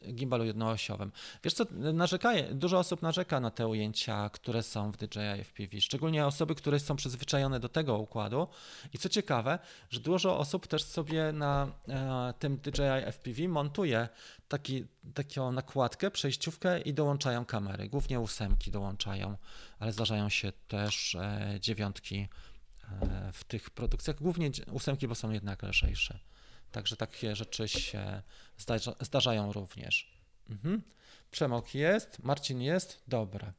e, 0.06 0.14
gimbalu 0.14 0.46
jednoosiowym? 0.46 1.12
Wiesz 1.44 1.54
co, 1.54 1.66
narzeka, 1.72 2.34
dużo 2.52 2.80
osób 2.80 3.02
narzeka 3.02 3.40
na 3.40 3.52
te 3.52 3.68
ujęcia, 3.68 4.30
które 4.30 4.64
są 4.64 4.92
w 4.92 4.98
DJI 4.98 5.44
FPV, 5.44 5.82
szczególnie 5.82 6.26
osoby, 6.26 6.56
które 6.56 6.80
są 6.80 6.96
przyzwyczajone 6.96 7.60
do 7.60 7.70
tego 7.70 7.98
układu. 7.98 8.48
I 8.94 8.98
co 8.98 9.10
ciekawe, 9.10 9.60
że 9.90 10.00
dużo 10.00 10.38
osób 10.38 10.68
też 10.68 10.84
sobie 10.84 11.32
na 11.32 11.68
e, 11.90 12.34
tym 12.40 12.58
DJI 12.58 13.12
FPV 13.12 13.48
montuje 13.48 14.10
taki, 14.48 14.86
taką 15.14 15.52
nakładkę, 15.52 16.12
przejściówkę 16.12 16.82
i 16.82 16.94
dołączają 16.94 17.46
kamery. 17.46 17.90
Głównie 17.90 18.20
ósemki 18.20 18.72
dołączają, 18.72 19.38
ale 19.80 19.92
zdarzają 19.92 20.30
się 20.30 20.52
też 20.68 21.16
e, 21.16 21.58
dziewiątki 21.60 22.28
w 23.34 23.44
tych 23.44 23.70
produkcjach. 23.70 24.16
Głównie 24.22 24.52
ósemki, 24.72 25.08
bo 25.08 25.16
są 25.16 25.32
jednak 25.32 25.64
lżejsze. 25.64 26.20
Także 26.74 26.96
takie 26.96 27.36
rzeczy 27.36 27.68
się 27.68 28.22
zdarza, 28.58 28.96
zdarzają 29.00 29.54
również. 29.54 30.14
Mhm. 30.50 30.82
Przemok 31.32 31.76
jest, 31.76 32.24
Marcin 32.24 32.62
jest, 32.62 33.04
dobra. 33.08 33.54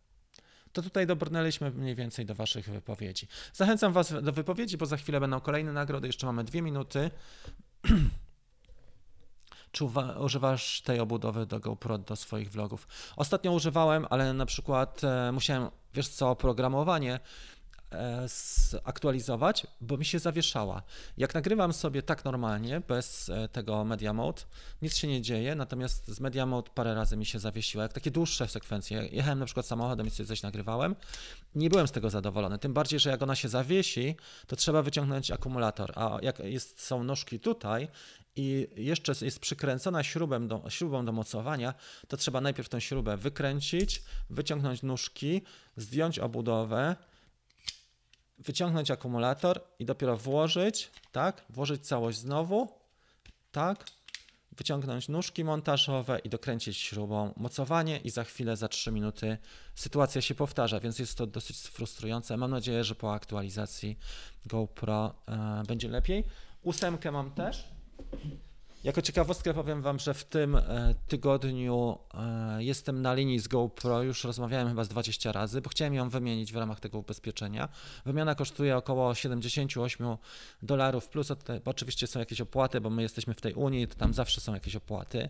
To 0.72 0.82
tutaj 0.82 1.06
dobrnęliśmy 1.06 1.70
mniej 1.70 1.94
więcej 1.94 2.26
do 2.26 2.34
Waszych 2.34 2.68
wypowiedzi. 2.70 3.28
Zachęcam 3.52 3.92
Was 3.92 4.22
do 4.22 4.32
wypowiedzi, 4.32 4.76
bo 4.76 4.86
za 4.86 4.96
chwilę 4.96 5.20
będą 5.20 5.40
kolejne 5.40 5.72
nagrody. 5.72 6.06
Jeszcze 6.06 6.26
mamy 6.26 6.44
dwie 6.44 6.62
minuty. 6.62 7.10
Czy 9.72 9.84
używasz 10.20 10.80
tej 10.80 11.00
obudowy 11.00 11.46
do 11.46 11.60
GoPro 11.60 11.98
do 11.98 12.16
swoich 12.16 12.50
vlogów? 12.50 12.88
Ostatnio 13.16 13.52
używałem, 13.52 14.06
ale 14.10 14.32
na 14.32 14.46
przykład 14.46 15.04
e, 15.04 15.32
musiałem, 15.32 15.70
wiesz 15.94 16.08
co, 16.08 16.30
oprogramowanie 16.30 17.20
zaktualizować, 18.26 19.66
bo 19.80 19.96
mi 19.96 20.04
się 20.04 20.18
zawieszała. 20.18 20.82
Jak 21.18 21.34
nagrywam 21.34 21.72
sobie 21.72 22.02
tak 22.02 22.24
normalnie, 22.24 22.80
bez 22.88 23.28
e, 23.28 23.48
tego 23.48 23.84
Media 23.84 24.12
Mode, 24.12 24.42
nic 24.82 24.96
się 24.96 25.08
nie 25.08 25.22
dzieje, 25.22 25.54
natomiast 25.54 26.08
z 26.08 26.20
Media 26.20 26.46
Mode 26.46 26.70
parę 26.74 26.94
razy 26.94 27.16
mi 27.16 27.26
się 27.26 27.38
zawiesiła. 27.38 27.82
Jak 27.82 27.92
takie 27.92 28.10
dłuższe 28.10 28.48
sekwencje, 28.48 29.08
jechałem 29.12 29.38
na 29.38 29.44
przykład 29.44 29.66
samochodem 29.66 30.06
i 30.06 30.10
sobie 30.10 30.26
coś 30.26 30.42
nagrywałem, 30.42 30.96
nie 31.54 31.70
byłem 31.70 31.88
z 31.88 31.92
tego 31.92 32.10
zadowolony. 32.10 32.58
Tym 32.58 32.74
bardziej, 32.74 33.00
że 33.00 33.10
jak 33.10 33.22
ona 33.22 33.34
się 33.34 33.48
zawiesi, 33.48 34.16
to 34.46 34.56
trzeba 34.56 34.82
wyciągnąć 34.82 35.30
akumulator, 35.30 35.92
a 35.96 36.18
jak 36.22 36.38
jest, 36.38 36.82
są 36.82 37.04
nóżki 37.04 37.40
tutaj 37.40 37.88
i 38.36 38.68
jeszcze 38.76 39.12
jest 39.22 39.38
przykręcona 39.38 40.02
śrubą 40.02 40.48
do, 40.48 40.62
śrubą 40.68 41.04
do 41.04 41.12
mocowania, 41.12 41.74
to 42.08 42.16
trzeba 42.16 42.40
najpierw 42.40 42.68
tę 42.68 42.80
śrubę 42.80 43.16
wykręcić, 43.16 44.02
wyciągnąć 44.30 44.82
nóżki, 44.82 45.42
zdjąć 45.76 46.18
obudowę, 46.18 46.96
wyciągnąć 48.44 48.90
akumulator 48.90 49.60
i 49.78 49.84
dopiero 49.84 50.16
włożyć, 50.16 50.90
tak, 51.12 51.44
włożyć 51.50 51.86
całość 51.86 52.18
znowu, 52.18 52.68
tak, 53.52 53.84
wyciągnąć 54.56 55.08
nóżki 55.08 55.44
montażowe 55.44 56.18
i 56.18 56.28
dokręcić 56.28 56.76
śrubą 56.76 57.32
mocowanie 57.36 57.96
i 57.96 58.10
za 58.10 58.24
chwilę, 58.24 58.56
za 58.56 58.68
3 58.68 58.92
minuty 58.92 59.38
sytuacja 59.74 60.20
się 60.20 60.34
powtarza, 60.34 60.80
więc 60.80 60.98
jest 60.98 61.18
to 61.18 61.26
dosyć 61.26 61.56
frustrujące. 61.56 62.36
Mam 62.36 62.50
nadzieję, 62.50 62.84
że 62.84 62.94
po 62.94 63.14
aktualizacji 63.14 63.98
GoPro 64.46 65.14
e, 65.28 65.62
będzie 65.68 65.88
lepiej. 65.88 66.24
Ósemkę 66.62 67.12
mam 67.12 67.30
też. 67.30 67.64
Jako 68.84 69.02
ciekawostkę 69.02 69.54
powiem 69.54 69.82
Wam, 69.82 69.98
że 69.98 70.14
w 70.14 70.24
tym 70.24 70.56
e, 70.56 70.94
tygodniu 71.08 71.98
e, 72.14 72.64
jestem 72.64 73.02
na 73.02 73.14
linii 73.14 73.38
z 73.38 73.48
GoPro, 73.48 74.02
już 74.02 74.24
rozmawiałem 74.24 74.68
chyba 74.68 74.84
z 74.84 74.88
20 74.88 75.32
razy, 75.32 75.60
bo 75.60 75.70
chciałem 75.70 75.94
ją 75.94 76.08
wymienić 76.08 76.52
w 76.52 76.56
ramach 76.56 76.80
tego 76.80 76.98
ubezpieczenia. 76.98 77.68
Wymiana 78.06 78.34
kosztuje 78.34 78.76
około 78.76 79.14
78 79.14 80.16
dolarów, 80.62 81.08
plus 81.08 81.32
oczywiście 81.64 82.06
są 82.06 82.20
jakieś 82.20 82.40
opłaty, 82.40 82.80
bo 82.80 82.90
my 82.90 83.02
jesteśmy 83.02 83.34
w 83.34 83.40
tej 83.40 83.54
Unii, 83.54 83.88
to 83.88 83.94
tam 83.94 84.14
zawsze 84.14 84.40
są 84.40 84.54
jakieś 84.54 84.76
opłaty, 84.76 85.28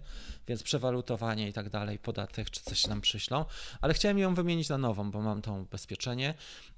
więc 0.49 0.63
przewalutowanie 0.63 1.49
i 1.49 1.53
tak 1.53 1.71
dalej, 1.71 1.99
podatek 1.99 2.51
czy 2.51 2.61
coś 2.61 2.87
nam 2.87 3.01
przyślą, 3.01 3.45
ale 3.81 3.95
chciałem 3.95 4.19
ją 4.19 4.35
wymienić 4.35 4.69
na 4.69 4.79
nową, 4.79 5.11
bo 5.11 5.21
mam 5.21 5.43
to 5.43 5.53
ubezpieczenie. 5.53 6.35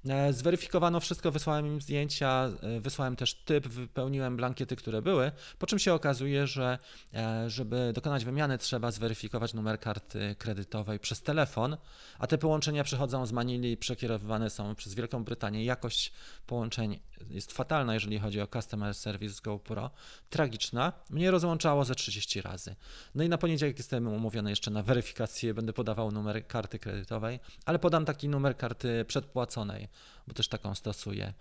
E, 0.09 0.33
zweryfikowano 0.33 0.99
wszystko, 0.99 1.31
wysłałem 1.31 1.67
im 1.67 1.81
zdjęcia, 1.81 2.49
wysłałem 2.79 3.15
też 3.15 3.33
typ, 3.33 3.67
wypełniłem 3.67 4.37
blankiety, 4.37 4.75
które 4.75 5.01
były, 5.01 5.31
po 5.59 5.67
czym 5.67 5.79
się 5.79 5.93
okazuje, 5.93 6.47
że 6.47 6.66
że 6.67 6.79
e, 7.19 7.49
żeby 7.49 7.91
dokonać 7.95 8.25
wymiany 8.25 8.57
trzeba 8.57 8.91
zweryfikować 8.91 9.53
numer 9.53 9.79
karty 9.79 10.35
kredytowej 10.37 10.99
przez 10.99 11.21
telefon, 11.21 11.77
a 12.19 12.27
te 12.27 12.37
połączenia 12.37 12.83
przychodzą 12.83 13.25
z 13.25 13.31
Manili 13.31 13.71
i 13.71 13.77
przekierowywane 13.77 14.49
są 14.49 14.75
przez 14.75 14.93
Wielką 14.93 15.23
Brytanię. 15.23 15.65
Jakość 15.65 16.13
połączeń 16.47 16.99
jest 17.29 17.51
fatalna, 17.51 17.93
jeżeli 17.93 18.19
chodzi 18.19 18.41
o 18.41 18.47
customer 18.47 18.95
service 18.95 19.41
GoPro. 19.43 19.91
Tragiczna. 20.29 20.93
Mnie 21.09 21.31
rozłączało 21.31 21.85
ze 21.85 21.95
30 21.95 22.41
razy. 22.41 22.75
No 23.15 23.23
i 23.23 23.29
na 23.29 23.37
poniedziałek 23.37 23.77
jestem 23.77 24.07
umówiony 24.07 24.49
jeszcze 24.49 24.71
na 24.71 24.83
weryfikację, 24.83 25.53
będę 25.53 25.73
podawał 25.73 26.11
numer 26.11 26.47
karty 26.47 26.79
kredytowej, 26.79 27.39
ale 27.65 27.79
podam 27.79 28.05
taki 28.05 28.29
numer 28.29 28.57
karty 28.57 29.05
przedpłaconej, 29.05 29.87
bo 30.27 30.33
też 30.33 30.47
taką 30.47 30.75
stosuję. 30.75 31.33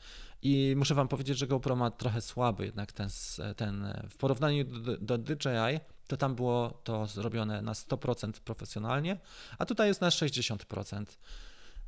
I 0.43 0.75
muszę 0.77 0.95
Wam 0.95 1.09
powiedzieć, 1.09 1.39
że 1.39 1.47
GoPro 1.47 1.77
ma 1.77 1.91
trochę 1.91 2.21
słaby 2.21 2.65
jednak 2.65 2.93
ten, 2.93 3.09
ten 3.57 4.03
w 4.11 4.17
porównaniu 4.17 4.65
do, 4.65 4.97
do 4.97 5.19
DJI, 5.19 5.81
to 6.07 6.17
tam 6.17 6.35
było 6.35 6.71
to 6.85 7.07
zrobione 7.07 7.63
na 7.63 7.73
100% 7.73 8.33
profesjonalnie, 8.33 9.19
a 9.59 9.67
tutaj 9.67 9.89
jest 9.89 10.01
na 10.01 10.09
60%. 10.09 11.05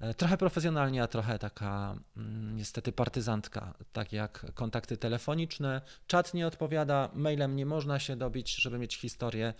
E, 0.00 0.14
trochę 0.14 0.36
profesjonalnie, 0.36 1.02
a 1.02 1.06
trochę 1.06 1.38
taka 1.38 1.96
mm, 2.16 2.56
niestety 2.56 2.92
partyzantka, 2.92 3.74
tak 3.92 4.12
jak 4.12 4.46
kontakty 4.54 4.96
telefoniczne. 4.96 5.80
Czat 6.06 6.34
nie 6.34 6.46
odpowiada, 6.46 7.10
mailem 7.14 7.56
nie 7.56 7.66
można 7.66 7.98
się 7.98 8.16
dobić, 8.16 8.54
żeby 8.54 8.78
mieć 8.78 8.96
historię 8.96 9.54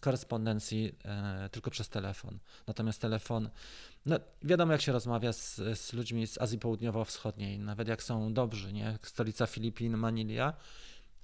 korespondencji 0.00 0.94
e, 1.04 1.48
tylko 1.52 1.70
przez 1.70 1.88
telefon. 1.88 2.38
Natomiast 2.66 3.00
telefon, 3.00 3.50
no 4.06 4.16
wiadomo 4.42 4.72
jak 4.72 4.82
się 4.82 4.92
rozmawia 4.92 5.32
z, 5.32 5.60
z 5.74 5.92
ludźmi 5.92 6.26
z 6.26 6.38
Azji 6.38 6.58
Południowo-Wschodniej, 6.58 7.58
nawet 7.58 7.88
jak 7.88 8.02
są 8.02 8.34
dobrzy, 8.34 8.72
nie? 8.72 8.98
Stolica 9.02 9.46
Filipin, 9.46 9.96
Manilia, 9.96 10.52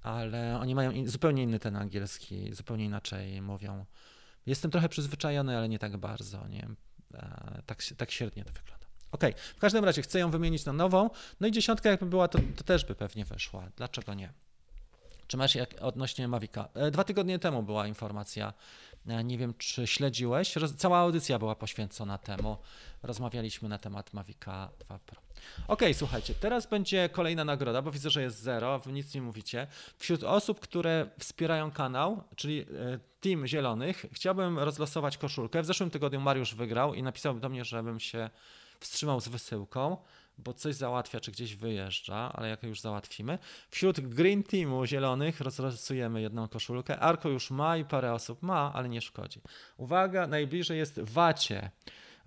ale 0.01 0.59
oni 0.59 0.75
mają 0.75 0.91
in, 0.91 1.07
zupełnie 1.07 1.43
inny 1.43 1.59
ten 1.59 1.75
angielski, 1.75 2.53
zupełnie 2.53 2.85
inaczej 2.85 3.41
mówią. 3.41 3.85
Jestem 4.45 4.71
trochę 4.71 4.89
przyzwyczajony, 4.89 5.57
ale 5.57 5.69
nie 5.69 5.79
tak 5.79 5.97
bardzo, 5.97 6.47
nie? 6.47 6.69
E, 7.13 7.61
tak, 7.65 7.83
tak 7.97 8.11
średnio 8.11 8.43
to 8.43 8.51
wygląda. 8.51 8.85
Ok, 9.11 9.23
w 9.55 9.59
każdym 9.59 9.85
razie 9.85 10.01
chcę 10.01 10.19
ją 10.19 10.31
wymienić 10.31 10.65
na 10.65 10.73
nową, 10.73 11.09
no 11.39 11.47
i 11.47 11.51
dziesiątka 11.51 11.89
jakby 11.89 12.05
była, 12.05 12.27
to, 12.27 12.39
to 12.55 12.63
też 12.63 12.85
by 12.85 12.95
pewnie 12.95 13.25
weszła. 13.25 13.69
Dlaczego 13.77 14.13
nie? 14.13 14.33
Czy 15.27 15.37
masz 15.37 15.55
jak 15.55 15.75
odnośnie 15.81 16.27
Mavica? 16.27 16.69
E, 16.73 16.91
dwa 16.91 17.03
tygodnie 17.03 17.39
temu 17.39 17.63
była 17.63 17.87
informacja, 17.87 18.53
e, 19.07 19.23
nie 19.23 19.37
wiem 19.37 19.53
czy 19.57 19.87
śledziłeś, 19.87 20.53
cała 20.77 20.99
audycja 20.99 21.39
była 21.39 21.55
poświęcona 21.55 22.17
temu. 22.17 22.57
Rozmawialiśmy 23.03 23.69
na 23.69 23.77
temat 23.77 24.13
Mavica 24.13 24.69
2 24.79 24.99
Pro. 24.99 25.21
Ok, 25.67 25.81
słuchajcie, 25.93 26.33
teraz 26.33 26.67
będzie 26.67 27.09
kolejna 27.09 27.45
nagroda, 27.45 27.81
bo 27.81 27.91
widzę, 27.91 28.09
że 28.09 28.21
jest 28.21 28.41
zero, 28.41 28.79
wy 28.79 28.91
nic 28.91 29.13
nie 29.15 29.21
mówicie. 29.21 29.67
Wśród 29.97 30.23
osób, 30.23 30.59
które 30.59 31.09
wspierają 31.19 31.71
kanał, 31.71 32.23
czyli 32.35 32.65
Team 33.21 33.47
Zielonych, 33.47 34.05
chciałbym 34.13 34.59
rozlosować 34.59 35.17
koszulkę. 35.17 35.61
W 35.61 35.65
zeszłym 35.65 35.89
tygodniu 35.89 36.21
Mariusz 36.21 36.55
wygrał 36.55 36.93
i 36.93 37.03
napisał 37.03 37.39
do 37.39 37.49
mnie, 37.49 37.65
żebym 37.65 37.99
się 37.99 38.29
wstrzymał 38.79 39.21
z 39.21 39.27
wysyłką, 39.27 39.97
bo 40.37 40.53
coś 40.53 40.75
załatwia, 40.75 41.19
czy 41.19 41.31
gdzieś 41.31 41.55
wyjeżdża, 41.55 42.33
ale 42.33 42.49
jak 42.49 42.63
już 42.63 42.79
załatwimy. 42.79 43.39
Wśród 43.69 43.99
Green 43.99 44.43
Teamu 44.43 44.85
Zielonych 44.85 45.41
rozlosujemy 45.41 46.21
jedną 46.21 46.47
koszulkę. 46.47 46.99
Arko 46.99 47.29
już 47.29 47.51
ma 47.51 47.77
i 47.77 47.85
parę 47.85 48.13
osób 48.13 48.41
ma, 48.41 48.71
ale 48.73 48.89
nie 48.89 49.01
szkodzi. 49.01 49.41
Uwaga, 49.77 50.27
najbliżej 50.27 50.77
jest 50.77 50.99
Wacie. 50.99 51.71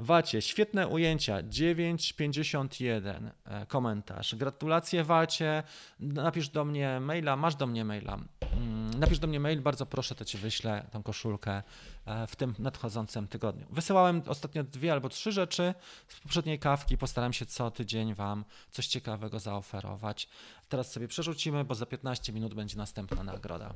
Wacie, 0.03 0.43
świetne 0.43 0.89
ujęcia, 0.89 1.43
951 1.43 3.31
e, 3.45 3.67
komentarz. 3.67 4.35
Gratulacje 4.35 5.05
Wacie, 5.05 5.63
napisz 6.01 6.49
do 6.49 6.65
mnie 6.65 7.01
maila, 7.01 7.37
masz 7.37 7.55
do 7.55 7.67
mnie 7.67 7.85
maila. 7.85 8.19
Mm, 8.53 8.91
napisz 9.01 9.19
do 9.19 9.27
mnie 9.27 9.41
mail, 9.41 9.61
bardzo 9.61 9.87
proszę, 9.87 10.15
to 10.15 10.25
ci 10.25 10.39
wyślę 10.39 10.87
tą 10.93 11.03
koszulkę 11.03 11.63
e, 12.07 12.27
w 12.27 12.37
tym 12.37 12.55
nadchodzącym 12.59 13.29
tygodniu. 13.29 13.67
Wysyłałem 13.71 14.23
ostatnio 14.27 14.65
dwie 14.65 14.93
albo 14.93 15.09
trzy 15.09 15.33
rzeczy 15.33 15.75
z 16.09 16.21
poprzedniej 16.21 16.59
kawki, 16.59 16.99
postaram 16.99 17.33
się 17.33 17.47
co 17.47 17.71
tydzień 17.71 18.15
wam 18.15 18.45
coś 18.71 18.87
ciekawego 18.87 19.39
zaoferować. 19.39 20.29
Teraz 20.69 20.93
sobie 20.93 21.09
przerzucimy, 21.09 21.65
bo 21.65 21.75
za 21.75 21.87
15 21.87 22.33
minut 22.33 22.55
będzie 22.55 22.77
następna 22.77 23.23
nagroda. 23.23 23.75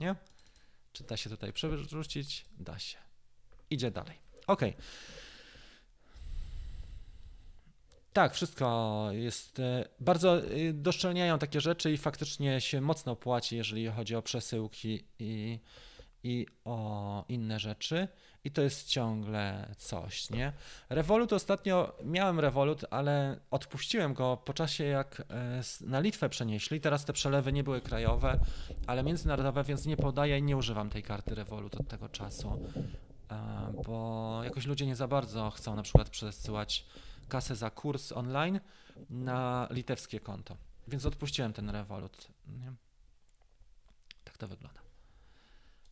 Nie? 0.00 0.14
Czy 0.92 1.04
da 1.04 1.16
się 1.16 1.30
tutaj 1.30 1.52
przerzucić? 1.52 2.44
Da 2.58 2.78
się. 2.78 2.98
Idzie 3.70 3.90
dalej. 3.90 4.18
Ok. 4.46 4.60
Tak, 8.14 8.34
wszystko 8.34 9.08
jest. 9.12 9.60
E, 9.60 9.84
bardzo 10.00 10.38
e, 10.38 10.72
doszczelniają 10.72 11.38
takie 11.38 11.60
rzeczy 11.60 11.92
i 11.92 11.96
faktycznie 11.96 12.60
się 12.60 12.80
mocno 12.80 13.16
płaci, 13.16 13.56
jeżeli 13.56 13.86
chodzi 13.86 14.16
o 14.16 14.22
przesyłki 14.22 15.04
i, 15.18 15.60
i 16.22 16.46
o 16.64 17.24
inne 17.28 17.58
rzeczy. 17.60 18.08
I 18.44 18.50
to 18.50 18.62
jest 18.62 18.88
ciągle 18.88 19.74
coś, 19.78 20.30
nie? 20.30 20.52
Revolut 20.88 21.32
ostatnio 21.32 21.96
miałem 22.04 22.40
Revolut, 22.40 22.84
ale 22.90 23.40
odpuściłem 23.50 24.14
go 24.14 24.36
po 24.36 24.52
czasie, 24.52 24.84
jak 24.84 25.20
e, 25.20 25.60
na 25.80 26.00
Litwę 26.00 26.28
przenieśli. 26.28 26.80
Teraz 26.80 27.04
te 27.04 27.12
przelewy 27.12 27.52
nie 27.52 27.64
były 27.64 27.80
krajowe, 27.80 28.40
ale 28.86 29.02
międzynarodowe, 29.02 29.64
więc 29.64 29.86
nie 29.86 29.96
podaję 29.96 30.38
i 30.38 30.42
nie 30.42 30.56
używam 30.56 30.90
tej 30.90 31.02
karty 31.02 31.34
Revolut 31.34 31.74
od 31.74 31.88
tego 31.88 32.08
czasu, 32.08 32.58
bo 33.86 34.40
jakoś 34.44 34.66
ludzie 34.66 34.86
nie 34.86 34.96
za 34.96 35.08
bardzo 35.08 35.50
chcą 35.50 35.76
na 35.76 35.82
przykład 35.82 36.10
przesyłać 36.10 36.86
kasę 37.24 37.56
za 37.56 37.70
kurs 37.70 38.12
online 38.12 38.60
na 39.10 39.68
litewskie 39.70 40.20
konto. 40.20 40.56
Więc 40.88 41.06
odpuściłem 41.06 41.52
ten 41.52 41.70
Revolut. 41.70 42.28
Nie? 42.46 42.72
Tak 44.24 44.38
to 44.38 44.48
wygląda. 44.48 44.84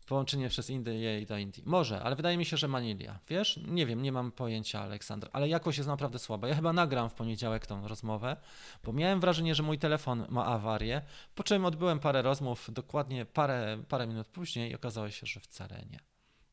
Połączenie 0.07 0.49
przez 0.49 0.70
Indię 0.70 1.26
do 1.26 1.39
Indii. 1.39 1.62
Może, 1.66 2.03
ale 2.03 2.16
wydaje 2.16 2.37
mi 2.39 2.45
się, 2.45 2.57
że 2.57 2.68
Manilia. 2.68 3.18
Wiesz? 3.28 3.61
Nie 3.66 3.87
wiem, 3.87 4.03
nie 4.03 4.12
mam 4.12 4.33
pojęcia, 4.33 4.80
Aleksandr, 4.80 5.28
ale 5.33 5.49
jakość 5.49 5.78
jest 5.78 5.89
naprawdę 5.89 6.18
słaba. 6.18 6.49
Ja 6.49 6.55
chyba 6.55 6.72
nagram 6.72 7.11
w 7.11 7.14
poniedziałek 7.14 7.66
tą 7.66 7.89
rozmowę, 7.89 8.37
bo 8.85 8.93
miałem 8.93 9.20
wrażenie, 9.20 9.55
że 9.55 9.62
mój 9.62 9.78
telefon 9.78 10.26
ma 10.28 10.47
awarię, 10.47 11.03
po 11.35 11.43
czym 11.43 11.64
odbyłem 11.64 11.99
parę 11.99 12.22
rozmów 12.22 12.68
dokładnie 12.72 13.26
parę, 13.26 13.83
parę 13.89 14.07
minut 14.07 14.28
później 14.28 14.70
i 14.70 14.74
okazało 14.74 15.11
się, 15.11 15.26
że 15.26 15.41
wcale 15.41 15.85
nie. 15.91 16.01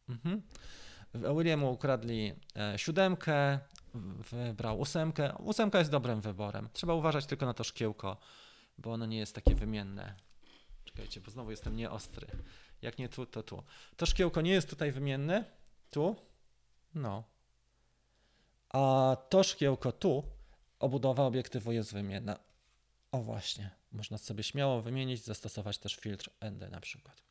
Mhm. 0.09 0.41
Williamu 1.13 1.71
ukradli 1.71 2.33
e, 2.55 2.79
siódemkę, 2.79 3.59
wybrał 4.31 4.79
ósemkę. 4.79 5.37
Ósemka 5.37 5.79
jest 5.79 5.91
dobrym 5.91 6.21
wyborem. 6.21 6.69
Trzeba 6.73 6.93
uważać 6.93 7.25
tylko 7.25 7.45
na 7.45 7.53
to 7.53 7.63
szkiełko, 7.63 8.17
bo 8.77 8.93
ono 8.93 9.05
nie 9.05 9.17
jest 9.17 9.35
takie 9.35 9.55
wymienne. 9.55 10.15
Czekajcie, 10.85 11.21
bo 11.21 11.31
znowu 11.31 11.51
jestem 11.51 11.75
nieostry. 11.75 12.27
Jak 12.81 12.97
nie 12.97 13.09
tu, 13.09 13.25
to 13.25 13.43
tu. 13.43 13.63
To 13.97 14.05
szkiełko 14.05 14.41
nie 14.41 14.51
jest 14.51 14.69
tutaj 14.69 14.91
wymienne. 14.91 15.45
Tu? 15.89 16.15
No. 16.95 17.23
A 18.69 19.15
to 19.29 19.43
szkiełko 19.43 19.91
tu, 19.91 20.23
obudowa 20.79 21.23
obiektywu 21.23 21.71
jest 21.71 21.93
wymienna. 21.93 22.39
O 23.11 23.17
właśnie, 23.17 23.69
można 23.91 24.17
sobie 24.17 24.43
śmiało 24.43 24.81
wymienić, 24.81 25.23
zastosować 25.23 25.77
też 25.77 25.95
filtr 25.95 26.29
ND 26.41 26.69
na 26.71 26.79
przykład. 26.79 27.23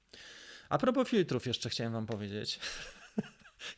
A 0.69 0.79
propos 0.79 1.09
filtrów 1.09 1.47
jeszcze 1.47 1.71
chciałem 1.71 1.93
wam 1.93 2.07
powiedzieć. 2.07 2.61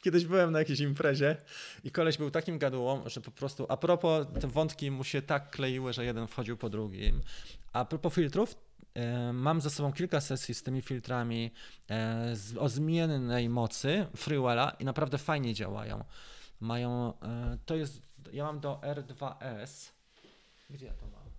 Kiedyś 0.03 0.25
byłem 0.25 0.53
na 0.53 0.59
jakiejś 0.59 0.81
imprezie 0.81 1.37
i 1.85 1.91
koleś 1.91 2.19
był 2.19 2.31
takim 2.31 2.59
gadułą, 2.59 3.09
że 3.09 3.21
po 3.21 3.31
prostu 3.31 3.67
a 3.69 3.77
propos 3.77 4.27
te 4.41 4.49
wątki 4.49 4.91
mu 4.91 5.05
się 5.05 5.23
tak 5.23 5.51
kleiły, 5.51 5.93
że 5.93 6.05
jeden 6.05 6.27
wchodził 6.27 6.57
po 6.57 6.71
drugim. 6.71 7.21
A 7.73 7.85
propos 7.85 8.15
filtrów, 8.15 8.57
e, 8.95 9.33
mam 9.33 9.61
ze 9.61 9.71
sobą 9.71 9.93
kilka 9.93 10.21
sesji 10.21 10.55
z 10.55 10.63
tymi 10.63 10.83
filtrami 10.83 11.51
e, 11.91 12.35
o 12.59 12.69
zmiennej 12.69 13.49
mocy 13.49 14.07
Freewella 14.17 14.71
i 14.71 14.85
naprawdę 14.85 15.19
fajnie 15.19 15.55
działają. 15.55 16.05
Mają, 16.61 17.21
e, 17.21 17.59
to 17.67 17.77
jest, 17.77 18.03
ja 18.33 18.45
mam 18.45 18.61
do 18.61 18.81
R2S. 18.83 19.93
Gdzie 20.71 20.87
ja 20.87 20.93
to 20.93 21.07
mam? 21.07 21.31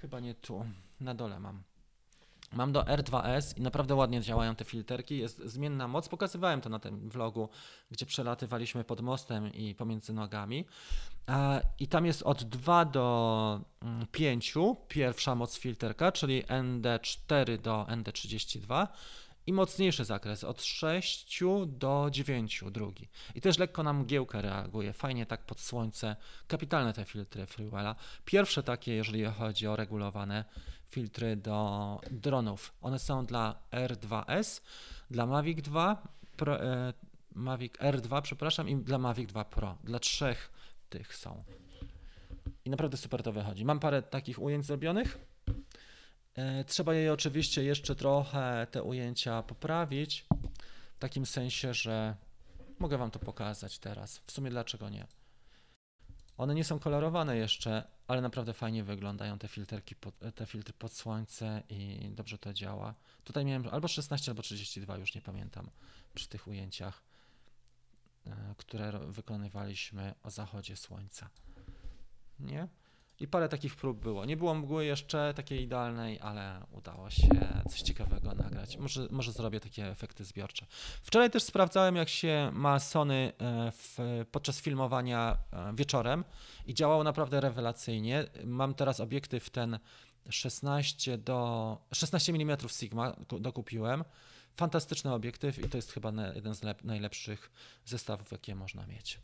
Chyba 0.00 0.20
nie 0.20 0.34
tu, 0.34 0.66
na 1.00 1.14
dole 1.14 1.40
mam. 1.40 1.62
Mam 2.52 2.72
do 2.72 2.82
R2S 2.82 3.58
i 3.58 3.60
naprawdę 3.60 3.94
ładnie 3.94 4.20
działają 4.20 4.54
te 4.54 4.64
filterki. 4.64 5.18
Jest 5.18 5.38
zmienna 5.38 5.88
moc. 5.88 6.08
Pokazywałem 6.08 6.60
to 6.60 6.68
na 6.68 6.78
tym 6.78 7.08
vlogu, 7.08 7.48
gdzie 7.90 8.06
przelatywaliśmy 8.06 8.84
pod 8.84 9.00
mostem 9.00 9.52
i 9.52 9.74
pomiędzy 9.74 10.12
nogami. 10.12 10.64
I 11.78 11.88
tam 11.88 12.06
jest 12.06 12.22
od 12.22 12.44
2 12.44 12.84
do 12.84 13.60
5 14.12 14.56
mm, 14.56 14.76
pierwsza 14.88 15.34
moc 15.34 15.58
filterka, 15.58 16.12
czyli 16.12 16.44
ND4 16.44 17.58
do 17.58 17.86
ND32 17.88 18.86
i 19.46 19.52
mocniejszy 19.52 20.04
zakres 20.04 20.44
od 20.44 20.62
6 20.62 21.40
do 21.66 22.08
9 22.10 22.64
drugi. 22.70 23.08
I 23.34 23.40
też 23.40 23.58
lekko 23.58 23.82
na 23.82 23.92
mgiełkę 23.92 24.42
reaguje, 24.42 24.92
fajnie 24.92 25.26
tak 25.26 25.46
pod 25.46 25.60
słońce. 25.60 26.16
Kapitalne 26.46 26.92
te 26.92 27.04
filtry 27.04 27.46
Freewella. 27.46 27.96
Pierwsze 28.24 28.62
takie, 28.62 28.94
jeżeli 28.94 29.24
chodzi 29.24 29.66
o 29.66 29.76
regulowane 29.76 30.44
filtry 30.92 31.36
do 31.36 32.00
dronów. 32.10 32.72
One 32.82 32.98
są 32.98 33.26
dla 33.26 33.58
R2S, 33.70 34.60
dla 35.10 35.26
Mavic 35.26 35.62
2, 35.62 36.08
Pro, 36.36 36.64
e, 36.64 36.92
Mavic 37.34 37.72
R2, 37.72 38.22
przepraszam, 38.22 38.68
i 38.68 38.76
dla 38.76 38.98
Mavic 38.98 39.28
2 39.28 39.44
Pro. 39.44 39.78
Dla 39.84 39.98
trzech 39.98 40.50
tych 40.88 41.16
są. 41.16 41.44
I 42.64 42.70
naprawdę 42.70 42.96
super 42.96 43.22
to 43.22 43.32
wychodzi. 43.32 43.64
Mam 43.64 43.80
parę 43.80 44.02
takich 44.02 44.42
ujęć 44.42 44.66
zrobionych. 44.66 45.18
E, 46.34 46.64
trzeba 46.64 46.94
je 46.94 47.12
oczywiście 47.12 47.64
jeszcze 47.64 47.94
trochę 47.94 48.66
te 48.70 48.82
ujęcia 48.82 49.42
poprawić. 49.42 50.26
W 50.96 50.98
takim 50.98 51.26
sensie, 51.26 51.74
że 51.74 52.16
mogę 52.78 52.98
Wam 52.98 53.10
to 53.10 53.18
pokazać 53.18 53.78
teraz. 53.78 54.20
W 54.26 54.32
sumie 54.32 54.50
dlaczego 54.50 54.88
nie? 54.88 55.06
One 56.38 56.54
nie 56.54 56.64
są 56.64 56.78
kolorowane 56.78 57.36
jeszcze, 57.36 57.84
ale 58.08 58.20
naprawdę 58.20 58.52
fajnie 58.52 58.84
wyglądają 58.84 59.38
te 59.38 59.48
filterki, 59.48 59.94
te 60.34 60.46
filtry 60.46 60.74
pod 60.78 60.92
słońce 60.92 61.62
i 61.68 62.10
dobrze 62.10 62.38
to 62.38 62.52
działa. 62.52 62.94
Tutaj 63.24 63.44
miałem 63.44 63.68
albo 63.68 63.88
16, 63.88 64.30
albo 64.30 64.42
32, 64.42 64.96
już 64.96 65.14
nie 65.14 65.20
pamiętam, 65.20 65.70
przy 66.14 66.28
tych 66.28 66.46
ujęciach, 66.46 67.02
e, 68.26 68.54
które 68.56 68.92
wykonywaliśmy 68.98 70.14
o 70.22 70.30
zachodzie 70.30 70.76
słońca. 70.76 71.28
Nie? 72.40 72.68
I 73.22 73.28
parę 73.28 73.48
takich 73.48 73.76
prób 73.76 74.00
było. 74.00 74.24
Nie 74.24 74.36
było 74.36 74.54
mgły 74.54 74.84
jeszcze 74.84 75.34
takiej 75.34 75.62
idealnej, 75.62 76.20
ale 76.20 76.66
udało 76.72 77.10
się 77.10 77.28
coś 77.70 77.82
ciekawego 77.82 78.34
nagrać. 78.34 78.76
Może, 78.76 79.08
może 79.10 79.32
zrobię 79.32 79.60
takie 79.60 79.86
efekty 79.86 80.24
zbiorcze. 80.24 80.66
Wczoraj 81.02 81.30
też 81.30 81.42
sprawdzałem, 81.42 81.96
jak 81.96 82.08
się 82.08 82.50
ma 82.52 82.78
Sony 82.78 83.32
e, 83.38 83.72
w, 83.72 83.98
podczas 84.32 84.60
filmowania 84.60 85.36
e, 85.52 85.76
wieczorem 85.76 86.24
i 86.66 86.74
działało 86.74 87.04
naprawdę 87.04 87.40
rewelacyjnie. 87.40 88.24
Mam 88.44 88.74
teraz 88.74 89.00
obiektyw 89.00 89.50
ten 89.50 89.78
16 90.30 91.18
do 91.18 91.78
16 91.92 92.32
mm 92.32 92.56
Sigma 92.68 93.16
dokupiłem. 93.40 94.04
Fantastyczny 94.56 95.12
obiektyw 95.12 95.58
i 95.58 95.68
to 95.68 95.78
jest 95.78 95.92
chyba 95.92 96.12
jeden 96.34 96.54
z 96.54 96.62
najlepszych 96.84 97.50
zestawów, 97.84 98.32
jakie 98.32 98.54
można 98.54 98.86
mieć 98.86 99.20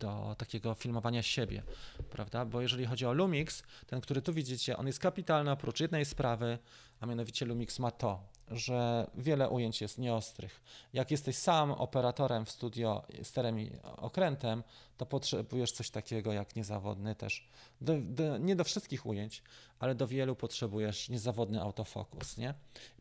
do 0.00 0.34
takiego 0.38 0.74
filmowania 0.74 1.22
siebie, 1.22 1.62
prawda? 2.10 2.44
Bo 2.44 2.60
jeżeli 2.60 2.86
chodzi 2.86 3.06
o 3.06 3.12
Lumix, 3.12 3.62
ten, 3.86 4.00
który 4.00 4.22
tu 4.22 4.32
widzicie, 4.32 4.76
on 4.76 4.86
jest 4.86 4.98
kapitalny 4.98 5.50
oprócz 5.50 5.80
jednej 5.80 6.04
sprawy, 6.04 6.58
a 7.00 7.06
mianowicie 7.06 7.46
Lumix 7.46 7.78
ma 7.78 7.90
to, 7.90 8.22
że 8.50 9.10
wiele 9.14 9.48
ujęć 9.48 9.80
jest 9.80 9.98
nieostrych. 9.98 10.62
Jak 10.92 11.10
jesteś 11.10 11.36
sam 11.36 11.70
operatorem 11.70 12.46
w 12.46 12.50
studio 12.50 13.02
sterem 13.22 13.60
i 13.60 13.72
okrętem, 13.82 14.62
to 14.96 15.06
potrzebujesz 15.06 15.72
coś 15.72 15.90
takiego 15.90 16.32
jak 16.32 16.56
niezawodny 16.56 17.14
też. 17.14 17.48
Do, 17.80 17.94
do, 18.00 18.38
nie 18.38 18.56
do 18.56 18.64
wszystkich 18.64 19.06
ujęć, 19.06 19.42
ale 19.78 19.94
do 19.94 20.06
wielu 20.06 20.36
potrzebujesz 20.36 21.08
niezawodny 21.08 21.62
autofokus. 21.62 22.36
Nie? 22.36 22.54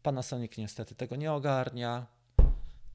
Panasonic 0.03 0.57
niestety 0.57 0.95
tego 0.95 1.15
nie 1.15 1.33
ogarnia, 1.33 2.05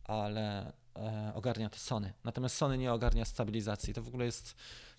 ale 0.08 0.72
e, 0.96 1.32
ogarnia 1.34 1.70
to 1.70 1.78
Sony. 1.78 2.12
Natomiast 2.24 2.56
Sony 2.56 2.78
nie 2.78 2.92
ogarnia 2.92 3.24
stabilizacji. 3.24 3.94
To 3.94 4.02
w 4.02 4.08
ogóle 4.08 4.24
jest 4.24 4.54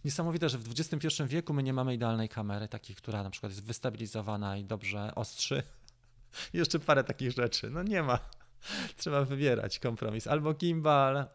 niesamowite, 0.06 0.50
że 0.50 0.58
w 0.58 0.72
XXI 0.72 1.08
wieku 1.26 1.54
my 1.54 1.64
nie 1.64 1.74
mamy 1.74 1.94
idealnej 1.94 2.30
kamery, 2.30 2.68
takiej, 2.68 2.96
która 2.96 3.24
na 3.24 3.30
przykład 3.30 3.52
jest 3.52 3.64
wystabilizowana 3.64 4.58
i 4.58 4.66
dobrze 4.66 5.16
ostrzy 5.16 5.64
jeszcze 6.54 6.80
parę 6.80 7.04
takich 7.04 7.32
rzeczy. 7.32 7.70
No 7.70 7.84
nie 7.84 8.04
ma. 8.04 8.20
Trzeba 8.98 9.26
wybierać 9.26 9.80
kompromis. 9.80 10.28
Albo 10.28 10.54
gimbal, 10.54 11.26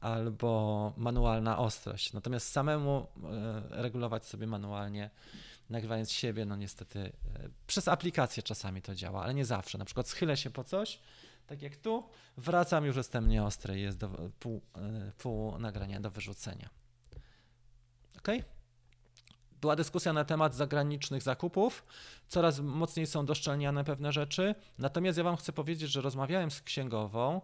albo 0.00 0.92
manualna 0.96 1.58
ostrość. 1.58 2.12
Natomiast 2.12 2.52
samemu 2.52 3.06
e, 3.24 3.82
regulować 3.82 4.26
sobie 4.26 4.46
manualnie, 4.46 5.10
nagrywając 5.70 6.12
siebie, 6.12 6.44
no 6.44 6.56
niestety 6.56 6.98
e, 6.98 7.12
przez 7.66 7.88
aplikację 7.88 8.42
czasami 8.42 8.82
to 8.82 8.94
działa, 8.94 9.22
ale 9.22 9.34
nie 9.34 9.44
zawsze. 9.44 9.78
Na 9.78 9.84
przykład 9.84 10.08
schylę 10.08 10.36
się 10.36 10.50
po 10.50 10.64
coś, 10.64 11.00
tak 11.46 11.62
jak 11.62 11.76
tu, 11.76 12.08
wracam, 12.36 12.84
już 12.84 12.96
jestem 12.96 13.28
nieostry 13.28 13.80
jest 13.80 13.98
do, 13.98 14.08
pół, 14.40 14.60
e, 14.76 15.12
pół 15.18 15.58
nagrania 15.58 16.00
do 16.00 16.10
wyrzucenia. 16.10 16.70
Ok? 18.18 18.28
była 19.60 19.76
dyskusja 19.76 20.12
na 20.12 20.24
temat 20.24 20.54
zagranicznych 20.54 21.22
zakupów. 21.22 21.84
Coraz 22.28 22.60
mocniej 22.60 23.06
są 23.06 23.26
doszczelniane 23.26 23.84
pewne 23.84 24.12
rzeczy. 24.12 24.54
Natomiast 24.78 25.18
ja 25.18 25.24
Wam 25.24 25.36
chcę 25.36 25.52
powiedzieć, 25.52 25.90
że 25.90 26.00
rozmawiałem 26.00 26.50
z 26.50 26.62
księgową 26.62 27.40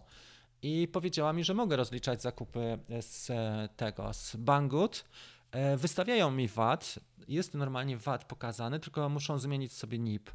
i 0.63 0.89
powiedziała 0.89 1.33
mi, 1.33 1.45
że 1.45 1.55
mogę 1.55 1.77
rozliczać 1.77 2.23
zakupy 2.23 2.79
z 3.01 3.31
tego, 3.77 4.13
z 4.13 4.37
Banggood. 4.37 5.05
E, 5.51 5.77
wystawiają 5.77 6.31
mi 6.31 6.49
VAT, 6.49 6.99
jest 7.29 7.55
normalnie 7.55 7.97
VAT 7.97 8.25
pokazany, 8.25 8.81
tylko 8.81 9.09
muszą 9.09 9.39
zmienić 9.39 9.73
sobie 9.73 9.99
NIP, 9.99 10.31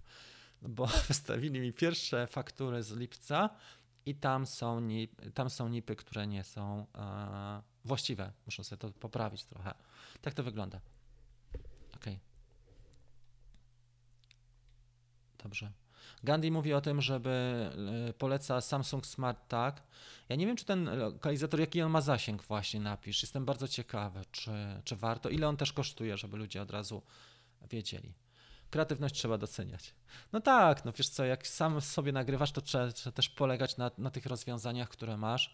bo 0.61 0.87
wystawili 1.07 1.59
mi 1.59 1.73
pierwsze 1.73 2.27
faktury 2.27 2.83
z 2.83 2.91
lipca 2.91 3.49
i 4.05 4.15
tam 4.15 4.45
są, 4.45 4.79
NIP, 4.79 5.33
tam 5.33 5.49
są 5.49 5.69
NIPy, 5.69 5.95
które 5.95 6.27
nie 6.27 6.43
są 6.43 6.85
e, 6.95 7.61
właściwe. 7.85 8.31
Muszę 8.45 8.63
sobie 8.63 8.79
to 8.79 8.91
poprawić 8.91 9.45
trochę. 9.45 9.73
Tak 10.21 10.33
to 10.33 10.43
wygląda. 10.43 10.79
Okay. 11.95 12.19
Dobrze. 15.43 15.71
Gandhi 16.23 16.51
mówi 16.51 16.73
o 16.73 16.81
tym, 16.81 17.01
żeby 17.01 17.29
e, 18.09 18.13
poleca 18.13 18.61
Samsung 18.61 19.05
Smart 19.05 19.47
Tag. 19.47 19.83
Ja 20.29 20.35
nie 20.35 20.45
wiem, 20.45 20.55
czy 20.55 20.65
ten 20.65 20.99
lokalizator, 20.99 21.59
jaki 21.59 21.81
on 21.81 21.91
ma 21.91 22.01
zasięg 22.01 22.43
właśnie 22.43 22.79
napisz. 22.79 23.21
Jestem 23.21 23.45
bardzo 23.45 23.67
ciekawy, 23.67 24.21
czy, 24.31 24.51
czy 24.83 24.95
warto. 24.95 25.29
Ile 25.29 25.47
on 25.47 25.57
też 25.57 25.73
kosztuje, 25.73 26.17
żeby 26.17 26.37
ludzie 26.37 26.61
od 26.61 26.71
razu 26.71 27.01
wiedzieli. 27.69 28.13
Kreatywność 28.71 29.15
trzeba 29.15 29.37
doceniać. 29.37 29.93
No 30.33 30.41
tak, 30.41 30.85
no 30.85 30.91
wiesz 30.91 31.09
co, 31.09 31.25
jak 31.25 31.47
sam 31.47 31.81
sobie 31.81 32.11
nagrywasz, 32.11 32.51
to 32.51 32.61
trzeba, 32.61 32.91
trzeba 32.91 33.13
też 33.13 33.29
polegać 33.29 33.77
na, 33.77 33.91
na 33.97 34.09
tych 34.09 34.25
rozwiązaniach, 34.25 34.89
które 34.89 35.17
masz, 35.17 35.53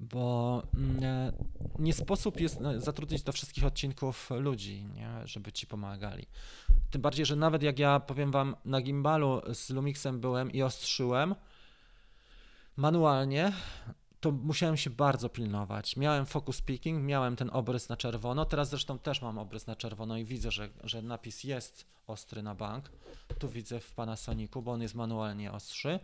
bo 0.00 0.62
mm, 0.74 1.04
e, 1.04 1.32
nie 1.78 1.92
sposób 1.92 2.40
jest 2.40 2.60
no, 2.60 2.80
zatrudnić 2.80 3.22
do 3.22 3.32
wszystkich 3.32 3.64
odcinków 3.64 4.30
ludzi, 4.30 4.84
nie, 4.84 5.10
żeby 5.24 5.52
ci 5.52 5.66
pomagali. 5.66 6.26
Tym 6.90 7.02
bardziej, 7.02 7.26
że 7.26 7.36
nawet 7.36 7.62
jak 7.62 7.78
ja 7.78 8.00
powiem 8.00 8.30
wam, 8.30 8.56
na 8.64 8.80
gimbalu 8.80 9.42
z 9.54 9.70
Lumixem 9.70 10.20
byłem 10.20 10.52
i 10.52 10.62
ostrzyłem 10.62 11.34
manualnie, 12.76 13.52
to 14.20 14.30
musiałem 14.30 14.76
się 14.76 14.90
bardzo 14.90 15.28
pilnować. 15.28 15.96
Miałem 15.96 16.26
focus 16.26 16.60
picking, 16.60 17.04
miałem 17.04 17.36
ten 17.36 17.50
obrys 17.52 17.88
na 17.88 17.96
czerwono, 17.96 18.44
teraz 18.44 18.70
zresztą 18.70 18.98
też 18.98 19.22
mam 19.22 19.38
obrys 19.38 19.66
na 19.66 19.76
czerwono 19.76 20.16
i 20.16 20.24
widzę, 20.24 20.50
że, 20.50 20.68
że 20.84 21.02
napis 21.02 21.44
jest 21.44 21.86
ostry 22.06 22.42
na 22.42 22.54
bank. 22.54 22.90
Tu 23.38 23.48
widzę 23.48 23.80
w 23.80 23.92
Panasonicu, 23.92 24.62
bo 24.62 24.72
on 24.72 24.82
jest 24.82 24.94
manualnie 24.94 25.52
ostrzy, 25.52 26.00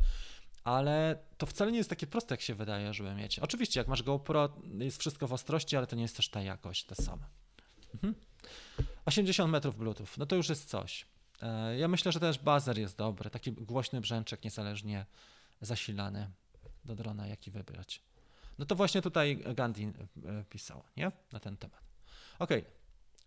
ale 0.65 1.19
to 1.39 1.47
wcale 1.47 1.73
nie 1.73 1.79
jest 1.79 1.91
takie 1.91 2.07
proste, 2.07 2.33
jak 2.35 2.41
się 2.41 2.55
wydaje, 2.55 2.95
żeby 2.95 3.15
mieć. 3.15 3.39
Oczywiście, 3.39 3.81
jak 3.81 3.89
masz 3.89 4.03
GoPro, 4.03 4.49
jest 4.79 4.99
wszystko 4.99 5.29
w 5.29 5.33
ostrości, 5.33 5.77
ale 5.77 5.87
to 5.87 5.97
nie 5.97 6.03
jest 6.03 6.17
też 6.17 6.29
ta 6.29 6.43
jakość, 6.43 6.85
ta 6.85 6.95
sama. 6.95 7.27
Mhm. 7.95 8.15
80 9.05 9.53
metrów 9.53 9.77
Bluetooth, 9.77 10.07
no 10.19 10.27
to 10.27 10.37
już 10.37 10.49
jest 10.49 10.69
coś. 10.69 11.07
E, 11.43 11.79
ja 11.79 11.89
myślę, 11.89 12.13
że 12.13 12.21
też 12.21 12.39
bazer 12.39 12.79
jest 12.79 12.97
dobry, 12.97 13.31
taki 13.31 13.53
głośny 13.53 14.01
brzęczek 14.01 14.45
niezależnie 14.45 15.07
zasilany 15.61 16.31
do 16.85 16.95
drona, 16.95 17.27
jaki 17.27 17.51
wybrać. 17.51 18.03
No 18.59 18.67
to 18.67 18.75
właśnie 18.75 19.03
tutaj 19.03 19.45
Gandhi 19.55 19.85
e, 19.85 20.45
pisał, 20.51 20.83
nie? 20.97 21.13
Na 21.33 21.41
ten 21.41 21.57
temat. 21.57 21.81
Ok. 22.39 22.51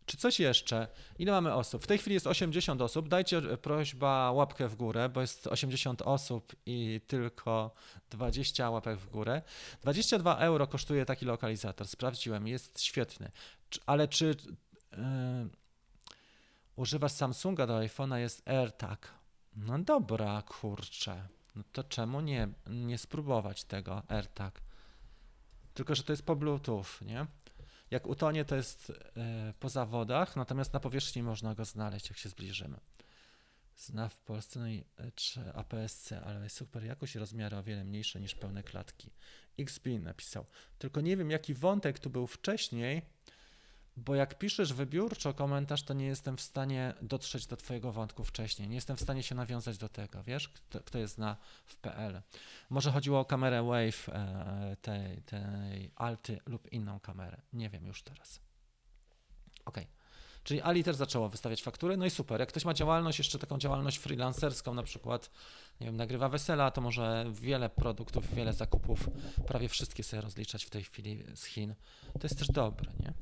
Czy 0.05 0.17
coś 0.17 0.39
jeszcze? 0.39 0.87
Ile 1.19 1.31
mamy 1.31 1.53
osób? 1.53 1.83
W 1.83 1.87
tej 1.87 1.97
chwili 1.97 2.13
jest 2.13 2.27
80 2.27 2.81
osób. 2.81 3.07
Dajcie 3.07 3.37
e, 3.37 3.57
prośba 3.57 4.31
łapkę 4.31 4.67
w 4.67 4.75
górę, 4.75 5.09
bo 5.09 5.21
jest 5.21 5.47
80 5.47 6.01
osób 6.01 6.55
i 6.65 7.01
tylko 7.07 7.71
20 8.09 8.69
łapek 8.69 8.99
w 8.99 9.09
górę. 9.09 9.41
22 9.81 10.37
euro 10.37 10.67
kosztuje 10.67 11.05
taki 11.05 11.25
lokalizator. 11.25 11.87
Sprawdziłem, 11.87 12.47
jest 12.47 12.81
świetny. 12.81 13.31
Ale 13.85 14.07
czy 14.07 14.25
yy, 14.25 14.97
używasz 16.75 17.11
Samsunga 17.11 17.67
do 17.67 17.79
iPhone'a? 17.79 18.15
Jest 18.15 18.49
AirTag. 18.49 19.13
No 19.55 19.79
dobra, 19.79 20.41
kurczę 20.41 21.27
no 21.57 21.63
to 21.71 21.83
czemu 21.83 22.21
nie, 22.21 22.47
nie 22.67 22.97
spróbować 22.97 23.63
tego 23.63 24.03
AirTag? 24.07 24.61
Tylko, 25.73 25.95
że 25.95 26.03
to 26.03 26.13
jest 26.13 26.25
po 26.25 26.35
Bluetooth, 26.35 26.85
nie? 27.01 27.27
Jak 27.91 28.07
utonie, 28.07 28.45
to 28.45 28.55
jest 28.55 28.91
e, 29.17 29.53
po 29.59 29.69
zawodach, 29.69 30.35
natomiast 30.35 30.73
na 30.73 30.79
powierzchni 30.79 31.23
można 31.23 31.55
go 31.55 31.65
znaleźć, 31.65 32.09
jak 32.09 32.17
się 32.17 32.29
zbliżymy. 32.29 32.79
Zna 33.75 34.09
w 34.09 34.19
Polsce, 34.19 34.59
no 34.59 34.67
i 34.67 34.83
e, 34.97 35.11
czy 35.11 35.53
APS-C, 35.53 36.21
ale 36.21 36.49
super 36.49 36.83
jakość 36.83 37.15
i 37.15 37.19
rozmiary 37.19 37.57
o 37.57 37.63
wiele 37.63 37.83
mniejsze 37.83 38.19
niż 38.19 38.35
pełne 38.35 38.63
klatki. 38.63 39.11
XB 39.59 39.87
napisał. 39.99 40.45
Tylko 40.79 41.01
nie 41.01 41.17
wiem, 41.17 41.31
jaki 41.31 41.53
wątek 41.53 41.99
tu 41.99 42.09
był 42.09 42.27
wcześniej, 42.27 43.01
bo 43.97 44.15
jak 44.15 44.37
piszesz 44.37 44.73
wybiórczo 44.73 45.33
komentarz, 45.33 45.83
to 45.83 45.93
nie 45.93 46.05
jestem 46.05 46.37
w 46.37 46.41
stanie 46.41 46.93
dotrzeć 47.01 47.47
do 47.47 47.57
Twojego 47.57 47.91
wątku 47.91 48.23
wcześniej. 48.23 48.67
Nie 48.67 48.75
jestem 48.75 48.97
w 48.97 49.01
stanie 49.01 49.23
się 49.23 49.35
nawiązać 49.35 49.77
do 49.77 49.89
tego, 49.89 50.23
wiesz, 50.23 50.49
kto, 50.49 50.79
kto 50.79 50.97
jest 50.97 51.17
na 51.17 51.37
w 51.65 51.75
PL. 51.75 52.21
Może 52.69 52.91
chodziło 52.91 53.19
o 53.19 53.25
kamerę 53.25 53.63
Wave 53.63 54.09
e, 54.09 54.77
tej, 54.81 55.21
tej 55.21 55.91
Alty 55.95 56.39
lub 56.45 56.73
inną 56.73 56.99
kamerę. 56.99 57.41
Nie 57.53 57.69
wiem 57.69 57.85
już 57.85 58.03
teraz. 58.03 58.39
Ok. 59.65 59.77
Czyli 60.47 60.61
Ali 60.61 60.83
też 60.83 60.95
zaczęło 60.95 61.29
wystawiać 61.29 61.63
faktury, 61.63 61.97
no 61.97 62.05
i 62.05 62.09
super. 62.09 62.39
Jak 62.39 62.49
ktoś 62.49 62.65
ma 62.65 62.73
działalność, 62.73 63.17
jeszcze 63.17 63.39
taką 63.39 63.57
działalność 63.57 63.97
freelancerską, 63.97 64.73
na 64.73 64.83
przykład, 64.83 65.29
nie 65.81 65.87
wiem, 65.87 65.97
nagrywa 65.97 66.29
wesela, 66.29 66.71
to 66.71 66.81
może 66.81 67.25
wiele 67.31 67.69
produktów, 67.69 68.35
wiele 68.35 68.53
zakupów, 68.53 69.09
prawie 69.47 69.69
wszystkie 69.69 70.03
sobie 70.03 70.21
rozliczać 70.21 70.65
w 70.65 70.69
tej 70.69 70.83
chwili 70.83 71.23
z 71.35 71.45
Chin. 71.45 71.75
To 72.13 72.19
jest 72.23 72.39
też 72.39 72.47
dobre, 72.47 72.91
nie? 72.99 73.13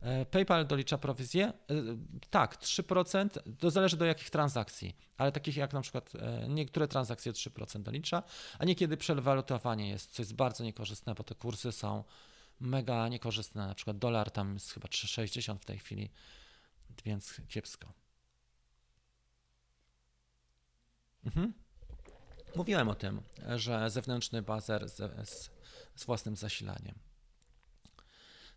E, 0.00 0.26
PayPal 0.26 0.66
dolicza 0.66 0.98
prowizję? 0.98 1.46
E, 1.46 1.52
tak, 2.30 2.56
3%, 2.56 3.28
to 3.58 3.70
zależy 3.70 3.96
do 3.96 4.04
jakich 4.04 4.30
transakcji, 4.30 4.96
ale 5.16 5.32
takich 5.32 5.56
jak 5.56 5.72
na 5.72 5.80
przykład 5.80 6.12
e, 6.14 6.48
niektóre 6.48 6.88
transakcje 6.88 7.32
3% 7.32 7.82
dolicza, 7.82 8.22
a 8.58 8.64
niekiedy 8.64 8.96
przewalutowanie 8.96 9.88
jest, 9.88 10.12
co 10.12 10.22
jest 10.22 10.34
bardzo 10.34 10.64
niekorzystne, 10.64 11.14
bo 11.14 11.24
te 11.24 11.34
kursy 11.34 11.72
są 11.72 12.04
mega 12.60 13.08
niekorzystne, 13.08 13.66
na 13.66 13.74
przykład 13.74 13.98
dolar 13.98 14.30
tam 14.30 14.54
jest 14.54 14.72
chyba 14.72 14.88
3,60 14.88 15.58
w 15.58 15.64
tej 15.64 15.78
chwili, 15.78 16.10
więc 17.04 17.40
kiepsko. 17.48 17.92
Mhm. 21.24 21.52
Mówiłem 22.56 22.88
o 22.88 22.94
tym, 22.94 23.22
że 23.56 23.90
zewnętrzny 23.90 24.42
bazer 24.42 24.88
z, 24.88 24.96
z, 25.28 25.50
z 25.94 26.04
własnym 26.04 26.36
zasilaniem. 26.36 26.98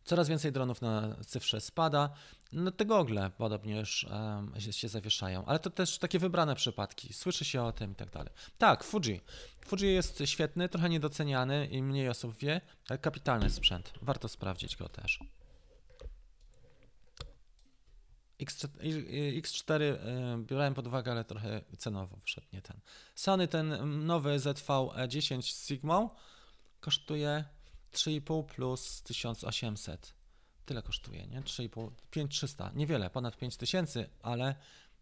Coraz 0.03 0.29
więcej 0.29 0.51
dronów 0.51 0.81
na 0.81 1.15
cyfrze 1.25 1.61
spada. 1.61 2.09
No 2.51 2.71
te 2.71 2.85
gogle 2.85 3.31
podobnież 3.37 4.03
um, 4.03 4.53
się 4.71 4.89
zawieszają, 4.89 5.45
ale 5.45 5.59
to 5.59 5.69
też 5.69 5.97
takie 5.97 6.19
wybrane 6.19 6.55
przypadki. 6.55 7.13
Słyszy 7.13 7.45
się 7.45 7.63
o 7.63 7.71
tym 7.71 7.91
i 7.91 7.95
tak 7.95 8.09
dalej. 8.09 8.33
Tak, 8.57 8.83
Fuji. 8.83 9.21
Fuji 9.65 9.93
jest 9.93 10.23
świetny, 10.25 10.69
trochę 10.69 10.89
niedoceniany 10.89 11.67
i 11.67 11.83
mniej 11.83 12.09
osób 12.09 12.37
wie, 12.37 12.61
ale 12.89 12.99
kapitalny 12.99 13.49
sprzęt. 13.49 13.93
Warto 14.01 14.27
sprawdzić 14.27 14.75
go 14.75 14.89
też. 14.89 15.19
X4 18.41 19.81
biorałem 20.37 20.73
pod 20.73 20.87
uwagę, 20.87 21.11
ale 21.11 21.23
trochę 21.25 21.61
cenowo 21.77 22.19
wszedł 22.23 22.47
nie 22.53 22.61
ten. 22.61 22.79
Sony 23.15 23.47
ten 23.47 24.05
nowy 24.05 24.37
ZV-10 24.37 25.41
z 25.41 25.67
Sigma 25.67 26.09
kosztuje 26.79 27.45
3,5 27.93 28.45
plus 28.45 29.01
1800. 29.01 30.13
Tyle 30.65 30.81
kosztuje, 30.81 31.27
nie? 31.27 31.41
3,5, 31.41 31.91
5300. 32.11 32.71
Niewiele, 32.75 33.09
ponad 33.09 33.37
5000, 33.37 34.09
ale, 34.21 34.55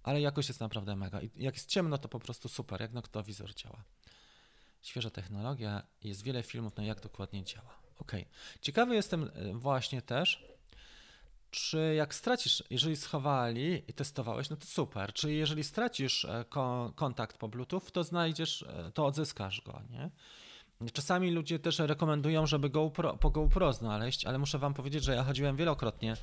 ale 0.03 0.21
jakość 0.21 0.47
jest 0.47 0.59
naprawdę 0.59 0.95
mega. 0.95 1.21
I 1.21 1.29
jak 1.35 1.55
jest 1.55 1.69
ciemno, 1.69 1.97
to 1.97 2.09
po 2.09 2.19
prostu 2.19 2.49
super, 2.49 2.81
jak 2.81 2.93
noktowizor 2.93 3.53
działa. 3.53 3.83
Świeża 4.81 5.09
technologia, 5.09 5.83
jest 6.03 6.23
wiele 6.23 6.43
filmów 6.43 6.75
na 6.75 6.83
jak 6.83 7.01
dokładnie 7.01 7.43
działa. 7.43 7.79
Ok. 7.99 8.11
Ciekawy 8.61 8.95
jestem 8.95 9.31
e, 9.33 9.53
właśnie 9.53 10.01
też, 10.01 10.45
czy 11.51 11.93
jak 11.95 12.15
stracisz, 12.15 12.63
jeżeli 12.69 12.95
schowali 12.95 13.83
i 13.87 13.93
testowałeś, 13.93 14.49
no 14.49 14.55
to 14.55 14.65
super. 14.65 15.13
Czy 15.13 15.33
jeżeli 15.33 15.63
stracisz 15.63 16.25
e, 16.25 16.45
kontakt 16.95 17.37
po 17.37 17.47
Bluetooth, 17.47 17.81
to 17.93 18.03
znajdziesz, 18.03 18.61
e, 18.61 18.91
to 18.91 19.05
odzyskasz 19.05 19.61
go, 19.61 19.81
nie? 19.89 20.09
Czasami 20.93 21.31
ludzie 21.31 21.59
też 21.59 21.79
rekomendują, 21.79 22.45
żeby 22.45 22.69
GoPro, 22.69 23.17
po 23.17 23.29
GoPro 23.29 23.73
znaleźć, 23.73 24.25
ale 24.25 24.37
muszę 24.37 24.59
Wam 24.59 24.73
powiedzieć, 24.73 25.03
że 25.03 25.15
ja 25.15 25.23
chodziłem 25.23 25.55
wielokrotnie, 25.55 26.13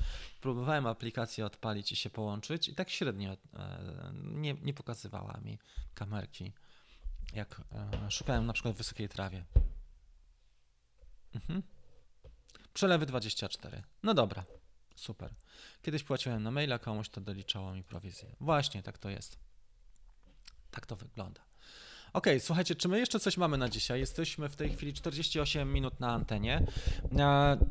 próbowałem 0.41 0.87
aplikację 0.87 1.45
odpalić 1.45 1.91
i 1.91 1.95
się 1.95 2.09
połączyć 2.09 2.69
i 2.69 2.75
tak 2.75 2.89
średnio 2.89 3.31
e, 3.31 3.37
nie, 4.23 4.53
nie 4.53 4.73
pokazywała 4.73 5.39
mi 5.45 5.59
kamerki, 5.93 6.53
jak 7.33 7.61
szukałem 8.09 8.45
na 8.45 8.53
przykład 8.53 8.75
w 8.75 8.77
wysokiej 8.77 9.09
trawie. 9.09 9.45
Mhm. 11.35 11.63
Przelewy 12.73 13.05
24. 13.05 13.83
No 14.03 14.13
dobra. 14.13 14.45
Super. 14.97 15.33
Kiedyś 15.81 16.03
płaciłem 16.03 16.43
na 16.43 16.51
maila 16.51 16.79
komuś, 16.79 17.09
to 17.09 17.21
doliczało 17.21 17.73
mi 17.73 17.83
prowizję. 17.83 18.35
Właśnie, 18.39 18.83
tak 18.83 18.97
to 18.97 19.09
jest. 19.09 19.37
Tak 20.71 20.85
to 20.85 20.95
wygląda. 20.95 21.41
Ok, 22.13 22.27
słuchajcie, 22.39 22.75
czy 22.75 22.87
my 22.87 22.99
jeszcze 22.99 23.19
coś 23.19 23.37
mamy 23.37 23.57
na 23.57 23.69
dzisiaj? 23.69 23.99
Jesteśmy 23.99 24.49
w 24.49 24.55
tej 24.55 24.69
chwili 24.69 24.93
48 24.93 25.73
minut 25.73 25.99
na 25.99 26.11
antenie. 26.11 26.65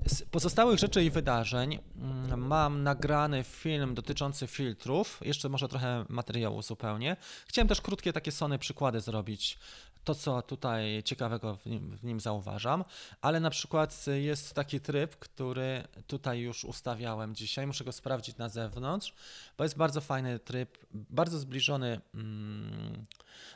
Z 0.07 0.23
pozostałych 0.23 0.79
rzeczy 0.79 1.05
i 1.05 1.11
wydarzeń 1.11 1.79
mm, 1.97 2.47
mam 2.47 2.83
nagrany 2.83 3.45
film 3.45 3.95
dotyczący 3.95 4.47
filtrów, 4.47 5.21
jeszcze 5.25 5.49
może 5.49 5.69
trochę 5.69 6.05
materiału 6.09 6.63
zupełnie. 6.63 7.17
Chciałem 7.47 7.69
też 7.69 7.81
krótkie 7.81 8.13
takie 8.13 8.33
Sony 8.33 8.59
przykłady 8.59 9.01
zrobić 9.01 9.59
to, 10.07 10.15
co 10.15 10.43
tutaj 10.43 11.03
ciekawego 11.03 11.57
w 11.57 11.67
nim, 11.67 11.97
w 11.97 12.05
nim, 12.05 12.21
zauważam, 12.21 12.85
ale 13.21 13.41
na 13.41 13.51
przykład 13.51 14.05
jest 14.15 14.55
taki 14.55 14.81
tryb, 14.81 15.17
który 15.17 15.85
tutaj 16.07 16.41
już 16.41 16.65
ustawiałem 16.65 17.35
dzisiaj, 17.35 17.67
muszę 17.67 17.85
go 17.85 17.93
sprawdzić 17.93 18.37
na 18.37 18.49
zewnątrz, 18.49 19.15
bo 19.59 19.65
jest 19.65 19.77
bardzo 19.77 20.01
fajny 20.01 20.39
tryb, 20.39 20.79
bardzo 20.93 21.39
zbliżony. 21.39 22.01
Hmm, 22.13 23.07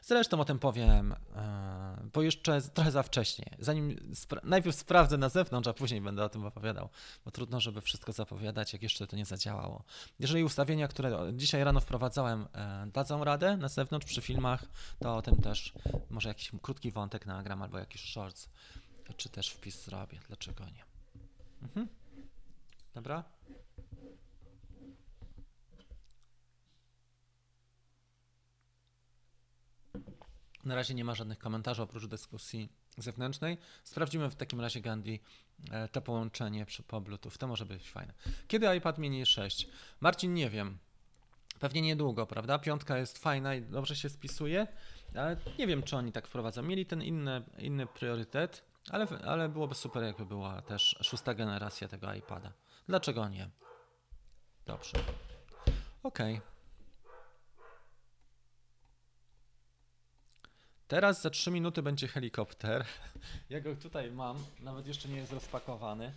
zresztą 0.03 0.41
o 0.41 0.45
tym 0.45 0.59
powiem, 0.59 1.13
e, 1.13 2.09
bo 2.13 2.23
jeszcze 2.23 2.63
trochę 2.63 2.91
za 2.91 3.03
wcześnie. 3.03 3.57
Zanim 3.59 4.15
spra 4.15 4.41
najpierw 4.45 4.77
sprawdzę 4.77 5.19
na 5.19 5.29
zewnątrz, 5.29 5.69
a 5.69 5.73
później 5.73 6.01
będę 6.01 6.25
o 6.25 6.29
tym 6.29 6.47
opowiadał, 6.47 6.89
bo 7.25 7.31
trudno, 7.31 7.61
żeby 7.61 7.81
wszystko 7.81 8.13
zapowiadać, 8.13 8.73
jak 8.73 8.83
jeszcze 8.83 9.07
to 9.07 9.17
nie 9.17 9.27
zadziałało. 9.27 9.85
Jeżeli 10.19 10.45
ustawienia, 10.45 10.89
które 10.89 11.33
dzisiaj 11.33 11.65
rano 11.65 11.81
wprowadzałem, 11.81 12.47
e, 12.55 12.87
dadzą 12.87 13.25
radę 13.25 13.57
na 13.57 13.69
zewnątrz 13.69 14.07
przy 14.07 14.21
filmach, 14.21 14.65
to 14.99 15.17
o 15.17 15.23
tym 15.23 15.37
też 15.37 15.73
może 16.11 16.29
jak 16.29 16.41
jakiś 16.41 16.61
krótki 16.63 16.93
wątek 16.93 17.27
nagram 17.27 17.63
albo 17.63 17.79
jakiś 17.79 18.13
shorts, 18.13 18.49
czy 19.17 19.29
też 19.29 19.51
wpis 19.51 19.85
zrobię. 19.85 20.19
Dlaczego 20.29 20.65
nie? 20.65 20.85
Mhm. 21.63 21.89
Dobra? 22.95 23.25
Na 30.65 30.75
razie 30.75 30.95
nie 30.95 31.05
ma 31.05 31.15
żadnych 31.15 31.39
komentarzy 31.39 31.83
oprócz 31.83 32.07
dyskusji 32.07 32.69
zewnętrznej. 32.99 33.59
Sprawdzimy 33.85 34.31
w 34.31 34.35
takim 34.35 34.61
razie 34.61 34.81
Gandhi 34.81 35.21
e, 35.71 35.89
to 35.89 36.03
połączenie 36.03 36.67
przy, 36.67 36.83
po 36.83 37.01
Bluetooth. 37.01 37.33
To 37.39 37.47
może 37.47 37.67
być 37.67 37.91
fajne. 37.91 38.13
Kiedy 38.49 38.77
iPad 38.77 38.99
mini 38.99 39.27
6? 39.27 39.69
Marcin, 40.01 40.35
nie 40.35 40.51
wiem. 40.51 40.79
Pewnie 41.61 41.83
niedługo, 41.83 42.27
prawda? 42.27 42.59
Piątka 42.59 42.99
jest 42.99 43.19
fajna 43.19 43.55
i 43.55 43.63
dobrze 43.63 43.97
się 43.97 44.09
spisuje. 44.09 44.67
Ale 45.15 45.37
nie 45.59 45.67
wiem, 45.67 45.83
czy 45.83 45.97
oni 45.97 46.13
tak 46.13 46.27
wprowadzą. 46.27 46.63
Mieli 46.63 46.87
ten 46.87 47.03
inny, 47.03 47.43
inny 47.59 47.87
priorytet, 47.87 48.65
ale, 48.91 49.07
ale 49.27 49.49
byłoby 49.49 49.75
super, 49.75 50.03
jakby 50.03 50.27
była 50.27 50.63
też 50.63 50.97
szósta 51.03 51.35
generacja 51.35 51.89
tego 51.89 52.15
iPada. 52.15 52.53
Dlaczego 52.89 53.29
nie? 53.29 53.51
Dobrze. 54.67 54.93
Ok. 56.03 56.19
Teraz 60.91 61.23
za 61.23 61.31
3 61.31 61.51
minuty 61.51 61.83
będzie 61.83 62.09
helikopter. 62.09 62.85
Ja 63.51 63.61
go 63.61 63.77
tutaj 63.77 64.11
mam, 64.11 64.37
nawet 64.61 64.87
jeszcze 64.87 65.09
nie 65.09 65.17
jest 65.17 65.33
rozpakowany. 65.33 66.13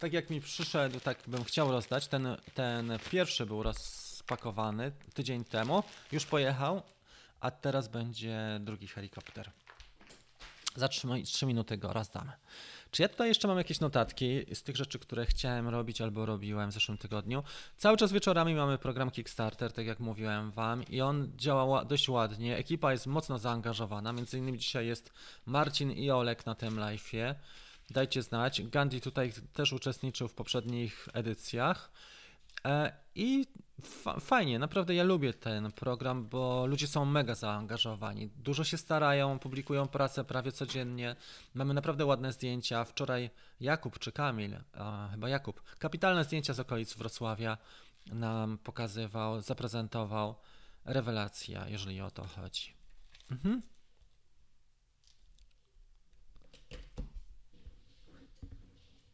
Tak 0.00 0.12
jak 0.12 0.30
mi 0.30 0.40
przyszedł, 0.40 1.00
tak 1.00 1.18
bym 1.26 1.44
chciał 1.44 1.72
rozdać. 1.72 2.08
Ten, 2.08 2.36
ten 2.54 2.98
pierwszy 3.10 3.46
był 3.46 3.62
rozpakowany 3.62 4.92
tydzień 5.14 5.44
temu. 5.44 5.82
Już 6.12 6.26
pojechał, 6.26 6.82
a 7.40 7.50
teraz 7.50 7.88
będzie 7.88 8.60
drugi 8.60 8.88
helikopter. 8.88 9.50
Za 10.76 10.88
3, 10.88 11.08
3 11.24 11.46
minuty 11.46 11.76
go 11.76 11.92
rozdamy. 11.92 12.32
Czy 12.90 13.02
ja 13.02 13.08
tutaj 13.08 13.28
jeszcze 13.28 13.48
mam 13.48 13.58
jakieś 13.58 13.80
notatki 13.80 14.54
z 14.54 14.62
tych 14.62 14.76
rzeczy, 14.76 14.98
które 14.98 15.26
chciałem 15.26 15.68
robić 15.68 16.00
albo 16.00 16.26
robiłem 16.26 16.70
w 16.70 16.74
zeszłym 16.74 16.98
tygodniu? 16.98 17.42
Cały 17.76 17.96
czas 17.96 18.12
wieczorami 18.12 18.54
mamy 18.54 18.78
program 18.78 19.10
Kickstarter, 19.10 19.72
tak 19.72 19.86
jak 19.86 20.00
mówiłem 20.00 20.50
Wam, 20.50 20.84
i 20.84 21.00
on 21.00 21.32
działa 21.36 21.84
dość 21.84 22.08
ładnie. 22.08 22.56
Ekipa 22.56 22.92
jest 22.92 23.06
mocno 23.06 23.38
zaangażowana. 23.38 24.12
Między 24.12 24.38
innymi 24.38 24.58
dzisiaj 24.58 24.86
jest 24.86 25.12
Marcin 25.46 25.92
i 25.92 26.10
Olek 26.10 26.46
na 26.46 26.54
tym 26.54 26.76
live'ie. 26.76 27.34
Dajcie 27.90 28.22
znać. 28.22 28.62
Gandhi 28.62 29.00
tutaj 29.00 29.32
też 29.52 29.72
uczestniczył 29.72 30.28
w 30.28 30.34
poprzednich 30.34 31.08
edycjach. 31.12 31.90
E, 32.64 32.92
I 33.14 33.46
fajnie, 34.20 34.58
naprawdę 34.58 34.94
ja 34.94 35.04
lubię 35.04 35.34
ten 35.34 35.72
program, 35.72 36.28
bo 36.28 36.66
ludzie 36.66 36.86
są 36.86 37.04
mega 37.04 37.34
zaangażowani. 37.34 38.28
Dużo 38.36 38.64
się 38.64 38.76
starają, 38.78 39.38
publikują 39.38 39.88
pracę 39.88 40.24
prawie 40.24 40.52
codziennie. 40.52 41.16
Mamy 41.54 41.74
naprawdę 41.74 42.06
ładne 42.06 42.32
zdjęcia. 42.32 42.84
Wczoraj 42.84 43.30
Jakub 43.60 43.98
czy 43.98 44.12
Kamil, 44.12 44.56
a, 44.72 45.08
chyba 45.10 45.28
Jakub, 45.28 45.62
kapitalne 45.78 46.24
zdjęcia 46.24 46.54
z 46.54 46.60
okolic 46.60 46.94
Wrocławia 46.94 47.58
nam 48.12 48.58
pokazywał, 48.58 49.40
zaprezentował. 49.40 50.34
Rewelacja, 50.84 51.68
jeżeli 51.68 52.00
o 52.00 52.10
to 52.10 52.24
chodzi. 52.24 52.74
Mhm. 53.30 53.62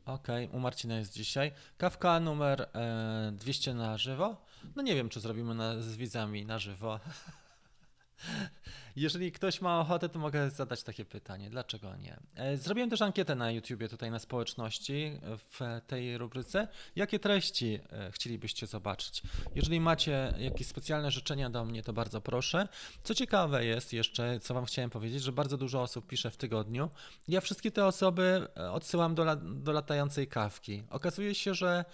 Okej, 0.07 0.47
okay, 0.47 0.57
u 0.57 0.61
Marcina 0.61 0.99
jest 0.99 1.13
dzisiaj. 1.13 1.53
Kawka 1.79 2.21
numer 2.21 2.69
e, 2.75 3.33
200 3.33 3.75
na 3.75 3.99
żywo. 3.99 4.37
No 4.77 4.83
nie 4.83 4.95
wiem, 4.95 5.09
czy 5.09 5.21
zrobimy 5.21 5.55
na, 5.55 5.81
z 5.81 5.97
widzami 5.97 6.47
na 6.47 6.59
żywo. 6.59 7.01
Jeżeli 8.97 9.33
ktoś 9.33 9.61
ma 9.61 9.81
ochotę, 9.81 10.09
to 10.09 10.19
mogę 10.19 10.51
zadać 10.51 10.83
takie 10.83 11.05
pytanie. 11.05 11.51
Dlaczego 11.51 11.97
nie? 11.97 12.17
E, 12.35 12.57
zrobiłem 12.57 12.91
też 12.91 13.03
ankietę 13.03 13.35
na 13.35 13.51
YouTubie, 13.51 13.89
tutaj 13.89 14.11
na 14.11 14.19
społeczności 14.19 15.21
w 15.37 15.81
tej 15.87 16.19
rubryce. 16.19 16.69
Jakie 16.97 17.19
treści 17.19 17.81
e, 17.93 18.13
chcielibyście 18.13 18.67
zobaczyć? 18.67 19.23
Jeżeli 19.55 19.81
macie 19.81 20.35
jakieś 20.39 20.67
specjalne 20.67 21.11
życzenia 21.11 21.51
do 21.51 21.65
mnie, 21.65 21.83
to 21.83 21.93
bardzo 21.93 22.21
proszę. 22.21 22.69
Co 23.05 23.15
ciekawe 23.15 23.65
jest 23.65 23.93
jeszcze, 23.93 24.41
co 24.41 24.55
Wam 24.55 24.65
chciałem 24.65 24.91
powiedzieć, 24.91 25.23
że 25.23 25.33
bardzo 25.33 25.57
dużo 25.57 25.83
osób 25.83 26.07
pisze 26.07 26.31
w 26.31 26.37
tygodniu. 26.37 26.91
Ja 27.29 27.41
wszystkie 27.41 27.71
te 27.71 27.87
osoby 27.87 28.49
e, 28.57 28.73
odsyłam 28.73 29.15
do, 29.15 29.37
do 29.37 29.73
latającej 29.73 30.27
kawki. 30.27 30.83
Okazuje 30.91 31.35
się, 31.35 31.55
że 31.55 31.85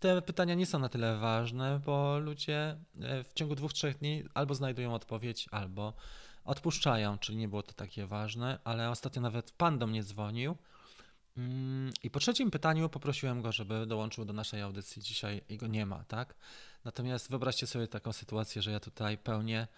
te 0.00 0.22
pytania 0.22 0.54
nie 0.54 0.66
są 0.66 0.78
na 0.78 0.88
tyle 0.88 1.16
ważne, 1.16 1.80
bo 1.86 2.18
ludzie 2.18 2.76
w 3.24 3.34
ciągu 3.34 3.54
dwóch, 3.54 3.72
trzech 3.72 3.98
dni 3.98 4.24
albo 4.34 4.54
znajdują 4.54 4.94
odpowiedź, 4.94 5.48
albo 5.50 5.92
odpuszczają, 6.44 7.18
czyli 7.18 7.38
nie 7.38 7.48
było 7.48 7.62
to 7.62 7.72
takie 7.72 8.06
ważne, 8.06 8.58
ale 8.64 8.90
ostatnio 8.90 9.22
nawet 9.22 9.50
pan 9.50 9.78
do 9.78 9.86
mnie 9.86 10.02
dzwonił. 10.02 10.56
Mm, 11.36 11.92
I 12.02 12.10
po 12.10 12.20
trzecim 12.20 12.50
pytaniu 12.50 12.88
poprosiłem 12.88 13.42
go, 13.42 13.52
żeby 13.52 13.86
dołączył 13.86 14.24
do 14.24 14.32
naszej 14.32 14.60
audycji. 14.62 15.02
Dzisiaj 15.02 15.40
jego 15.48 15.66
nie 15.66 15.86
ma, 15.86 16.04
tak? 16.04 16.34
Natomiast 16.84 17.30
wyobraźcie 17.30 17.66
sobie 17.66 17.88
taką 17.88 18.12
sytuację, 18.12 18.62
że 18.62 18.70
ja 18.70 18.80
tutaj 18.80 19.18
pełnię 19.18 19.68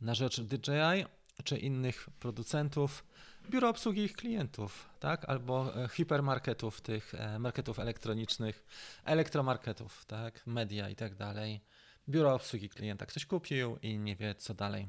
na 0.00 0.14
rzecz 0.14 0.40
DJI 0.40 1.06
czy 1.44 1.58
innych 1.58 2.08
producentów 2.18 3.04
biuro 3.50 3.68
obsługi 3.68 4.02
ich 4.02 4.12
klientów, 4.12 4.88
tak? 5.00 5.28
Albo 5.28 5.84
e, 5.84 5.88
hipermarketów, 5.88 6.80
tych 6.80 7.14
e, 7.14 7.38
marketów 7.38 7.78
elektronicznych, 7.78 8.66
elektromarketów, 9.04 10.04
tak? 10.04 10.46
Media 10.46 10.88
i 10.88 10.96
tak 10.96 11.14
dalej. 11.14 11.60
Biuro 12.08 12.34
obsługi 12.34 12.68
klienta. 12.68 13.06
Ktoś 13.06 13.26
kupił 13.26 13.78
i 13.82 13.98
nie 13.98 14.16
wie 14.16 14.34
co 14.34 14.54
dalej. 14.54 14.88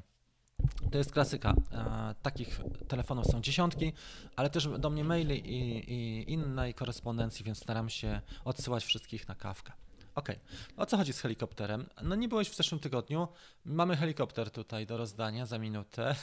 To 0.90 0.98
jest 0.98 1.12
klasyka. 1.12 1.54
E, 1.72 2.14
takich 2.22 2.60
telefonów 2.88 3.26
są 3.26 3.40
dziesiątki, 3.40 3.92
ale 4.36 4.50
też 4.50 4.68
do 4.78 4.90
mnie 4.90 5.04
maili 5.04 5.52
i, 5.52 5.92
i 5.92 6.32
innej 6.32 6.74
korespondencji, 6.74 7.44
więc 7.44 7.58
staram 7.58 7.88
się 7.88 8.20
odsyłać 8.44 8.84
wszystkich 8.84 9.28
na 9.28 9.34
kawkę. 9.34 9.72
Ok, 10.14 10.28
o 10.76 10.86
co 10.86 10.96
chodzi 10.96 11.12
z 11.12 11.20
helikopterem? 11.20 11.86
No 12.02 12.14
nie 12.14 12.28
byłeś 12.28 12.50
w 12.50 12.56
zeszłym 12.56 12.80
tygodniu. 12.80 13.28
Mamy 13.64 13.96
helikopter 13.96 14.50
tutaj 14.50 14.86
do 14.86 14.96
rozdania 14.96 15.46
za 15.46 15.58
minutę, 15.58 16.14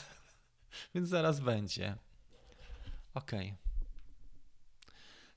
więc 0.94 1.08
zaraz 1.08 1.40
będzie. 1.40 1.96
Ok. 3.14 3.30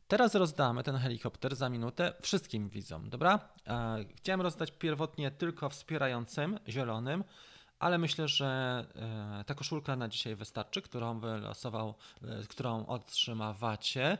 Teraz 0.07 0.35
rozdamy 0.35 0.83
ten 0.83 0.95
helikopter 0.95 1.55
za 1.55 1.69
minutę 1.69 2.13
wszystkim 2.21 2.69
widzom, 2.69 3.09
dobra? 3.09 3.39
E, 3.67 4.05
chciałem 4.15 4.41
rozdać 4.41 4.71
pierwotnie 4.71 5.31
tylko 5.31 5.69
wspierającym, 5.69 6.59
zielonym, 6.67 7.23
ale 7.79 7.97
myślę, 7.97 8.27
że 8.27 8.85
e, 9.39 9.43
ta 9.43 9.53
koszulka 9.53 9.95
na 9.95 10.07
dzisiaj 10.07 10.35
wystarczy, 10.35 10.81
którą 10.81 11.19
wylosował, 11.19 11.95
e, 12.23 12.43
którą 12.47 12.85
otrzymawacie. 12.85 14.17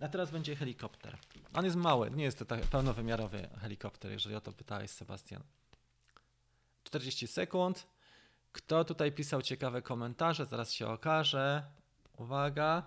A 0.00 0.08
teraz 0.08 0.30
będzie 0.30 0.56
helikopter. 0.56 1.18
On 1.54 1.64
jest 1.64 1.76
mały, 1.76 2.10
nie 2.10 2.24
jest 2.24 2.38
to 2.38 2.44
tak 2.44 2.60
pełnowymiarowy 2.60 3.48
helikopter, 3.60 4.10
jeżeli 4.10 4.34
o 4.34 4.40
to 4.40 4.52
pytałeś, 4.52 4.90
Sebastian. 4.90 5.42
40 6.84 7.26
sekund. 7.26 7.86
Kto 8.52 8.84
tutaj 8.84 9.12
pisał 9.12 9.42
ciekawe 9.42 9.82
komentarze? 9.82 10.46
Zaraz 10.46 10.72
się 10.72 10.88
okaże. 10.88 11.77
Uwaga. 12.18 12.82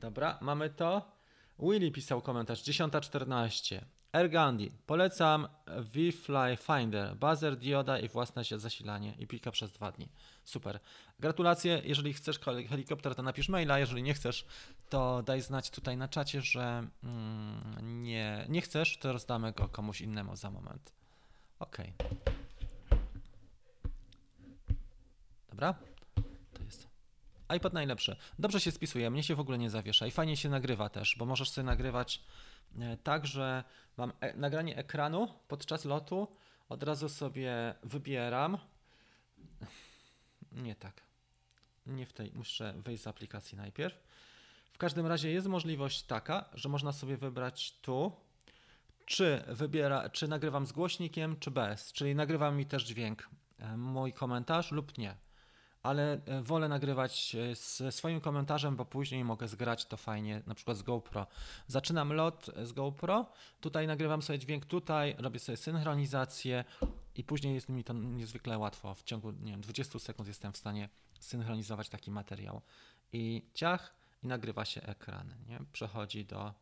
Dobra, 0.00 0.38
mamy 0.40 0.70
to. 0.70 1.12
Willy 1.58 1.90
pisał 1.90 2.22
komentarz 2.22 2.62
10.14. 2.62 3.80
Ergandi. 4.12 4.70
Polecam 4.86 5.48
V-Fly 5.66 6.56
Finder, 6.56 7.16
buzzer, 7.16 7.56
dioda 7.56 7.98
i 7.98 8.08
własne 8.08 8.42
zasilanie 8.44 9.14
i 9.18 9.26
pika 9.26 9.50
przez 9.50 9.72
dwa 9.72 9.92
dni. 9.92 10.08
Super. 10.44 10.80
Gratulacje. 11.20 11.82
Jeżeli 11.84 12.12
chcesz 12.12 12.40
helikopter, 12.68 13.14
to 13.14 13.22
napisz 13.22 13.48
maila. 13.48 13.78
Jeżeli 13.78 14.02
nie 14.02 14.14
chcesz, 14.14 14.46
to 14.88 15.22
daj 15.22 15.40
znać 15.40 15.70
tutaj 15.70 15.96
na 15.96 16.08
czacie, 16.08 16.40
że 16.42 16.88
mm, 17.02 18.02
nie, 18.02 18.46
nie 18.48 18.60
chcesz, 18.60 18.98
to 18.98 19.12
rozdamy 19.12 19.52
go 19.52 19.68
komuś 19.68 20.00
innemu 20.00 20.36
za 20.36 20.50
moment. 20.50 20.92
Ok. 21.58 21.76
Dobra? 25.50 25.74
IPad 27.56 27.72
najlepszy. 27.72 28.16
Dobrze 28.38 28.60
się 28.60 28.70
spisuje, 28.70 29.10
mnie 29.10 29.22
się 29.22 29.34
w 29.34 29.40
ogóle 29.40 29.58
nie 29.58 29.70
zawiesza 29.70 30.06
i 30.06 30.10
fajnie 30.10 30.36
się 30.36 30.48
nagrywa 30.48 30.88
też, 30.88 31.16
bo 31.18 31.26
możesz 31.26 31.50
sobie 31.50 31.64
nagrywać 31.64 32.22
e, 32.78 32.96
tak, 32.96 33.26
że 33.26 33.64
mam 33.96 34.12
e 34.20 34.36
nagranie 34.36 34.76
ekranu 34.76 35.28
podczas 35.48 35.84
lotu, 35.84 36.28
od 36.68 36.82
razu 36.82 37.08
sobie 37.08 37.74
wybieram. 37.82 38.58
Nie 40.52 40.74
tak. 40.74 41.02
Nie 41.86 42.06
w 42.06 42.12
tej, 42.12 42.32
muszę 42.34 42.74
wejść 42.76 43.02
z 43.02 43.06
aplikacji 43.06 43.58
najpierw. 43.58 43.98
W 44.72 44.78
każdym 44.78 45.06
razie 45.06 45.30
jest 45.30 45.46
możliwość 45.46 46.02
taka, 46.02 46.44
że 46.54 46.68
można 46.68 46.92
sobie 46.92 47.16
wybrać 47.16 47.78
tu, 47.82 48.12
czy, 49.06 49.44
wybiera, 49.48 50.10
czy 50.10 50.28
nagrywam 50.28 50.66
z 50.66 50.72
głośnikiem, 50.72 51.36
czy 51.40 51.50
bez, 51.50 51.92
czyli 51.92 52.14
nagrywam 52.14 52.56
mi 52.56 52.66
też 52.66 52.84
dźwięk, 52.84 53.28
e, 53.58 53.76
mój 53.76 54.12
komentarz 54.12 54.72
lub 54.72 54.98
nie. 54.98 55.16
Ale 55.88 56.20
e, 56.26 56.42
wolę 56.42 56.68
nagrywać 56.68 57.34
e, 57.34 57.54
ze 57.54 57.92
swoim 57.92 58.20
komentarzem, 58.20 58.76
bo 58.76 58.84
później 58.84 59.24
mogę 59.24 59.48
zgrać 59.48 59.86
to 59.86 59.96
fajnie, 59.96 60.42
na 60.46 60.54
przykład 60.54 60.76
z 60.76 60.82
GoPro. 60.82 61.26
Zaczynam 61.66 62.12
lot 62.12 62.50
z 62.62 62.72
GoPro, 62.72 63.26
tutaj 63.60 63.86
nagrywam 63.86 64.22
sobie 64.22 64.38
dźwięk, 64.38 64.66
tutaj 64.66 65.14
robię 65.18 65.38
sobie 65.38 65.56
synchronizację 65.56 66.64
i 67.14 67.24
później 67.24 67.54
jest 67.54 67.68
mi 67.68 67.84
to 67.84 67.92
niezwykle 67.92 68.58
łatwo. 68.58 68.94
W 68.94 69.02
ciągu 69.02 69.30
nie 69.30 69.52
wiem, 69.52 69.60
20 69.60 69.98
sekund 69.98 70.28
jestem 70.28 70.52
w 70.52 70.56
stanie 70.56 70.88
synchronizować 71.20 71.88
taki 71.88 72.10
materiał. 72.10 72.60
I 73.12 73.50
ciach, 73.54 73.94
i 74.22 74.26
nagrywa 74.26 74.64
się 74.64 74.82
ekran. 74.82 75.34
Nie? 75.46 75.58
Przechodzi 75.72 76.24
do 76.24 76.54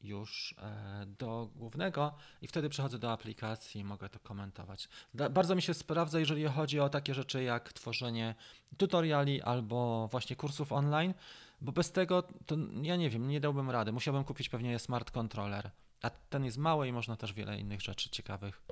już 0.00 0.54
e, 0.58 1.06
do 1.06 1.50
głównego 1.56 2.14
i 2.42 2.48
wtedy 2.48 2.68
przechodzę 2.68 2.98
do 2.98 3.12
aplikacji 3.12 3.80
i 3.80 3.84
mogę 3.84 4.08
to 4.08 4.18
komentować. 4.18 4.88
Bardzo 5.14 5.54
mi 5.54 5.62
się 5.62 5.74
sprawdza, 5.74 6.20
jeżeli 6.20 6.44
chodzi 6.44 6.80
o 6.80 6.88
takie 6.88 7.14
rzeczy 7.14 7.42
jak 7.42 7.72
tworzenie 7.72 8.34
tutoriali 8.76 9.42
albo 9.42 10.08
właśnie 10.10 10.36
kursów 10.36 10.72
online, 10.72 11.14
bo 11.60 11.72
bez 11.72 11.92
tego 11.92 12.22
to 12.46 12.56
ja 12.82 12.96
nie 12.96 13.10
wiem, 13.10 13.28
nie 13.28 13.40
dałbym 13.40 13.70
rady. 13.70 13.92
Musiałbym 13.92 14.24
kupić 14.24 14.48
pewnie 14.48 14.78
smart 14.78 15.10
controller, 15.10 15.70
a 16.02 16.10
ten 16.10 16.44
jest 16.44 16.58
mały 16.58 16.88
i 16.88 16.92
można 16.92 17.16
też 17.16 17.32
wiele 17.32 17.58
innych 17.58 17.80
rzeczy 17.80 18.10
ciekawych 18.10 18.62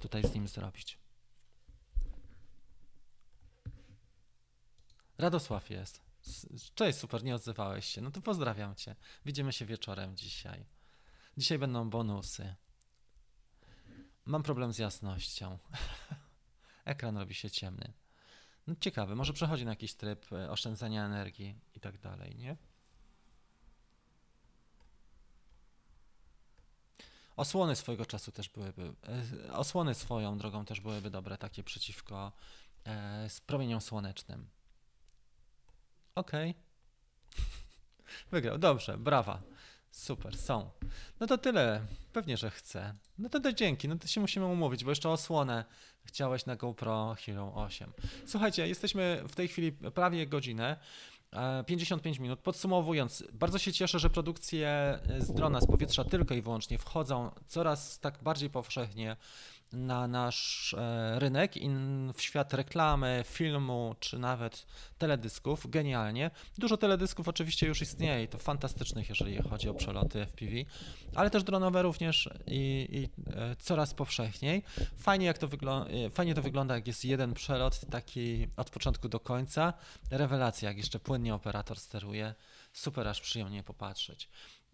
tutaj 0.00 0.22
z 0.24 0.34
nim 0.34 0.48
zrobić. 0.48 0.98
Radosław 5.18 5.70
jest. 5.70 6.07
Cześć, 6.74 6.98
super, 6.98 7.24
nie 7.24 7.34
odzywałeś 7.34 7.86
się. 7.86 8.00
No 8.00 8.10
to 8.10 8.20
pozdrawiam 8.20 8.74
cię. 8.74 8.96
Widzimy 9.24 9.52
się 9.52 9.66
wieczorem 9.66 10.16
dzisiaj. 10.16 10.66
Dzisiaj 11.36 11.58
będą 11.58 11.90
bonusy. 11.90 12.54
Mam 14.24 14.42
problem 14.42 14.72
z 14.72 14.78
jasnością. 14.78 15.58
Ekran 16.84 17.16
robi 17.16 17.34
się 17.34 17.50
ciemny. 17.50 17.92
No 18.66 18.74
ciekawy, 18.80 19.16
może 19.16 19.32
przechodzi 19.32 19.64
na 19.64 19.70
jakiś 19.70 19.94
tryb 19.94 20.32
e, 20.32 20.50
oszczędzania 20.50 21.06
energii 21.06 21.60
i 21.74 21.80
tak 21.80 21.98
dalej, 21.98 22.36
nie? 22.36 22.56
Osłony 27.36 27.76
swojego 27.76 28.06
czasu 28.06 28.32
też 28.32 28.48
byłyby, 28.48 28.94
e, 29.48 29.52
osłony 29.52 29.94
swoją 29.94 30.38
drogą 30.38 30.64
też 30.64 30.80
byłyby 30.80 31.10
dobre, 31.10 31.38
takie 31.38 31.62
przeciwko 31.62 32.32
e, 32.86 33.28
promieniom 33.46 33.80
słonecznym. 33.80 34.48
Okej. 36.18 36.50
Okay. 36.50 37.44
Wygrał. 38.32 38.58
Dobrze, 38.58 38.98
brawa. 38.98 39.42
Super, 39.90 40.38
są. 40.38 40.70
No 41.20 41.26
to 41.26 41.38
tyle. 41.38 41.80
Pewnie, 42.12 42.36
że 42.36 42.50
chcę. 42.50 42.94
No 43.18 43.28
to, 43.28 43.40
to 43.40 43.52
dzięki. 43.52 43.88
No 43.88 43.96
to 43.96 44.06
się 44.06 44.20
musimy 44.20 44.46
umówić, 44.46 44.84
bo 44.84 44.90
jeszcze 44.90 45.10
osłonę 45.10 45.64
chciałeś 46.04 46.46
na 46.46 46.56
GoPro 46.56 47.16
Hero 47.26 47.52
8. 47.54 47.92
Słuchajcie, 48.26 48.68
jesteśmy 48.68 49.24
w 49.28 49.34
tej 49.34 49.48
chwili 49.48 49.72
prawie 49.72 50.26
godzinę. 50.26 50.76
55 51.66 52.18
e, 52.18 52.22
minut. 52.22 52.40
Podsumowując, 52.40 53.24
bardzo 53.32 53.58
się 53.58 53.72
cieszę, 53.72 53.98
że 53.98 54.10
produkcje 54.10 54.98
z 55.18 55.32
drona, 55.32 55.60
z 55.60 55.66
powietrza 55.66 56.04
tylko 56.04 56.34
i 56.34 56.42
wyłącznie 56.42 56.78
wchodzą 56.78 57.30
coraz 57.46 57.98
tak 57.98 58.22
bardziej 58.22 58.50
powszechnie 58.50 59.16
na 59.72 60.08
nasz 60.08 60.74
e, 60.74 61.18
rynek 61.18 61.56
i 61.56 61.70
w 62.14 62.22
świat 62.22 62.54
reklamy, 62.54 63.24
filmu 63.26 63.94
czy 64.00 64.18
nawet 64.18 64.66
teledysków. 64.98 65.70
Genialnie. 65.70 66.30
Dużo 66.58 66.76
teledysków 66.76 67.28
oczywiście 67.28 67.66
już 67.66 67.82
istnieje 67.82 68.24
i 68.24 68.28
to 68.28 68.38
fantastycznych, 68.38 69.08
jeżeli 69.08 69.36
chodzi 69.36 69.68
o 69.68 69.74
przeloty 69.74 70.26
FPV, 70.26 70.52
ale 71.14 71.30
też 71.30 71.44
dronowe 71.44 71.82
również 71.82 72.28
i, 72.46 72.88
i 72.92 73.08
e, 73.36 73.56
coraz 73.56 73.94
powszechniej. 73.94 74.62
Fajnie, 74.96 75.26
jak 75.26 75.38
to 75.38 75.46
e, 75.46 76.10
fajnie 76.10 76.34
to 76.34 76.42
wygląda, 76.42 76.74
jak 76.74 76.86
jest 76.86 77.04
jeden 77.04 77.34
przelot, 77.34 77.80
taki 77.90 78.48
od 78.56 78.70
początku 78.70 79.08
do 79.08 79.20
końca. 79.20 79.72
Rewelacja, 80.10 80.68
jak 80.68 80.78
jeszcze 80.78 80.98
płynnie 80.98 81.34
operator 81.34 81.80
steruje. 81.80 82.34
Super, 82.72 83.08
aż 83.08 83.20
przyjemnie 83.20 83.62
popatrzeć. 83.62 84.28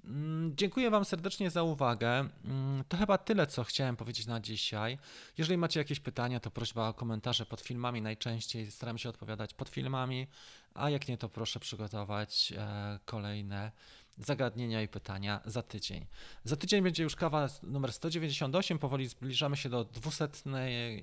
Mm, 0.05 0.57
dziękuję 0.57 0.91
Wam 0.91 1.05
serdecznie 1.05 1.51
za 1.51 1.63
uwagę. 1.63 2.29
Mm, 2.45 2.85
to 2.89 2.97
chyba 2.97 3.19
tyle, 3.19 3.47
co 3.47 3.65
chciałem 3.65 3.97
powiedzieć 3.97 4.27
na 4.27 4.41
dzisiaj. 4.41 4.99
Jeżeli 5.39 5.59
macie 5.59 5.81
jakieś 5.81 6.01
pytania, 6.01 6.41
to 6.41 6.51
prośba 6.51 6.89
o 6.89 6.95
komentarze 6.95 7.47
pod 7.47 7.61
filmami. 7.61 8.03
Najczęściej 8.03 8.71
staram 8.71 8.99
się 8.99 9.09
odpowiadać 9.09 9.55
pod 9.55 9.69
filmami, 9.69 10.27
a 10.75 10.91
jak 10.91 11.09
nie, 11.09 11.19
to 11.19 11.29
proszę 11.29 11.61
przygotować 11.61 12.53
e, 12.57 12.99
kolejne 13.05 13.73
zagadnienia 14.19 14.83
i 14.83 14.89
pytania 14.89 15.41
za 15.45 15.63
tydzień. 15.63 16.07
Za 16.45 16.57
tydzień 16.57 16.83
będzie 16.83 17.03
już 17.03 17.17
kawa 17.17 17.49
numer 17.63 17.93
198, 17.93 18.79
powoli 18.79 19.09
zbliżamy 19.09 19.57
się 19.57 19.69
do 19.69 19.85
200 19.85 20.29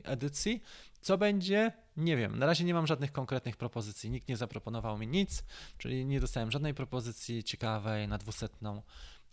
edycji. 0.03 0.61
Co 1.01 1.17
będzie? 1.17 1.71
Nie 1.97 2.17
wiem. 2.17 2.39
Na 2.39 2.45
razie 2.45 2.63
nie 2.63 2.73
mam 2.73 2.87
żadnych 2.87 3.11
konkretnych 3.11 3.57
propozycji. 3.57 4.09
Nikt 4.09 4.27
nie 4.27 4.37
zaproponował 4.37 4.97
mi 4.97 5.07
nic, 5.07 5.43
czyli 5.77 6.05
nie 6.05 6.19
dostałem 6.19 6.51
żadnej 6.51 6.73
propozycji 6.73 7.43
ciekawej 7.43 8.07
na 8.07 8.17
200 8.17 8.49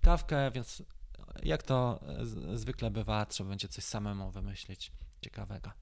kawkę, 0.00 0.50
więc 0.50 0.82
jak 1.42 1.62
to 1.62 2.00
zwykle 2.54 2.90
bywa, 2.90 3.26
trzeba 3.26 3.48
będzie 3.48 3.68
coś 3.68 3.84
samemu 3.84 4.30
wymyślić 4.30 4.92
ciekawego. 5.20 5.72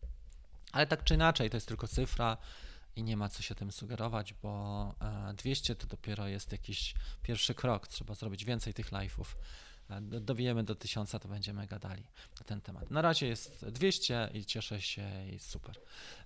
Ale 0.72 0.86
tak 0.86 1.04
czy 1.04 1.14
inaczej, 1.14 1.50
to 1.50 1.56
jest 1.56 1.68
tylko 1.68 1.88
cyfra 1.88 2.36
i 2.96 3.02
nie 3.02 3.16
ma 3.16 3.28
co 3.28 3.42
się 3.42 3.54
tym 3.54 3.72
sugerować, 3.72 4.34
bo 4.34 4.94
200 5.34 5.72
e, 5.72 5.76
to 5.76 5.86
dopiero 5.86 6.28
jest 6.28 6.52
jakiś 6.52 6.94
pierwszy 7.22 7.54
krok. 7.54 7.88
Trzeba 7.88 8.14
zrobić 8.14 8.44
więcej 8.44 8.74
tych 8.74 8.90
live'ów. 8.92 9.26
Do- 10.00 10.20
dowijemy 10.20 10.64
do 10.64 10.74
1000, 10.74 11.10
to 11.10 11.28
będziemy 11.28 11.66
gadali 11.66 12.02
na 12.40 12.44
ten 12.46 12.60
temat. 12.60 12.90
Na 12.90 13.02
razie 13.02 13.26
jest 13.26 13.66
200 13.66 14.30
i 14.34 14.44
cieszę 14.44 14.80
się 14.80 15.08
i 15.34 15.38
super. 15.38 15.74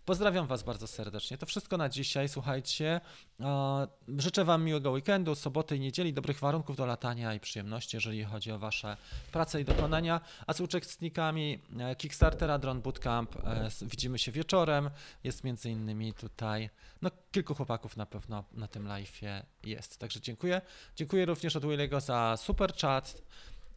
Pozdrawiam 0.05 0.47
Was 0.47 0.63
bardzo 0.63 0.87
serdecznie. 0.87 1.39
To 1.39 1.47
wszystko 1.47 1.77
na 1.77 1.89
dzisiaj. 1.89 2.29
Słuchajcie, 2.29 3.01
e, 3.41 3.87
życzę 4.19 4.45
Wam 4.45 4.65
miłego 4.65 4.91
weekendu, 4.91 5.35
soboty 5.35 5.77
i 5.77 5.81
niedzieli, 5.81 6.13
dobrych 6.13 6.39
warunków 6.39 6.77
do 6.77 6.87
latania 6.87 7.35
i 7.35 7.41
przyjemności, 7.41 7.97
jeżeli 7.97 8.25
chodzi 8.25 8.53
o 8.53 8.59
Wasze 8.59 8.97
prace 9.33 9.61
i 9.61 9.65
dokonania. 9.65 10.21
A 10.47 10.53
z 10.53 10.61
uczestnikami 10.61 11.59
e, 11.79 11.97
Kickstartera 11.97 12.59
Drone 12.59 12.81
Bootcamp 12.81 13.37
e, 13.37 13.69
widzimy 13.83 14.19
się 14.19 14.33
wieczorem. 14.33 14.91
Jest 15.25 15.45
między 15.45 15.71
innymi 15.71 16.13
tutaj, 16.13 16.71
no 17.03 17.11
kilku 17.33 17.55
chłopaków 17.55 17.97
na 17.97 18.07
pewno 18.07 18.45
na 18.53 18.68
tym 18.68 18.85
live'ie 18.85 19.43
jest. 19.64 19.99
Także 19.99 20.20
dziękuję. 20.20 20.61
Dziękuję 20.97 21.26
również 21.26 21.57
od 21.57 21.64
Willego 21.66 22.01
za 22.01 22.37
super 22.37 22.74
chat. 22.74 23.22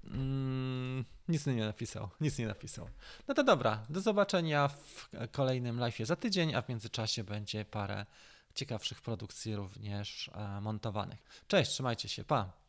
Mm, 0.03 1.05
nic 1.27 1.45
nie 1.45 1.65
napisał, 1.65 2.09
nic 2.21 2.37
nie 2.37 2.47
napisał. 2.47 2.89
No 3.27 3.33
to 3.33 3.43
dobra, 3.43 3.85
do 3.89 4.01
zobaczenia 4.01 4.67
w 4.67 5.09
kolejnym 5.31 5.77
live'ie 5.77 6.05
za 6.05 6.15
tydzień, 6.15 6.55
a 6.55 6.61
w 6.61 6.69
międzyczasie 6.69 7.23
będzie 7.23 7.65
parę 7.65 8.05
ciekawszych 8.55 9.01
produkcji 9.01 9.55
również 9.55 10.31
e, 10.33 10.61
montowanych. 10.61 11.43
Cześć, 11.47 11.71
trzymajcie 11.71 12.09
się, 12.09 12.23
pa! 12.23 12.62